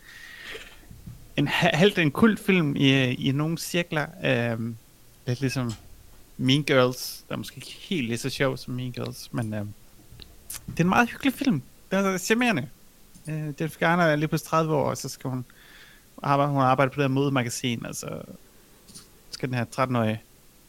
[1.37, 4.05] en halvt en kultfilm i, i nogle cirkler.
[4.25, 4.59] Øh,
[5.27, 5.73] lidt ligesom
[6.37, 9.59] Mean Girls, der er måske ikke helt lige så sjov som Mean Girls, men øh,
[10.67, 11.61] det er en meget hyggelig film.
[11.91, 12.69] Det er charmerende.
[13.29, 15.45] Øh, Jennifer Garner er lige på 30 år, og så skal hun
[16.23, 18.21] arbejde, hun arbejder på det her modemagasin, altså
[19.31, 20.21] skal den her 13-årige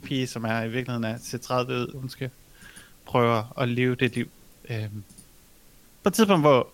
[0.03, 2.31] pige, som er i virkeligheden er til 30 ud, hun skal
[3.07, 4.29] prøve at leve det liv.
[4.71, 5.03] Øhm,
[6.03, 6.69] på et tidspunkt, hvor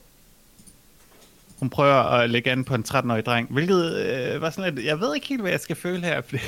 [1.59, 5.01] hun prøver at lægge an på en 13-årig dreng, hvilket øh, var sådan lidt, jeg
[5.01, 6.21] ved ikke helt, hvad jeg skal føle her.
[6.21, 6.39] Fordi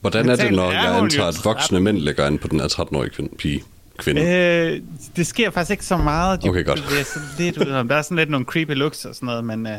[0.00, 3.10] Hvordan er det, når jeg antager, at voksne mænd lægger an på den her 13-årige
[3.10, 3.64] kvinde, pige?
[3.98, 4.22] Kvinde.
[4.22, 4.82] Øh,
[5.16, 6.42] det sker faktisk ikke så meget.
[6.42, 6.84] De, okay, godt.
[6.90, 7.88] Det er sådan lidt ud om.
[7.88, 9.78] Der er sådan lidt nogle creepy looks og sådan noget, men øh,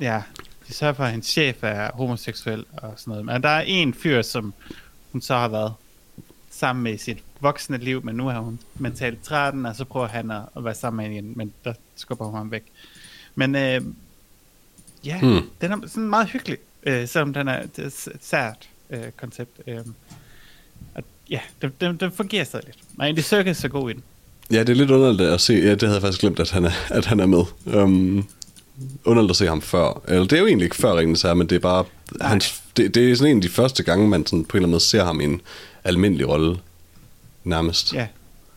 [0.00, 0.22] ja,
[0.68, 3.24] de sørger for, at hendes chef er homoseksuel og sådan noget.
[3.24, 4.54] Men der er en fyr, som
[5.12, 5.72] hun så har været
[6.50, 10.06] sammen med i sit voksne liv, men nu er hun mentalt 13, og så prøver
[10.06, 12.64] han at, at være sammen med hende igen, men der skubber hun ham væk.
[13.34, 13.80] Men øh,
[15.04, 15.50] ja, hmm.
[15.60, 19.60] den er sådan meget hyggelig, øh, selvom den er, er et sært øh, koncept.
[19.66, 19.78] Øh,
[20.94, 22.78] at, ja, den, den, den fungerer stadig lidt.
[22.98, 24.02] Men det Serkis så god i den.
[24.50, 25.52] Ja, det er lidt underligt at se.
[25.52, 27.44] Ja, det havde jeg faktisk glemt, at han er, at han er med.
[27.66, 28.28] Um,
[29.04, 30.02] underligt at se ham før.
[30.08, 31.84] Eller det er jo egentlig ikke før Ringens her, men det er bare...
[32.20, 34.66] Hans, det, det, er sådan en af de første gange, man sådan på en eller
[34.66, 35.40] anden måde ser ham i en
[35.84, 36.58] almindelig rolle.
[37.44, 37.94] Nærmest.
[37.94, 38.06] Ja,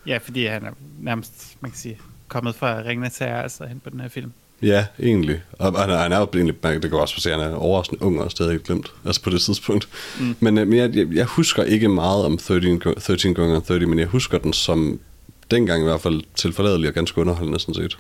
[0.08, 1.98] ja fordi han er nærmest, man kan sige,
[2.28, 4.32] kommet fra Ringens her, altså hen på den her film.
[4.62, 5.42] Ja, egentlig.
[5.60, 8.22] Og han, han er jo egentlig, det kan også se, at han er overraskende ung
[8.22, 9.90] og stadig glemt, altså på det tidspunkt.
[10.20, 10.36] Mm.
[10.40, 14.00] Men, øh, men jeg, jeg, jeg, husker ikke meget om 13, 13 gange 30, men
[14.00, 15.00] jeg husker den som
[15.52, 17.98] dengang i hvert fald tilforladelig og ganske underholdende sådan set.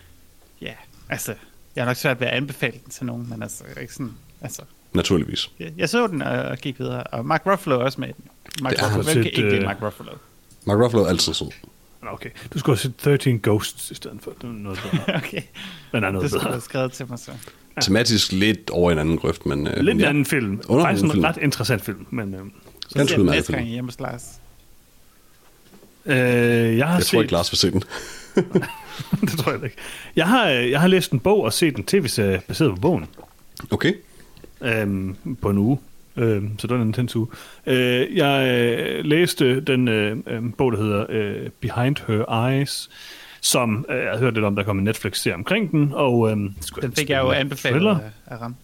[0.61, 0.73] Ja,
[1.09, 1.33] altså
[1.75, 4.11] jeg har nok svært ved at anbefale den til nogen, men altså, ikke sådan,
[4.41, 4.61] altså...
[4.93, 5.49] Naturligvis.
[5.59, 8.11] Jeg, jeg så den og, og gik videre, og Mark Ruffalo er også med i
[8.11, 8.25] den.
[8.61, 8.97] Mark Det er han.
[8.99, 9.13] Ruffalo.
[9.13, 10.11] Hvem kan Set, ikke lide øh, Mark Ruffalo?
[10.65, 11.47] Mark Ruffalo er altid sød.
[12.07, 14.31] Okay, du skulle have set 13 Ghosts i stedet for.
[14.31, 15.15] Det er noget bedre.
[15.17, 15.41] Okay,
[15.91, 16.51] Den er det noget skulle du bedre.
[16.51, 17.31] have skrevet til mig så.
[17.75, 17.81] Ja.
[17.81, 19.67] Tematisk lidt over en anden grøft, men...
[19.67, 20.09] Øh, Lidt en ja.
[20.09, 20.45] anden film.
[20.67, 21.23] Underholdende Faktisk en film.
[21.23, 22.05] ret interessant film.
[22.09, 22.45] Men, øh, Så
[22.97, 24.23] Ganske ser jeg den næste gang hjemme hos Lars.
[26.05, 26.15] øh,
[26.77, 27.11] jeg har Jeg set...
[27.11, 27.83] tror ikke, Lars vil se den.
[29.21, 29.75] det tror jeg ikke.
[30.15, 33.05] Jeg har, øh, jeg har læst en bog og set en tv-serie baseret på bogen.
[33.71, 33.93] Okay.
[34.61, 35.79] øhm, på en uge.
[36.17, 37.27] Øhm, så det var en intens uge.
[37.65, 42.89] Øh, jeg øh, læste den øh, øh, bog, der hedder øh, Behind Her Eyes,
[43.41, 45.91] som øh, jeg har hørt lidt om, der kom en Netflix-serie omkring den.
[45.93, 46.37] Og, øh,
[46.81, 47.99] Den fik jeg jo anbefalet Thriller.
[48.27, 48.55] af, Ram.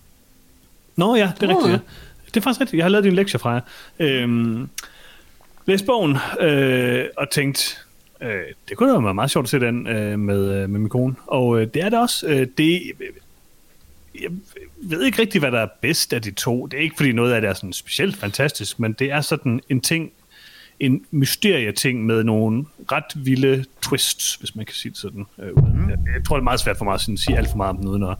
[0.95, 1.71] Nå ja, det er Nå, rigtigt.
[1.71, 1.71] ja.
[1.71, 1.79] Ja.
[2.27, 2.77] Det er faktisk rigtigt.
[2.77, 3.61] Jeg har lavet din lektie fra jer.
[3.99, 4.69] Øhm,
[5.65, 7.75] læste bogen øh, og tænkte,
[8.21, 10.89] øh, det kunne da være meget sjovt at se den øh, med, øh, med min
[10.89, 11.15] kone.
[11.27, 12.27] Og øh, det er det også.
[12.27, 12.81] Øh, det,
[14.21, 14.29] jeg
[14.83, 16.65] ved ikke rigtig, hvad der er bedst af de to.
[16.65, 19.59] Det er ikke, fordi noget af det er sådan specielt fantastisk, men det er sådan
[19.69, 20.11] en ting,
[20.79, 25.25] en mysterie-ting med nogle ret vilde twists, hvis man kan sige det sådan.
[25.39, 27.57] Øh, uden- jeg, jeg tror, det er meget svært for mig at sige alt for
[27.57, 28.15] meget om den, uden at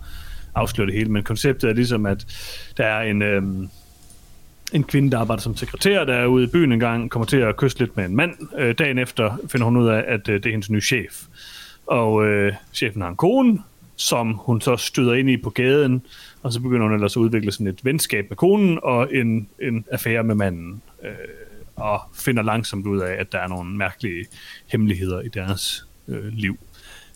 [0.56, 2.26] afsløre det hele, men konceptet er ligesom, at
[2.78, 3.70] der er en, øhm,
[4.74, 7.38] en kvinde, der arbejder som sekretær, der er ude i byen en gang, kommer til
[7.38, 8.34] at kysse lidt med en mand.
[8.58, 11.24] Øh, dagen efter finder hun ud af, at øh, det er hendes nye chef.
[11.88, 13.60] Og øh, chefen har en kone,
[13.96, 16.02] som hun så støder ind i på gaden,
[16.44, 19.86] og så begynder hun ellers at udvikle sådan et venskab med konen og en, en
[19.92, 20.82] affære med manden.
[21.04, 21.12] Øh,
[21.76, 24.26] og finder langsomt ud af, at der er nogle mærkelige
[24.68, 26.58] hemmeligheder i deres øh, liv.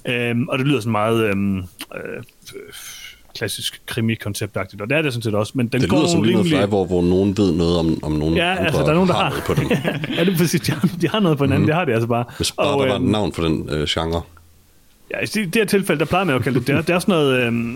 [0.06, 1.58] Øhm, og det lyder sådan meget øhm,
[1.96, 2.24] øh,
[3.36, 6.20] klassisk krimi-konceptagtigt, og det er det sådan set også, men den Det går lyder som
[6.20, 6.58] noget rimelig...
[6.60, 9.10] dig, hvor, hvor nogen ved noget om, om nogen Ja, andre altså, der er nogen,
[9.10, 9.72] der har, noget på den.
[10.18, 10.62] ja, det er præcis.
[10.62, 11.68] De har, de har noget på hinanden, mm.
[11.68, 12.24] det har de altså bare.
[12.38, 14.22] Hvis bare og, der var et øhm, navn for den øh, genre.
[15.12, 16.96] Ja, i det her tilfælde, der plejer man jo at kalde det, det er, det
[16.96, 17.74] er sådan noget, øh,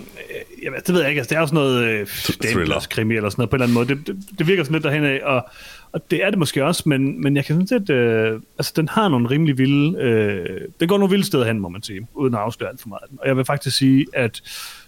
[0.63, 2.07] jeg ved, det ved jeg ikke, altså, det er sådan noget øh,
[2.51, 2.87] thriller.
[2.89, 4.07] krimi eller sådan noget på en eller anden måde.
[4.07, 5.47] Det, det, det virker sådan lidt derhen af, og,
[5.91, 8.89] og det er det måske også, men, men jeg kan sådan set, øh, altså den
[8.89, 12.33] har nogle rimelig vilde, øh, den går nogle vilde steder hen, må man sige, uden
[12.33, 13.01] at afsløre alt for meget.
[13.01, 13.17] af den.
[13.21, 14.41] Og jeg vil faktisk sige, at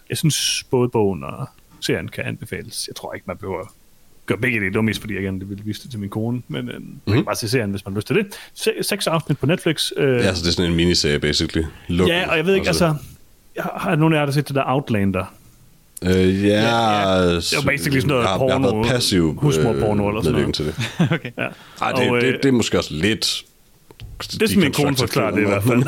[0.10, 1.49] jeg synes både bogen og
[1.82, 2.88] serien kan anbefales.
[2.88, 3.74] Jeg tror ikke, man behøver
[4.26, 4.70] gøre begge dele.
[4.70, 7.16] Det var mest, fordi jeg gerne ville vise det til min kone, men øh, man
[7.16, 8.26] kan bare se serien, hvis man har lyst til det.
[8.53, 9.91] Se, seks afsnit på Netflix.
[9.97, 11.66] Øh, Ja, så det er sådan en miniserie, basically.
[11.88, 12.95] Luk Ja, og jeg ved ikke, altså...
[13.55, 15.26] Jeg har, nogen af jer, der set det der Outlander?
[16.03, 16.10] Øh,
[16.43, 17.36] ja, Ja, ja.
[17.36, 20.22] Det er jo basically sådan noget jeg, har- jeg har porno, været passiv husmorporno eller
[20.22, 20.55] sådan noget.
[20.55, 20.76] til det.
[21.16, 21.32] okay.
[21.38, 21.47] Ja.
[21.82, 23.43] Ej, det, Og, det, øh, det, er måske også lidt...
[24.22, 25.84] Det er sådan, min kone forklarer det i hvert fald.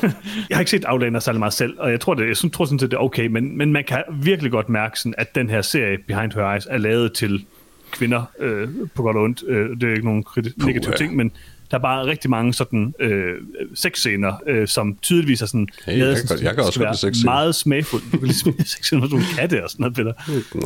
[0.48, 2.64] jeg har ikke set Outlander særlig meget selv, og jeg tror, det, jeg synes, tror
[2.64, 5.50] sådan set, det er okay, men, men man kan virkelig godt mærke, sådan, at den
[5.50, 7.44] her serie, Behind Her Eyes, er lavet til
[7.90, 9.42] kvinder, øh, på godt og ondt.
[9.48, 11.32] Øh, det er ikke nogen kriti- negative ting, men
[11.70, 13.34] der er bare rigtig mange sådan øh,
[13.74, 15.68] sexscener, øh, som tydeligvis er sådan...
[15.86, 17.32] Hey, lavet jeg kan sådan, godt- jeg kan også godt sexscener.
[17.32, 18.04] Meget smagfuldt.
[18.12, 20.12] Du kan ligesom sexscener med sådan nogle katte og sådan noget, Peter.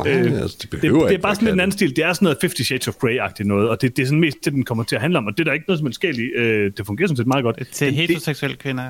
[0.03, 1.95] Nej, altså, det behøver det, det ikke er bare sådan lidt en anden stil.
[1.95, 4.37] Det er sådan noget Fifty Shades of Grey-agtigt noget, og det, det er sådan mest
[4.45, 5.95] det, den kommer til at handle om, og det er der ikke noget som helst
[5.99, 6.25] skæld i.
[6.35, 7.67] Øh, det fungerer sådan set meget godt.
[7.71, 8.83] Til heteroseksuelle kvinder.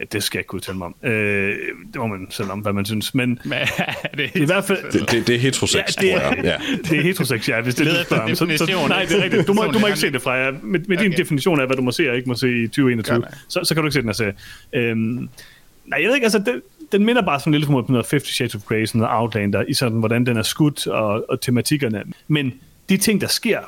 [0.00, 0.94] Det, det skal jeg ikke kunne tælle mig om.
[1.10, 1.56] Øh,
[1.92, 3.14] det må man selv om, hvad man synes.
[3.14, 4.92] Men Men, er det, det er i hvert fald...
[4.92, 6.44] Det, det, det er heterosex, Ja, det er, tror jeg.
[6.44, 6.56] Ja.
[6.90, 8.30] det er heterosex, ja, hvis det er det, du spørger om.
[8.34, 9.46] Så, så, nej, det er rigtigt.
[9.46, 10.52] Du må, du må ikke se det fra jer.
[10.62, 11.16] Med, med din Okay.
[11.18, 13.34] definition af, hvad du må se og ikke må se i 2021, Godt nok.
[13.48, 14.34] så, så kan du ikke se den her serie.
[14.72, 15.28] Øhm,
[15.86, 16.62] nej, jeg ved ikke, altså, den,
[16.92, 19.64] den minder bare sådan lidt smule på noget Fifty Shades of Grey, sådan noget Outlander,
[19.68, 22.02] i sådan, hvordan den er skudt og, og tematikkerne.
[22.28, 22.54] Men
[22.88, 23.60] de ting, der sker,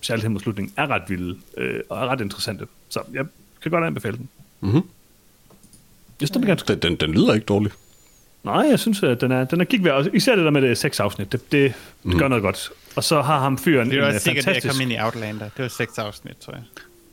[0.00, 2.66] særligt hen mod slutningen, er ret vilde øh, og er ret interessante.
[2.88, 3.24] Så jeg
[3.62, 4.28] kan godt anbefale den.
[4.60, 4.80] Mhm.
[6.20, 7.72] Jeg synes, den er ganske Den, den, den lyder ikke dårlig.
[8.44, 10.06] Nej, jeg synes, at den er, den er kigværd.
[10.12, 12.70] Især det der med det seks afsnit, det, det, det gør noget godt.
[12.96, 14.74] Og så har ham fyren det en var øh, sikkert, det jeg fantastisk...
[14.74, 15.48] kom ind i Outlander.
[15.56, 16.62] Det var seks afsnit, tror jeg.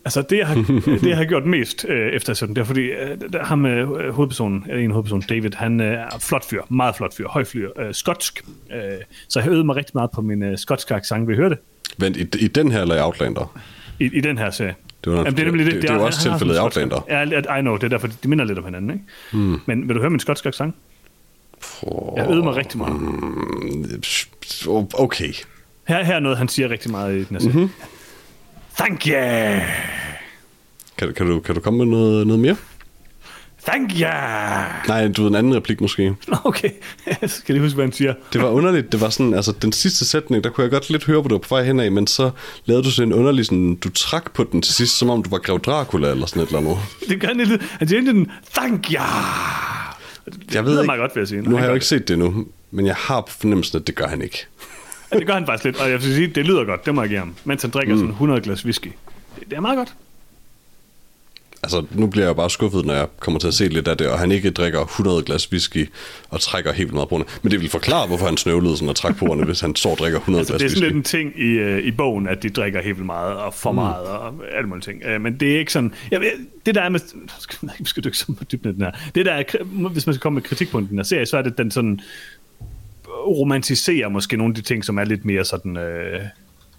[0.05, 0.55] Altså, det jeg har,
[1.01, 4.13] det, jeg har gjort mest øh, efter sådan, det er fordi, øh, der, ham øh,
[4.13, 7.69] hovedpersonen, eller en hovedperson, David, han øh, er flot fyr, meget flot fyr, høj fyr,
[7.79, 8.45] øh, skotsk.
[8.71, 8.81] Øh,
[9.27, 11.57] så jeg øvede mig rigtig meget på min øh, skotske accent, vil I høre det?
[11.97, 13.59] Vent, i, i den her eller i Outlander?
[13.99, 14.75] I, i den her serie.
[15.03, 17.01] Det var- Jamen, nemlig det- det er jo også tilfældet i Outlander.
[17.09, 19.03] Ja, I know, det er derfor, de minder lidt om hinanden, ikke?
[19.33, 19.59] Mm.
[19.65, 20.75] Men vil du høre min skotske accent?
[22.17, 22.93] Jeg øvede mig rigtig meget.
[24.93, 25.33] Okay.
[25.87, 27.53] Her, her er noget, han siger rigtig meget i den her serie.
[27.55, 27.69] Mm-hmm.
[28.77, 29.59] Thank you!
[30.97, 32.55] Kan, kan, du, kan du komme med noget, noget mere?
[33.67, 34.07] Thank you!
[34.87, 36.15] Nej, du ved en anden replik måske.
[36.43, 36.69] Okay,
[37.21, 38.13] jeg skal lige huske, hvad han siger.
[38.33, 41.05] Det var underligt, det var sådan, altså den sidste sætning, der kunne jeg godt lidt
[41.05, 42.31] høre, hvor du var på vej henad, men så
[42.65, 45.29] lavede du sådan en underlig, sådan, du trak på den til sidst, som om du
[45.29, 46.77] var Grev Dracula eller sådan et eller andet.
[47.09, 47.61] Det gør han lidt.
[47.61, 49.01] Han siger den, thank you!
[50.25, 51.41] Det Jeg ved ikke, meget godt, vil jeg sige.
[51.41, 53.95] nu har jeg jo ikke set det nu, men jeg har på fornemmelsen, at det
[53.95, 54.47] gør han ikke.
[54.59, 55.13] det.
[55.13, 57.01] Ja, det gør han faktisk lidt, og jeg vil sige, det lyder godt, det må
[57.01, 57.35] jeg give ham.
[57.43, 57.99] Mens han drikker mm.
[57.99, 58.91] sådan 100 glas whisky.
[59.39, 59.93] Det, det er meget godt.
[61.63, 64.07] Altså, nu bliver jeg bare skuffet, når jeg kommer til at se lidt af det,
[64.07, 65.89] og han ikke drikker 100 glas whisky
[66.29, 68.95] og trækker helt vildt meget på Men det vil forklare, hvorfor han snøvlede sådan og
[68.95, 70.77] træk på hvis han og drikker 100 altså, glas det er whisky.
[70.77, 73.53] sådan lidt en ting i, øh, i bogen, at de drikker helt vildt meget og
[73.53, 74.39] for meget mm.
[74.39, 75.03] og alle mulige ting.
[75.05, 75.93] Øh, men det er ikke sådan...
[76.11, 76.21] Jeg,
[76.65, 76.99] det der er med...
[77.79, 78.91] Jeg skal dykke så dybt den her.
[79.15, 81.41] Det der er, hvis man skal komme med kritik på den her serie, så er
[81.41, 81.99] det den sådan
[83.09, 85.77] romantiserer måske nogle af de ting, som er lidt mere sådan...
[85.77, 86.21] Øh,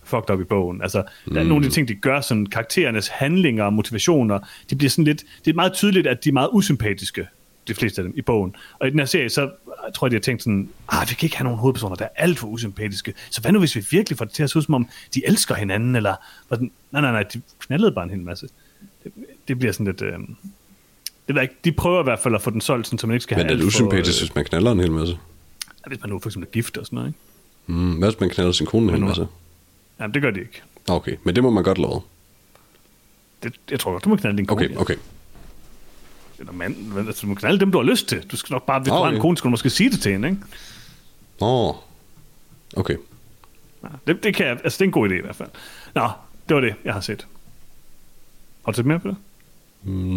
[0.09, 0.83] fucked up i bogen.
[0.83, 1.49] Altså, der er mm.
[1.49, 4.39] nogle af de ting, de gør, sådan karakterernes handlinger og motivationer,
[4.71, 7.27] de bliver sådan lidt, det er meget tydeligt, at de er meget usympatiske,
[7.69, 8.55] de fleste af dem, i bogen.
[8.79, 9.51] Og i den her serie, så
[9.95, 12.09] tror jeg, de har tænkt sådan, ah, vi kan ikke have nogle hovedpersoner, der er
[12.17, 13.15] alt for usympatiske.
[13.31, 15.27] Så hvad nu, hvis vi virkelig får det til at se ud, som om de
[15.27, 16.15] elsker hinanden, eller
[16.49, 18.49] sådan, nej, nej, nej, de knaldede bare en hel masse.
[19.05, 19.13] Det,
[19.49, 20.03] det bliver sådan lidt...
[20.03, 20.19] Øh,
[21.27, 23.15] det ved ikke, de prøver i hvert fald at få den solgt, sådan, så man
[23.15, 25.13] ikke skal Men have er det usympatisk, for, hvis man knaller en hel masse?
[25.15, 27.19] øh, hvis man nu for eksempel er gift og sådan noget, ikke?
[27.67, 29.27] Mm, hvad hvis man knaller sin kone en hel masse?
[30.01, 30.63] Jamen, det gør de ikke.
[30.89, 32.01] Okay, men det må man godt lade.
[33.43, 34.65] Det, jeg tror godt, du må knalde din kone.
[34.65, 34.97] Okay, okay.
[36.39, 38.23] Eller mand, men altså, du må knalde dem, du har lyst til.
[38.31, 39.23] Du skal nok bare, hvis Ah, du har en okay.
[39.23, 40.41] kone, skal du måske sige det til hende, ikke?
[41.41, 41.75] Åh, oh.
[42.77, 42.97] okay.
[43.83, 45.49] Ja, det, det, kan jeg, altså, det er en god idé i hvert fald.
[45.95, 46.09] Nå,
[46.49, 47.27] det var det, jeg har set.
[48.65, 49.17] Har du set mere på det?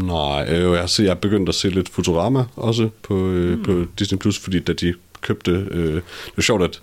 [0.04, 3.64] Nej, øh, jeg jeg har begyndt at se lidt Futurama også på, øh, mm.
[3.64, 5.52] på Disney+, Plus, fordi da de købte...
[5.52, 6.04] Øh, det
[6.38, 6.82] er sjovt, at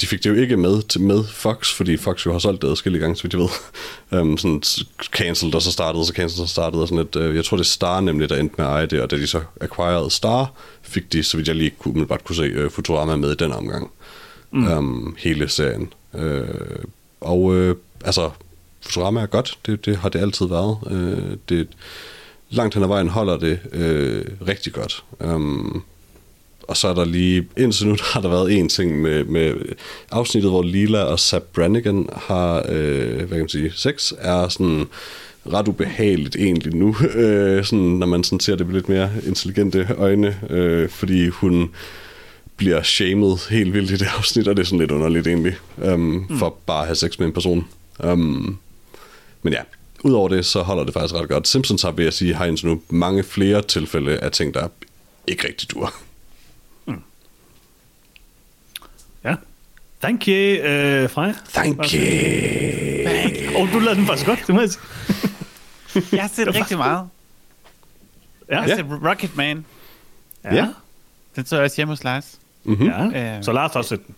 [0.00, 2.68] de fik det jo ikke med til med Fox, fordi Fox jo har solgt det
[2.68, 4.20] adskillige gange, så vidt jeg ved.
[4.20, 4.62] Um, sådan
[5.00, 7.16] cancelled, og så startede, så cancelled, og så startede, og sådan lidt.
[7.16, 9.16] Uh, jeg tror, det er Star nemlig, der endte med at eje det, og da
[9.16, 12.70] de så acquired Star, fik de, så vidt jeg lige kunne, umiddelbart kunne se, uh,
[12.70, 13.90] Futurama med i den omgang.
[14.50, 14.66] Mm.
[14.66, 15.92] Um, hele serien.
[16.12, 16.48] Uh,
[17.20, 17.74] og uh,
[18.04, 18.30] altså,
[18.80, 20.78] Futurama er godt, det, det har det altid været.
[20.82, 21.68] Uh, det,
[22.50, 25.04] langt hen ad vejen holder det uh, rigtig godt.
[25.20, 25.84] Um,
[26.68, 29.54] og så er der lige, indtil nu har der været en ting med, med
[30.10, 34.86] afsnittet, hvor Lila og Sab Brannigan har, øh, hvad kan man sige, sex, er sådan
[35.52, 39.88] ret ubehageligt egentlig nu, øh, sådan, når man sådan ser det med lidt mere intelligente
[39.98, 41.70] øjne, øh, fordi hun
[42.56, 46.00] bliver shamed helt vildt i det afsnit, og det er sådan lidt underligt egentlig, um,
[46.00, 46.38] mm.
[46.38, 47.68] for bare at have sex med en person.
[48.04, 48.58] Um,
[49.42, 49.60] men ja,
[50.04, 51.48] udover det, så holder det faktisk ret godt.
[51.48, 54.68] Simpsons har, vil jeg sige, har indtil nu mange flere tilfælde af ting, der
[55.26, 55.94] ikke rigtig dur.
[59.24, 59.34] Ja.
[60.02, 61.34] Thank you, øh, Freja.
[61.52, 63.56] Thank you.
[63.56, 64.82] Og oh, du lavede den faktisk godt, det må jeg sige.
[66.12, 67.08] Jeg har set rigtig meget.
[68.48, 68.60] Ja.
[68.60, 69.64] Jeg har set Rocketman.
[70.44, 70.54] Ja.
[70.54, 70.68] Ja.
[71.36, 72.38] Den så jeg også hjemme hos Lars.
[72.64, 72.86] Mm-hmm.
[72.86, 73.36] ja.
[73.36, 73.44] Øh.
[73.44, 74.14] Så Lars har også set den.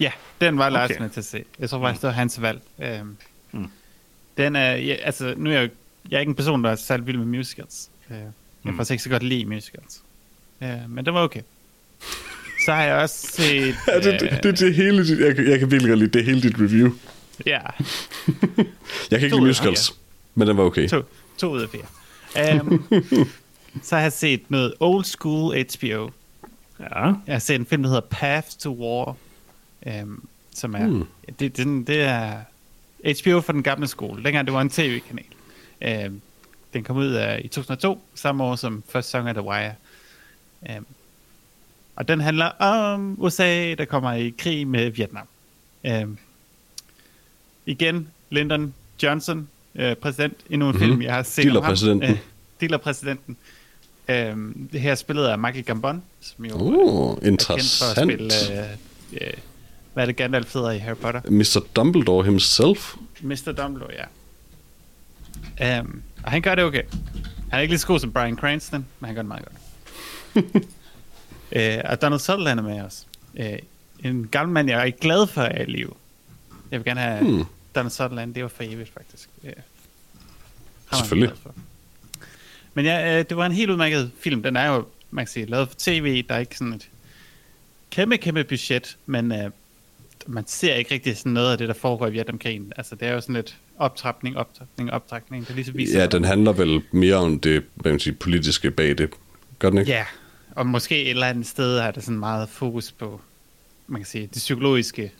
[0.00, 1.00] Ja, den var Lars Okay.
[1.00, 1.44] med til at se.
[1.58, 2.60] Jeg tror faktisk, det var hans valg.
[2.78, 3.16] Øhm,
[4.36, 5.70] Den er, ja, altså, nu er jeg, jo-
[6.10, 7.90] jeg er ikke en person, der er særlig vild med musicals.
[8.10, 8.26] Øh, Jeg
[8.64, 10.02] kan faktisk ikke så godt lide musicals.
[10.62, 11.40] Øh, Men det var okay.
[12.68, 13.74] Så har jeg også set...
[13.86, 16.24] Ja, det, det, det, det hele dit, jeg, kan- jeg kan virkelig godt lide det
[16.24, 16.90] hele dit review.
[17.46, 17.60] Ja,
[19.10, 19.94] Jeg kan ikke lide musicals,
[20.34, 20.88] men den var okay.
[20.88, 21.02] to,
[21.38, 22.60] to ud af fire.
[22.60, 22.84] Um,
[23.82, 26.10] så har jeg set noget old school HBO.
[26.80, 27.04] Ja.
[27.26, 29.16] Jeg har set en film, der hedder Path to War,
[30.02, 31.04] um, som er, mm.
[31.38, 32.36] det, det, det er
[33.22, 36.06] HBO for den gamle skole, dengang det var en tv-kanal.
[36.06, 36.20] Um,
[36.72, 39.72] den kom ud af, i 2002, samme år som første sæson af The Wire.
[40.78, 40.86] Um,
[41.98, 45.26] og den handler om USA, der kommer i krig med Vietnam.
[45.88, 46.18] Um,
[47.66, 50.78] igen, Lyndon Johnson, øh, præsident, endnu en Mhm.
[50.82, 50.92] mm-hmm.
[50.92, 51.54] film, jeg har set om ham.
[51.54, 52.10] Dealerpræsidenten.
[52.10, 52.18] Øh,
[52.60, 53.36] dealerpræsidenten.
[54.08, 58.12] Øhm, det her spillet af Michael Gambon, som jo Oh, er kendt for at interessant.
[58.32, 58.68] spille, øh,
[59.12, 59.32] øh,
[59.94, 61.20] hvad er det Gandalf hedder i Harry Potter?
[61.30, 61.64] Mr.
[61.76, 62.94] Dumbledore himself.
[63.20, 63.52] Mr.
[63.56, 63.92] Dumbledore,
[65.60, 65.80] ja.
[65.80, 66.82] Um, og han gør det okay.
[67.50, 70.64] Han er ikke lige så god som Brian Cranston, men han gør det meget godt.
[71.56, 73.06] uh, og Sutherland er med os.
[73.34, 73.44] Uh,
[74.04, 75.96] en gammel mand, jeg er glad for i liv.
[76.70, 77.44] Jeg vil gerne have Hmm.
[77.74, 79.28] Donald Sutherland, det var for evigt faktisk.
[79.44, 79.54] Jeg
[80.94, 81.32] Selvfølgelig.
[82.74, 84.42] Men ja, øh, det var en helt udmærket film.
[84.42, 86.24] Den er jo, man kan sige, lavet for tv.
[86.28, 86.88] Der er ikke sådan et
[87.90, 89.50] kæmpe, kæmpe budget, men øh,
[90.26, 92.72] man ser ikke rigtig sådan noget af det, der foregår i Vietnamkrigen.
[92.76, 95.46] Altså, det er jo sådan lidt optrapning, optrapning, optrapning.
[95.46, 98.98] Det ligesom viser Ja, den handler vel mere om det hvad man siger, politiske bag
[98.98, 99.10] det.
[99.58, 99.90] Gør den ikke?
[99.90, 100.04] Ja,
[100.58, 103.20] og måske et eller andet sted har der sådan meget fokus på,
[103.86, 105.12] man kan sige, det psykologiske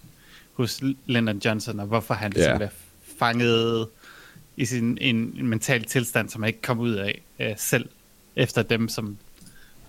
[0.53, 2.57] hos Lyndon Johnson, og hvorfor han ligesom Ja.
[2.57, 2.71] bliver
[3.19, 3.89] fanget
[4.57, 7.89] i sin en, en mental tilstand, som han ikke kom ud af øh, selv,
[8.37, 9.17] efter dem, som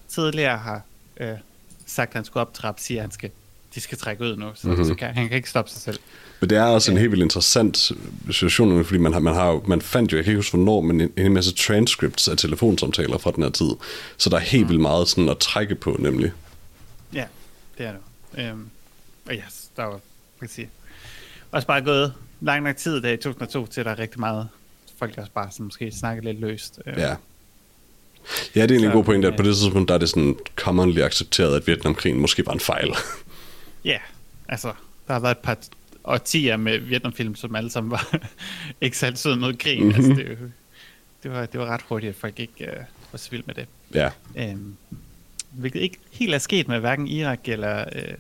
[0.08, 0.82] tidligere har
[1.18, 1.38] øh,
[1.86, 3.32] sagt, at han skulle optrappe, siger, at han skal,
[3.76, 4.72] de skal trække ud nu, så, Mhm.
[4.72, 4.86] mm-hmm.
[4.90, 6.00] så kan, han kan ikke stoppe sig selv.
[6.40, 7.92] Men det er også en helt vildt interessant
[8.32, 11.02] situation, fordi man, har, man, har, man fandt jo, jeg kan ikke huske hvornår, men
[11.02, 13.70] en, en masse transcripts af telefonsamtaler fra den her tid.
[14.18, 16.32] Så der er helt vildt meget sådan at trække på, nemlig.
[17.14, 17.26] Ja,
[17.78, 18.44] det er det.
[18.46, 18.70] Øhm,
[19.28, 20.00] og ja, yes, der var,
[20.40, 20.70] kan sige,
[21.52, 24.48] også bare gået lang nok tid der i 2002 til, der er rigtig meget
[25.00, 26.80] folk også bare sådan, måske snakke lidt løst.
[26.88, 27.08] Øh, Ja.
[27.10, 30.36] Ja, det er egentlig en god point, at på det tidspunkt, der er det sådan
[30.56, 32.90] commonly accepteret, at Vietnamkrigen måske var en fejl.
[33.86, 33.98] Ja,
[34.50, 34.74] altså,
[35.08, 35.58] der har været et par
[36.04, 38.16] årtier med Vietnamfilm, som alle sammen var
[38.82, 39.80] ikke særlig søde mod krig.
[39.84, 39.96] Mm-hmm.
[39.96, 40.50] Altså, det, er jo-
[41.24, 42.76] det, var, det var ret hurtigt, at folk ikke øh,
[43.12, 43.66] var så vilde med det.
[43.94, 44.10] ja.
[44.38, 44.76] Øhm,
[45.52, 48.14] hvilket ikke helt er sket med hverken Irak eller øh,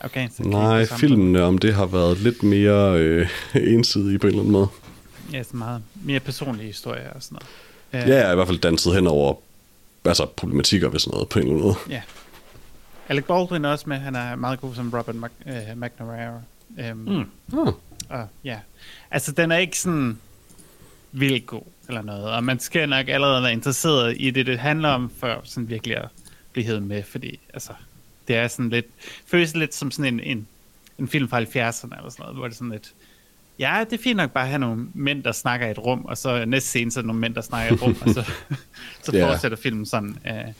[0.00, 0.46] Afghanistan.
[0.46, 3.28] Nej, filmene om det har været lidt mere øh,
[3.74, 4.68] ensidige på en eller anden måde.
[5.32, 7.38] Ja, så meget mere personlige historier og sådan
[7.92, 8.04] noget.
[8.04, 9.34] Øh, Ja, jeg i hvert fald danset hen over
[10.04, 11.76] altså, problematikker ved sådan noget på en eller anden måde.
[11.96, 12.02] ja.
[13.10, 13.96] Alec Baldwin også med.
[13.96, 16.40] Han er meget god som Robert Mac- øh, McNamara.
[16.78, 17.24] Øhm, mm.
[17.58, 17.72] Ah,
[18.20, 18.58] Og ja,
[19.10, 20.18] altså den er ikke sådan
[21.12, 24.88] vildt god eller noget, og man skal nok allerede være interesseret i det, det handler
[24.88, 26.08] om, for sådan virkelig at
[26.52, 27.72] blive hævet med, fordi altså,
[28.28, 28.86] det er sådan lidt,
[29.26, 30.46] føles lidt som sådan en, en,
[30.98, 32.92] en film fra 70'erne eller sådan noget, hvor det er sådan lidt,
[33.58, 36.04] ja, det er fint nok bare at have nogle mænd, der snakker i et rum,
[36.04, 38.22] og så næste scene, så er nogle mænd, der snakker i et rum, og så,
[39.04, 40.18] så fortsætter filmen sådan.
[40.26, 40.52] Øh,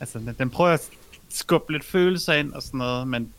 [0.00, 0.88] altså, den, den prøver at
[1.28, 3.32] skubbe lidt følelser ind og sådan noget, men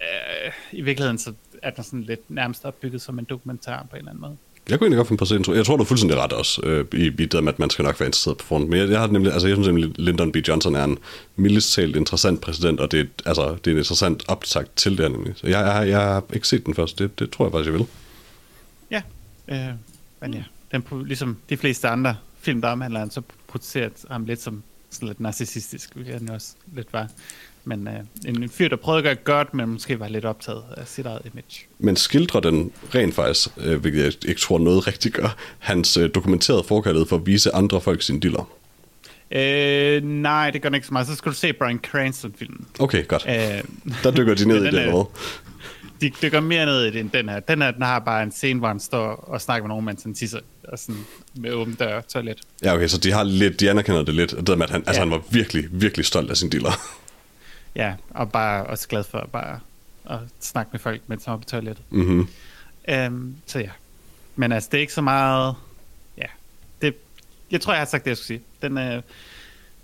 [0.00, 1.32] øh, i virkeligheden så
[1.62, 4.36] er den sådan lidt nærmest opbygget som en dokumentar på en eller anden måde.
[4.68, 5.56] Jeg kunne egentlig godt finde på at se den.
[5.56, 7.82] Jeg tror, du er fuldstændig ret også, øh, i, i det med, at man skal
[7.82, 8.68] nok være interesseret på forhånd.
[8.68, 10.36] Men jeg, jeg, har nemlig, altså, jeg synes nemlig, Lyndon B.
[10.36, 10.98] Johnson er en
[11.36, 15.10] mildest talt interessant præsident, og det er, altså, det er en interessant optakt til det
[15.10, 15.32] nemlig.
[15.36, 16.98] Så jeg, jeg, jeg har ikke set den først.
[16.98, 17.86] Det, det tror jeg faktisk, jeg vil.
[18.90, 19.02] Ja,
[19.48, 19.74] øh,
[20.20, 24.42] men ja, den, ligesom de fleste andre film, der omhandler han, så producerer ham lidt
[24.42, 24.62] som
[24.94, 27.08] sådan lidt narcissistisk, hvilket han også lidt var.
[27.64, 27.94] Men øh,
[28.26, 31.06] en, en fyr, der prøvede at gøre godt, men måske var lidt optaget af sit
[31.06, 31.66] eget image.
[31.78, 36.10] Men skildrer den rent faktisk, øh, hvilket jeg ikke tror noget rigtig gør, hans øh,
[36.14, 38.50] dokumenterede forkærlighed for at vise andre folk sine diller.
[39.30, 41.06] Øh, nej, det gør den ikke så meget.
[41.06, 42.66] Så skal du se Brian Cranston-filmen.
[42.78, 43.24] Okay, godt.
[43.28, 43.34] Øh,
[44.02, 45.10] Der dykker de ned i den det, er- eller
[46.00, 47.40] de dykker mere ned i det end den her.
[47.40, 50.02] Den her, den har bare en scene, hvor han står og snakker med nogen, mens
[50.02, 52.38] han tisser og sådan med åben dør og toilet.
[52.62, 54.30] Ja, okay, så de har lidt, de anerkender det lidt.
[54.30, 54.98] Det der med, at han, altså, Ja.
[55.04, 56.72] han var virkelig, virkelig stolt af sin dealer.
[57.76, 59.60] Ja, og bare også glad for bare
[60.10, 61.84] at snakke med folk, mens han var på toilettet.
[61.90, 62.28] mm-hmm.
[63.06, 63.70] Um, så ja.
[64.36, 65.54] Men altså, det er ikke så meget...
[66.18, 66.26] Ja,
[66.82, 66.94] det,
[67.50, 68.42] jeg tror, jeg har sagt det, jeg skulle sige.
[68.62, 69.02] Den, øh,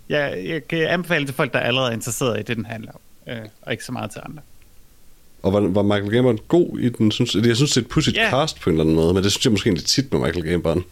[0.09, 2.99] jeg, jeg kan anbefale til folk, der allerede er interesseret i det, den handler om.
[3.27, 4.41] Øh, og ikke så meget til andre.
[5.43, 7.11] Og var, var Michael Gambon god i den?
[7.11, 8.31] Synes, jeg synes, det er et pudsigt yeah.
[8.31, 10.45] cast på en eller anden måde, men det synes jeg måske egentlig tit med Michael
[10.45, 10.83] Gambon.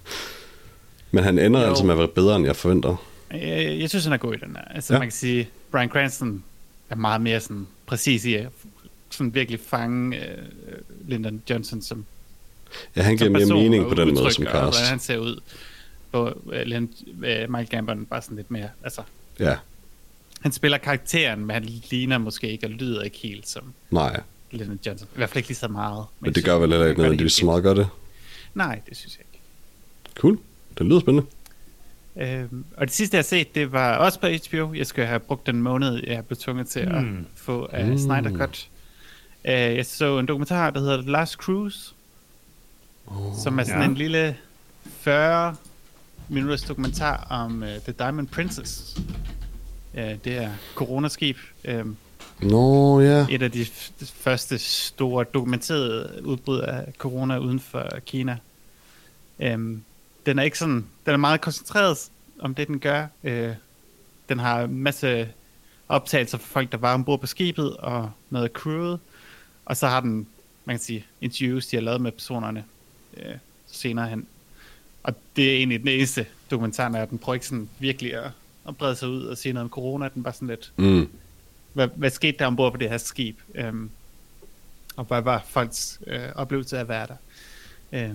[1.11, 1.67] Men han ender Jo.
[1.67, 2.95] altså med at være bedre, end jeg forventer.
[3.31, 4.63] Jeg, jeg synes, han er god i den her.
[4.75, 4.99] Altså, Ja.
[4.99, 6.43] man kan sige, Brian Cranston
[6.89, 8.47] er meget mere sådan præcis i at
[9.09, 10.37] sådan virkelig fange øh,
[11.07, 12.05] Lyndon Johnson som,
[12.95, 14.61] Ja, han giver mere mening og på den måde som og cast.
[14.77, 15.39] hvordan han ser ud.
[16.11, 19.01] Hvor øh, Lyndon- øh, Michael Gambon bare sådan lidt mere, altså,
[19.39, 19.55] Ja,
[20.41, 24.19] han spiller karakteren, men han ligner måske ikke og lyder ikke helt som nej.
[24.51, 25.07] Lyndon Johnson.
[25.13, 26.05] I hvert fald ikke lige så meget.
[26.19, 27.87] Men det gør vel heller ikke nødvendigvis så meget godt det.
[28.53, 29.43] Nej, det synes jeg ikke.
[30.19, 30.39] Cool.
[30.77, 31.27] Det lyder spændende.
[32.19, 34.73] Øhm, og det sidste, jeg har set, det var også på HBO.
[34.73, 37.25] Jeg skulle have brugt den måned, jeg blev tvunget til at Mm.
[37.35, 37.97] få af Mm.
[37.97, 38.67] Snyder Cut.
[39.45, 41.93] Uh, jeg så en dokumentar, der hedder The Last Cruise,
[43.07, 43.87] Oh, som er sådan ja.
[43.87, 44.37] en lille
[44.99, 45.55] 40
[46.29, 48.97] minutters dokumentar om uh, The Diamond Princess.
[49.93, 51.37] Uh, det er coronaskib.
[51.73, 51.97] Um,
[52.41, 53.25] Nå, ja.
[53.29, 53.65] et af de
[53.99, 58.37] første store dokumenterede udbrud af corona uden for Kina.
[59.53, 59.83] Um,
[60.25, 62.09] den er ikke sådan, den er meget koncentreret
[62.39, 63.07] om det, den gør.
[63.23, 63.31] Uh,
[64.29, 65.29] den har en masse
[65.89, 68.99] optagelser fra folk, der var ombord på skibet, og noget af crewet.
[69.65, 70.27] Og så har den,
[70.65, 72.63] man kan sige, interviews, de har lavet med personerne
[73.13, 73.23] uh,
[73.67, 74.27] senere hen.
[75.03, 78.31] Og det er egentlig den eneste dokumentar, der den prøver ikke sådan virkelig at,
[78.67, 80.09] at brede sig ud og sige noget om corona.
[80.15, 81.09] Den bare sådan lidt, Mm.
[81.77, 83.39] Hvad, hvad skete der ombord på det her skib?
[83.55, 83.89] Øhm,
[84.95, 87.15] og hvad var folks øh, oplevelse af at være der?
[87.91, 88.11] Øh,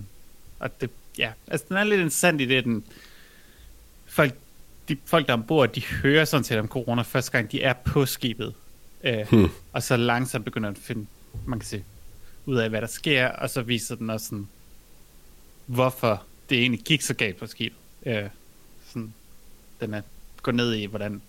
[0.58, 2.84] og det, ja, altså den er lidt interessant i det, den,
[4.06, 4.34] folk,
[4.88, 7.72] de folk, der er ombord, de hører sådan set om corona første gang, de er
[7.72, 8.54] på skibet.
[9.04, 9.48] Øh, Hmm.
[9.72, 11.06] Og så langsomt begynder at finde,
[11.46, 11.84] man kan se,
[12.46, 14.48] ud af, hvad der sker, og så viser den også sådan,
[15.66, 17.78] hvorfor det egentlig gik så galt på skibet.
[18.06, 18.28] Øh,
[18.88, 19.14] sådan,
[19.80, 20.02] den er
[20.42, 21.22] går ned i, hvordan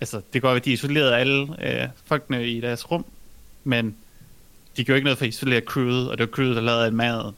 [0.00, 3.04] altså, det går, at de isolerede alle øh, folkene i deres rum,
[3.64, 3.96] men
[4.76, 7.34] de gjorde ikke noget for at isolere crewet, og det var crewet, der lavede maden.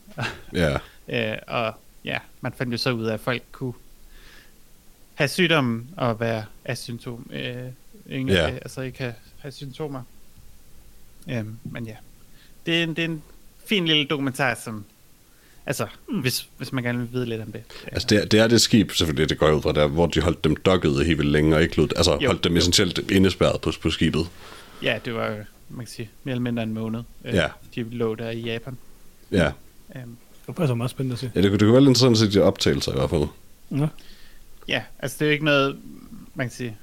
[0.52, 0.76] Ja.
[1.32, 1.74] øh, og
[2.04, 3.72] ja, man fandt jo så ud af, at folk kunne
[5.14, 7.56] have sygdommen og være asymptom, øh,
[8.10, 8.48] ingen, Ja.
[8.50, 10.02] øh, altså ikke have, have symptomer.
[11.30, 11.96] Øh, men ja,
[12.66, 13.22] det er, en, det er en
[13.66, 14.84] fin lille dokumentar, som
[15.70, 15.86] altså,
[16.20, 17.62] hvis, hvis man gerne vil vide lidt om det.
[17.92, 20.20] Altså, det er, det er det skib, selvfølgelig, det går ud fra, der, hvor de
[20.20, 22.58] holdt dem dokket helt vildt længe, og ikke lod, altså Jo, holdt dem jo.
[22.58, 24.26] essentielt indespærret på, på skibet.
[24.82, 25.36] Ja, det var,
[25.68, 27.00] man kan sige, mere eller mindre en måned.
[27.24, 27.46] Øh, Ja.
[27.74, 28.76] De lå der i Japan.
[29.32, 29.46] Ja.
[29.96, 30.16] Øhm,
[30.46, 31.30] Det var så meget spændende at se.
[31.34, 33.24] Ja, det, kunne- det kunne være lidt interessant at se de optagelser i hvert fald.
[33.70, 33.86] Ja.
[34.68, 35.76] Ja, altså det er jo ikke noget,
[36.34, 36.76] man kan sige,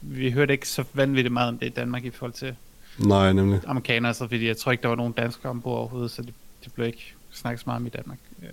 [0.00, 2.54] vi hørte ikke så vanvittigt meget om det i Danmark i forhold til
[2.98, 3.60] Nej, nemlig.
[3.66, 6.34] amerikanere, så fordi jeg tror ikke, der var nogen danskere ombord overhovedet, så det,
[6.64, 8.18] det blev ikke snakket så meget om i Danmark.
[8.42, 8.48] Øh,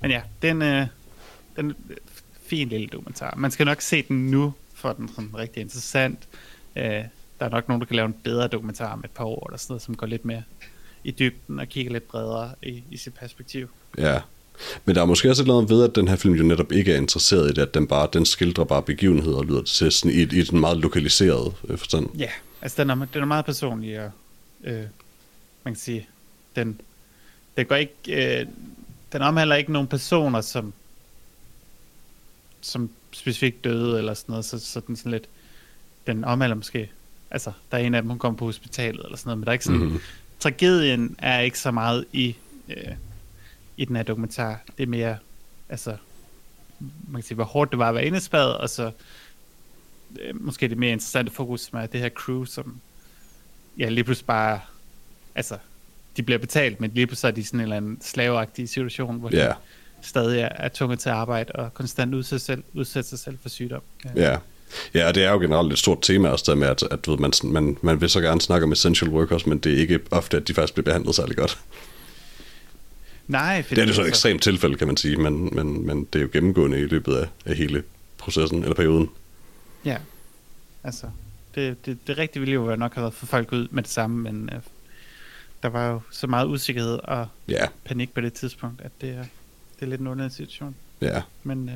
[0.00, 0.86] Men ja, den, øh,
[1.56, 1.74] den er
[2.46, 3.34] fin lille dokumentar.
[3.36, 6.18] Man skal nok se den nu, for den er rigtig interessant.
[6.76, 7.04] Øh,
[7.40, 9.58] der er nok nogen, der kan lave en bedre dokumentar om et par år, eller
[9.58, 10.42] sådan noget, som går lidt mere
[11.04, 13.68] i dybden og kigger lidt bredere i, i sit perspektiv.
[13.98, 14.20] Ja.
[14.84, 16.72] Men der er måske også et eller andet ved, at den her film jo netop
[16.72, 19.92] ikke er interesseret i det, at den, bare, den skildrer bare begivenheder, lyder det til,
[19.92, 22.18] sådan i, i den meget lokaliserede øh, forstand.
[22.18, 22.30] Ja,
[22.62, 24.10] altså den er, den er meget personlig, og
[24.64, 24.84] øh,
[25.64, 26.08] man kan sige,
[26.56, 26.80] den,
[27.56, 27.94] det går ikke,
[28.40, 28.46] øh,
[29.12, 30.72] den omhandler ikke nogen personer, som,
[32.60, 35.28] som specifikt døde, eller sådan noget, så, så den sådan lidt,
[36.06, 36.90] den omhandler måske,
[37.30, 39.50] altså, der er en af dem, hun kommer på hospitalet, eller sådan noget, men der
[39.50, 39.86] er ikke sådan, Mhm.
[39.86, 40.02] mm-hmm.
[40.40, 42.36] tragedien er ikke så meget i,
[42.68, 42.92] øh,
[43.76, 45.16] i den her dokumentar, det er mere,
[45.68, 45.96] altså,
[47.08, 48.90] man kan sige, hvor hårdt det var at være indespærret, og så
[50.20, 52.80] øh, måske det mere interessante fokus, som er det her crew, som
[53.78, 54.60] ja, lige pludselig bare,
[55.34, 55.58] altså,
[56.16, 59.28] de bliver betalt, men lige pludselig er de sådan en eller anden slaveagtig situation, hvor
[59.32, 59.52] Ja, de
[60.02, 63.48] stadig er, er tvunget til at arbejde og konstant udsætte, selv, udsætte sig selv for
[63.48, 63.82] sygdom.
[64.16, 64.36] ja.
[64.94, 67.16] Ja, og det er jo generelt et stort tema også der med, at, at ved,
[67.18, 70.36] man, man, man vil så gerne snakke om essential workers, men det er ikke ofte,
[70.36, 71.58] at de faktisk bliver behandlet særlig godt.
[73.28, 76.04] Nej, Det er det så et altså- ekstremt tilfælde, kan man sige, men, men, men
[76.12, 77.82] det er jo gennemgående i løbet af, af hele
[78.18, 79.10] processen, eller perioden.
[79.84, 79.96] Ja,
[80.84, 81.06] altså,
[81.54, 84.22] det, det, det rigtige ville jo nok have været for folk ud med det samme,
[84.22, 84.58] men øh,
[85.66, 89.22] der var jo så meget usikkerhed og Ja, panik på det tidspunkt, at det er,
[89.76, 90.74] det er lidt en underlig situation.
[91.00, 91.22] ja.
[91.42, 91.74] Men øh,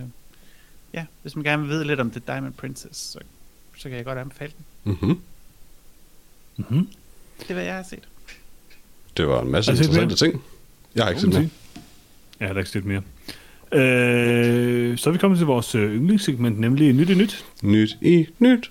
[0.94, 3.18] ja, hvis man gerne vil vide lidt om The Diamond Princess, så,
[3.76, 4.92] så kan jeg godt anbefale den.
[4.92, 5.20] Mm-hmm.
[6.56, 6.88] Mm-hmm.
[7.40, 8.08] Det er, hvad jeg har set.
[9.16, 10.42] Det var en masse interessante ting.
[10.94, 11.48] Jeg har ikke set med.
[12.40, 13.02] Jeg har ikke set mere.
[13.72, 17.44] Øh, så er vi kommet til vores øh, yndlingssegment, nemlig Nyt i Nyt.
[17.62, 18.70] Nyt i nyt.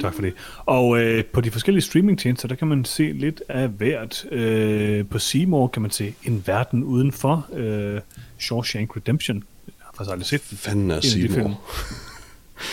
[0.00, 0.34] Tak for det.
[0.66, 4.24] Og øh, på de forskellige streamingtjenester, der kan man se lidt af hvert.
[4.32, 8.00] Øh, på Seymour kan man se En Verden Udenfor, øh,
[8.38, 9.44] Shawshank Redemption.
[9.66, 11.00] Jeg har faktisk aldrig set Hvad fanden er.
[11.00, 11.60] Seymour?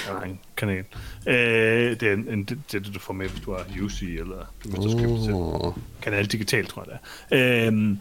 [0.08, 0.84] Er en kanal.
[1.28, 1.36] Øh,
[2.00, 4.76] det er en, en, det, det, du får med, hvis du har UC, eller hvis
[4.76, 5.74] du skal Oh.
[6.02, 7.00] Kanal Digital, tror jeg
[7.30, 7.68] det er.
[7.68, 8.00] Øhm,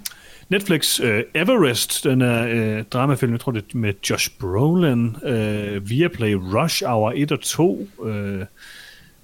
[0.49, 5.91] Netflix uh, Everest, den er uh, dramafilm, jeg tror det er med Josh Brolin, uh,
[5.91, 8.11] Viaplay Rush Hour 1 og 2, uh,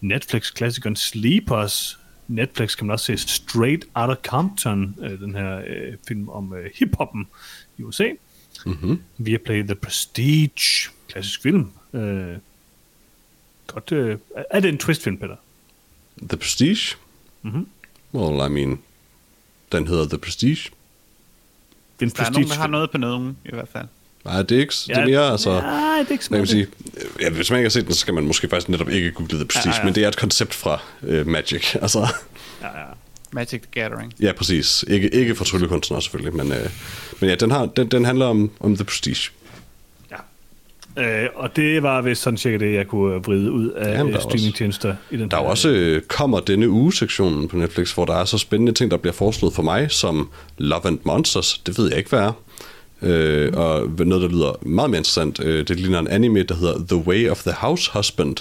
[0.00, 1.98] Netflix-klassikeren Sleepers,
[2.28, 6.58] Netflix kan man også se Straight Outta Compton, uh, den her uh, film om uh,
[6.74, 7.26] hiphoppen
[7.78, 8.10] i USA.
[8.66, 9.02] Mm-hmm.
[9.18, 11.72] Viaplay The Prestige, klassisk film.
[11.92, 12.00] Uh,
[13.66, 14.18] godt, uh,
[14.50, 15.36] er det en twistfilm, Peter?
[16.22, 16.96] The Prestige?
[17.42, 17.68] Mhm.
[18.14, 18.78] Well, I mean,
[19.72, 20.70] den hedder The Prestige.
[22.00, 23.86] Det er en Der er nogen, der har noget på nogen, i hvert fald.
[24.24, 25.50] Nej, det er ikke, det er mere, altså...
[25.50, 26.66] Nej, det er ikke så meget sige,
[26.96, 29.10] øh, ja, hvis man ikke har set den, så skal man måske faktisk netop ikke
[29.10, 29.84] google The Prestige, Ja, ja.
[29.84, 31.74] men det er et koncept fra uh, Magic.
[31.82, 31.98] Altså,
[32.62, 32.84] Ja, ja.
[33.32, 34.14] Magic the Gathering.
[34.20, 34.84] ja, præcis.
[34.88, 36.70] Ikke, ikke for tryllekunstnere selvfølgelig, men, uh,
[37.20, 39.30] men ja, den, har, den, den handler om, om The Prestige.
[40.98, 44.14] Øh, og det var vist sådan cirka det, jeg kunne øh, vride ud af Jamen,
[44.14, 48.14] er streamingtjenester i den Der er også øh, kommer denne uge-sektionen på Netflix, hvor der
[48.14, 51.58] er så spændende ting, der bliver foreslået for mig, som Love and Monsters.
[51.66, 52.32] Det ved jeg ikke, hvad er.
[53.02, 56.78] Øh, og noget, der lyder meget mere interessant, øh, det ligner en anime, der hedder
[56.88, 58.36] The Way of the House Husband,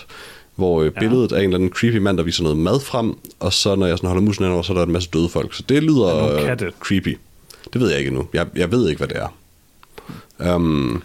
[0.55, 3.53] hvor øh, billedet af en eller anden creepy mand, der viser noget mad frem, og
[3.53, 5.53] så når jeg sådan holder musen over, så er der en masse døde folk.
[5.53, 6.71] Så det lyder Er øh, katte?
[6.79, 7.17] creepy.
[7.73, 8.27] Det ved jeg ikke endnu.
[8.33, 10.55] Jeg, jeg ved ikke, hvad det er.
[10.55, 11.03] Um,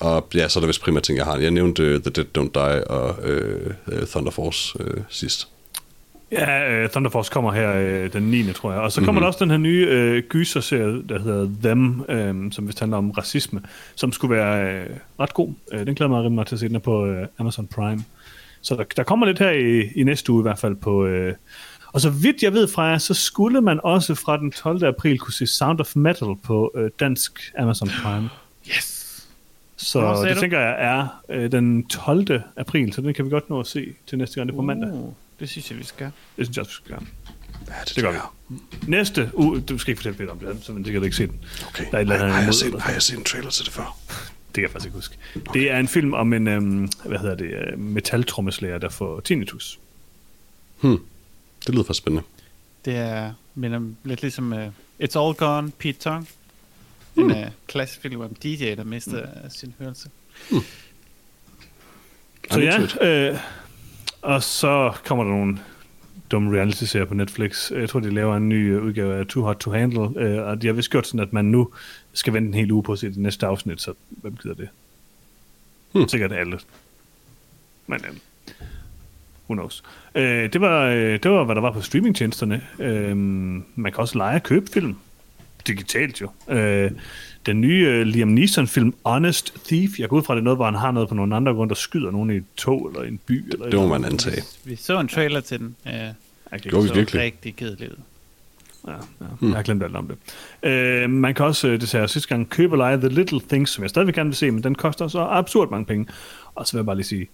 [0.00, 1.36] og ja, så er der vist primært ting, jeg har.
[1.38, 5.48] Jeg nævnte uh, The Dead Don't Die og øh, uh, Thunder Force uh, sidst.
[6.32, 8.52] Ja, uh, Thunder Force kommer her øh, den 9.
[8.52, 8.80] tror jeg.
[8.80, 9.22] Og så kommer Mhm.
[9.22, 13.10] der også den her nye øh, gyser-serie, der hedder Them, øh, som vist handler om
[13.10, 13.60] racisme,
[13.94, 14.86] som skulle være øh,
[15.20, 15.52] ret god.
[15.72, 18.04] Øh, den glæder mig rimelig meget til at se den er på øh, Amazon Prime.
[18.60, 21.06] Så der, der kommer lidt her i, i næste uge i hvert fald på...
[21.06, 21.34] Øh,
[21.92, 24.84] og så vidt jeg ved fra jer, så skulle man også fra den 12.
[24.84, 28.28] april kunne se Sound of Metal på øh, dansk Amazon Prime.
[28.68, 29.26] Yes!
[29.76, 30.40] Så sagde det du?
[30.40, 32.42] tænker jeg er øh, den 12.
[32.56, 34.62] april, så den kan vi godt nå at se til næste gang, det er på
[34.62, 34.92] mandag.
[34.92, 36.06] Uh, det synes jeg, vi skal.
[36.36, 37.06] Det synes jeg også, vi skal gøre.
[37.68, 38.18] Ja, det, Det gør vi.
[38.86, 41.44] Næste uge, du skal ikke fortælle Peter om det, så man sikkert ikke se den.
[41.68, 41.84] Okay.
[41.90, 43.72] Der er et eller andet har, jeg set, har jeg set en trailer til det
[43.72, 43.98] før?
[44.46, 45.16] Det kan jeg faktisk ikke huske.
[45.36, 45.60] Okay.
[45.60, 49.78] Det er en film om en, øhm, hvad hedder det, øh, metaltrommeslager, der får tinnitus.
[50.80, 50.98] Hmm.
[51.66, 52.26] Det lyder faktisk spændende.
[52.84, 54.58] Det er minder lidt ligesom uh,
[55.02, 56.28] It's All Gone, Pete Tong.
[57.16, 57.30] En Hmm.
[57.30, 60.08] uh, klassisk film om DJ, der mister uh, sin hørelse.
[60.50, 60.60] Så
[62.50, 63.38] I'm into ja, øh,
[64.26, 65.58] og så kommer der nogle
[66.30, 67.70] dum reality-serie på Netflix.
[67.70, 70.62] Jeg tror, de laver en ny øh, udgave af Too Hot to Handle, øh, og
[70.62, 71.72] de har vist gjort sådan, at man nu
[72.12, 74.68] skal vente en hel uge på at se det næste afsnit, så hvem gider det?
[75.92, 76.08] Hmm.
[76.08, 76.58] Sikkert alle.
[77.86, 78.16] Men øh,
[79.48, 79.82] who knows.
[80.14, 82.62] Øh, det, var, øh, det var, hvad der var på streamingtjenesterne.
[82.78, 84.96] Øh, man kan også lege og købe film.
[85.66, 86.30] Digitalt jo.
[86.48, 86.90] Øh,
[87.46, 90.64] den nye øh, Liam Neeson-film Honest Thief, jeg går ud fra, det er noget, hvor
[90.64, 93.08] han har noget på nogle andre grund, der skyder nogen i et tog eller i
[93.08, 93.52] en by.
[93.52, 94.42] Eller et Det må man antage.
[94.64, 95.76] Vi så en trailer til den.
[95.86, 95.92] Øh,
[96.54, 97.22] ikke Gjorde vi så virkelig?
[97.22, 97.96] rigtig kedeligt ud.
[98.86, 99.26] Ja, ja.
[99.40, 99.48] Hmm.
[99.48, 100.16] Jeg har glemt alt om det.
[100.70, 103.40] Øh, man kan også, øh, det sagde jeg sidste gang, købe og lege The Little
[103.48, 106.06] Things, som jeg stadigvæk gerne vil se, men den koster så absurd mange penge.
[106.54, 107.28] Og så vil jeg bare lige sige,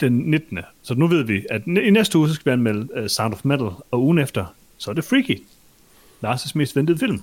[0.00, 0.58] den 19.
[0.82, 3.44] Så nu ved vi, at i næste uge, så skal vi anmelde uh, Sound of
[3.44, 4.46] Metal, og ugen efter,
[4.78, 5.42] så er det Freaky.
[6.24, 7.22] Lars' mest ventede film.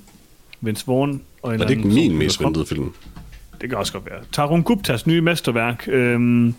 [0.61, 2.93] Vince Vaughn og en Er det ikke anden min mest ventede film?
[3.61, 4.19] Det kan også godt være.
[4.31, 5.87] Tarun Guptas nye mesterværk.
[5.87, 6.53] Øhm,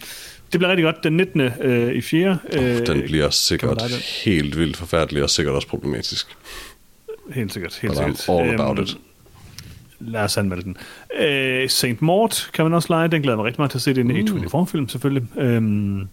[0.52, 1.40] det bliver rigtig godt den 19.
[1.40, 2.38] Øh, i 4.
[2.52, 3.82] Øh, Den bliver sikkert
[4.24, 6.26] helt vildt forfærdelig og sikkert også problematisk.
[7.34, 7.78] Helt sikkert.
[7.82, 8.40] Helt But I'm sikkert.
[8.40, 8.96] all about Øhm, it.
[10.00, 10.76] Lad os anmelde den.
[11.20, 11.84] Øh, St.
[12.02, 13.08] Mort kan man også lege.
[13.08, 13.94] Den glæder mig rigtig meget til at se.
[13.94, 15.28] Det er en A24-film selvfølgelig.
[15.38, 16.08] Øhm, den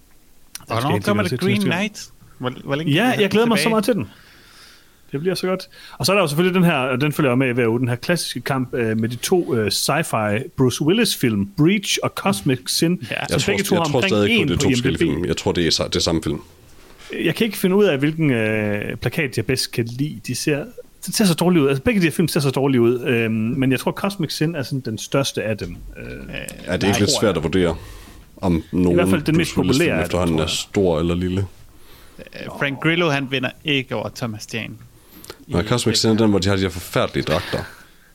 [0.66, 1.62] skal jeg Hvornår kommer det Green.
[1.62, 2.10] Knight?
[2.38, 4.08] Hvor, hvor længe Ja, jeg glæder mig så meget til den.
[5.12, 5.70] Det bliver så godt.
[5.98, 7.80] Og så er der jo selvfølgelig den her, og den følger jeg med hver uge,
[7.80, 12.60] den her klassiske kamp øh, med de to øh, sci-fi Bruce Willis-film, Breach og Cosmic
[12.68, 13.16] Sin, Ja.
[13.16, 13.22] ja.
[13.30, 14.64] Jeg som begge to har jeg tror omkring stadig ikke en på, det er på
[14.64, 15.14] to forskellige IMDb.
[15.16, 15.26] film.
[15.26, 16.40] Jeg tror, det er, det er samme film.
[17.24, 20.20] Jeg kan ikke finde ud af, hvilken øh, plakat jeg bedst kan lide.
[20.28, 20.66] De ser,
[21.06, 21.68] de ser så dårlige ud.
[21.68, 23.02] Altså, begge de her film ser så dårlige ud.
[23.04, 25.76] Øhm, men jeg tror, Cosmic Sin er sådan den største af dem.
[25.98, 26.06] Øh,
[26.66, 27.76] Er det ikke lidt svært at vurdere,
[28.38, 31.46] om nogen hvert fald den mest populære efterhånden er stor eller lille?
[32.20, 34.74] Øh, Frank Grillo, han vinder ikke over Thomas Jane.
[35.50, 37.60] Når Cosmic Sin er den, hvor de har de her forfærdelige dragter.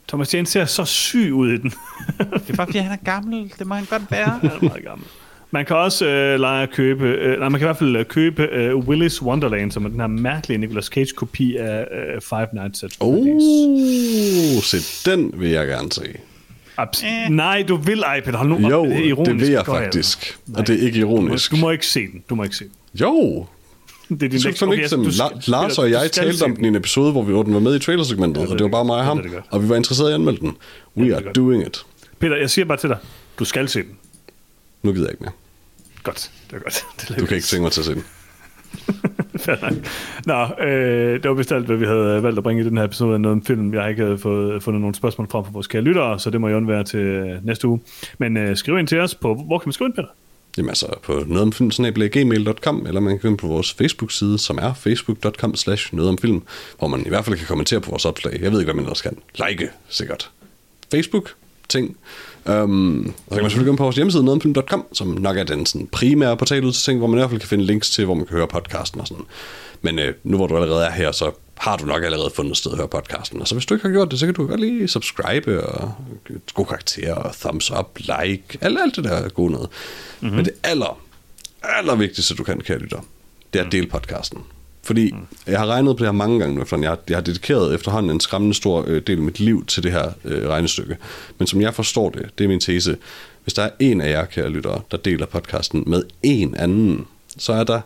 [0.09, 1.71] Thomas Jane ser så syg ud i den.
[2.19, 3.53] Det er bare, fordi han er gammel.
[3.59, 4.29] Det må han godt være.
[4.43, 5.07] Han er meget gammel.
[5.51, 8.05] Man kan også øh, lege at købe, øh, nej, man kan i hvert fald øh,
[8.05, 12.83] købe øh, Willis Wonderland, som er den her mærkelige Nicolas Cage-kopi af øh, Five Nights
[12.83, 14.57] at Freddy's.
[14.57, 16.03] Oh, se, den vil jeg gerne se.
[16.81, 17.31] Abs- Eh.
[17.31, 18.71] Nej, du vil, ej, Peter, hold nu op.
[18.71, 19.45] Jo, er det ironisk.
[19.47, 20.39] vil jeg faktisk.
[20.47, 20.61] Nej.
[20.61, 21.51] Og det er ikke Du må, ironisk.
[21.51, 22.23] du må ikke se den.
[22.31, 22.73] Du må ikke se den.
[23.01, 23.47] Jo,
[24.09, 24.53] Det er din lektie.
[24.55, 27.43] for Okay, La- Lars og jeg talte om den i en episode, hvor vi hvor
[27.43, 29.33] den var med i trailersegmentet, Jeg og det var det bare mig og ham, det
[29.33, 29.45] godt.
[29.51, 30.57] og vi var interesserede i at anmelde den.
[30.97, 31.37] We ved are det godt.
[31.37, 31.87] doing it.
[32.19, 32.99] Peter, jeg siger bare til dig,
[33.39, 33.91] du skal se den.
[34.83, 35.33] Nu gider jeg ikke mere.
[36.03, 36.85] Godt, det er godt.
[37.01, 38.05] Det er Du kan ikke tænke mig til at se den.
[40.27, 42.85] Nå, øh, det var vist alt, hvad vi havde valgt at bringe i den her
[42.85, 43.75] episode af noget om film.
[43.75, 46.49] Jeg har ikke fået, fundet nogle spørgsmål frem fra vores kære lyttere, så det må
[46.49, 47.81] jo undvære til øh, næste uge.
[48.19, 50.09] Men øh, skriv ind til os på, hvor kan man skrive ind, Peter?
[50.57, 55.55] Jamen altså på nogetomfilm.gmail.com eller man kan gå ind på vores Facebook-side, som er facebook.com
[55.55, 56.43] slash nogetomfilm,
[56.79, 58.43] hvor man i hvert fald kan kommentere på vores opslag.
[58.43, 59.19] Jeg ved ikke, hvad man ellers kan.
[59.49, 60.31] Like, sikkert.
[60.91, 61.35] Facebook,
[61.69, 61.97] ting.
[62.47, 65.45] Um, og så kan man selvfølgelig gå ind på vores hjemmeside, nogetomfilm.com, som nok er
[65.45, 67.91] den sådan, primære portal ud til ting, hvor man i hvert fald kan finde links
[67.91, 69.25] til, hvor man kan høre podcasten og sådan.
[69.83, 71.31] Men øh, nu hvor du allerede er her, så
[71.65, 73.41] har du nok allerede fundet et sted at høre podcasten.
[73.41, 75.95] Og så hvis du ikke har gjort det, så kan du godt lige subscribe og
[76.55, 79.69] god karakter og thumbs up, like, alt, alt det der er gode noget.
[80.21, 80.37] Mm-hmm.
[80.37, 81.01] Men det aller,
[81.63, 83.01] aller vigtigste, du kan, kære lytter,
[83.53, 84.39] det er at dele podcasten.
[84.83, 85.15] Fordi
[85.47, 86.85] jeg har regnet på det her mange gange nu efterhånden.
[86.85, 89.83] Jeg har, jeg har dedikeret efterhånden en skræmmende stor øh, del af mit liv til
[89.83, 90.97] det her øh, regnestykke.
[91.39, 92.97] Men som jeg forstår det, det er min tese.
[93.43, 97.07] Hvis der er en af jer, kære lyttere, der deler podcasten med en anden,
[97.39, 97.81] så er der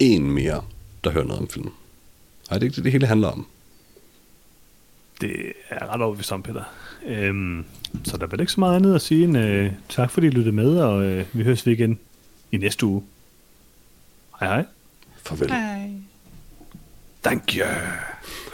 [0.00, 0.62] en mere,
[1.04, 1.70] der hører noget om film.
[2.50, 3.46] Ej, det er ikke det, det hele handler om.
[5.20, 6.62] Det er ret overbevist om, Peter.
[7.06, 7.64] Øhm,
[8.04, 10.30] så der er vel ikke så meget andet at sige end øh, tak, fordi I
[10.30, 11.98] lyttede med, og øh, vi høres ved igen
[12.52, 13.02] i næste uge.
[14.40, 14.64] Hej hej.
[15.22, 15.50] Farvel.
[15.50, 15.90] Hej.
[17.22, 17.66] Thank you.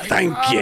[0.09, 0.61] Thank you.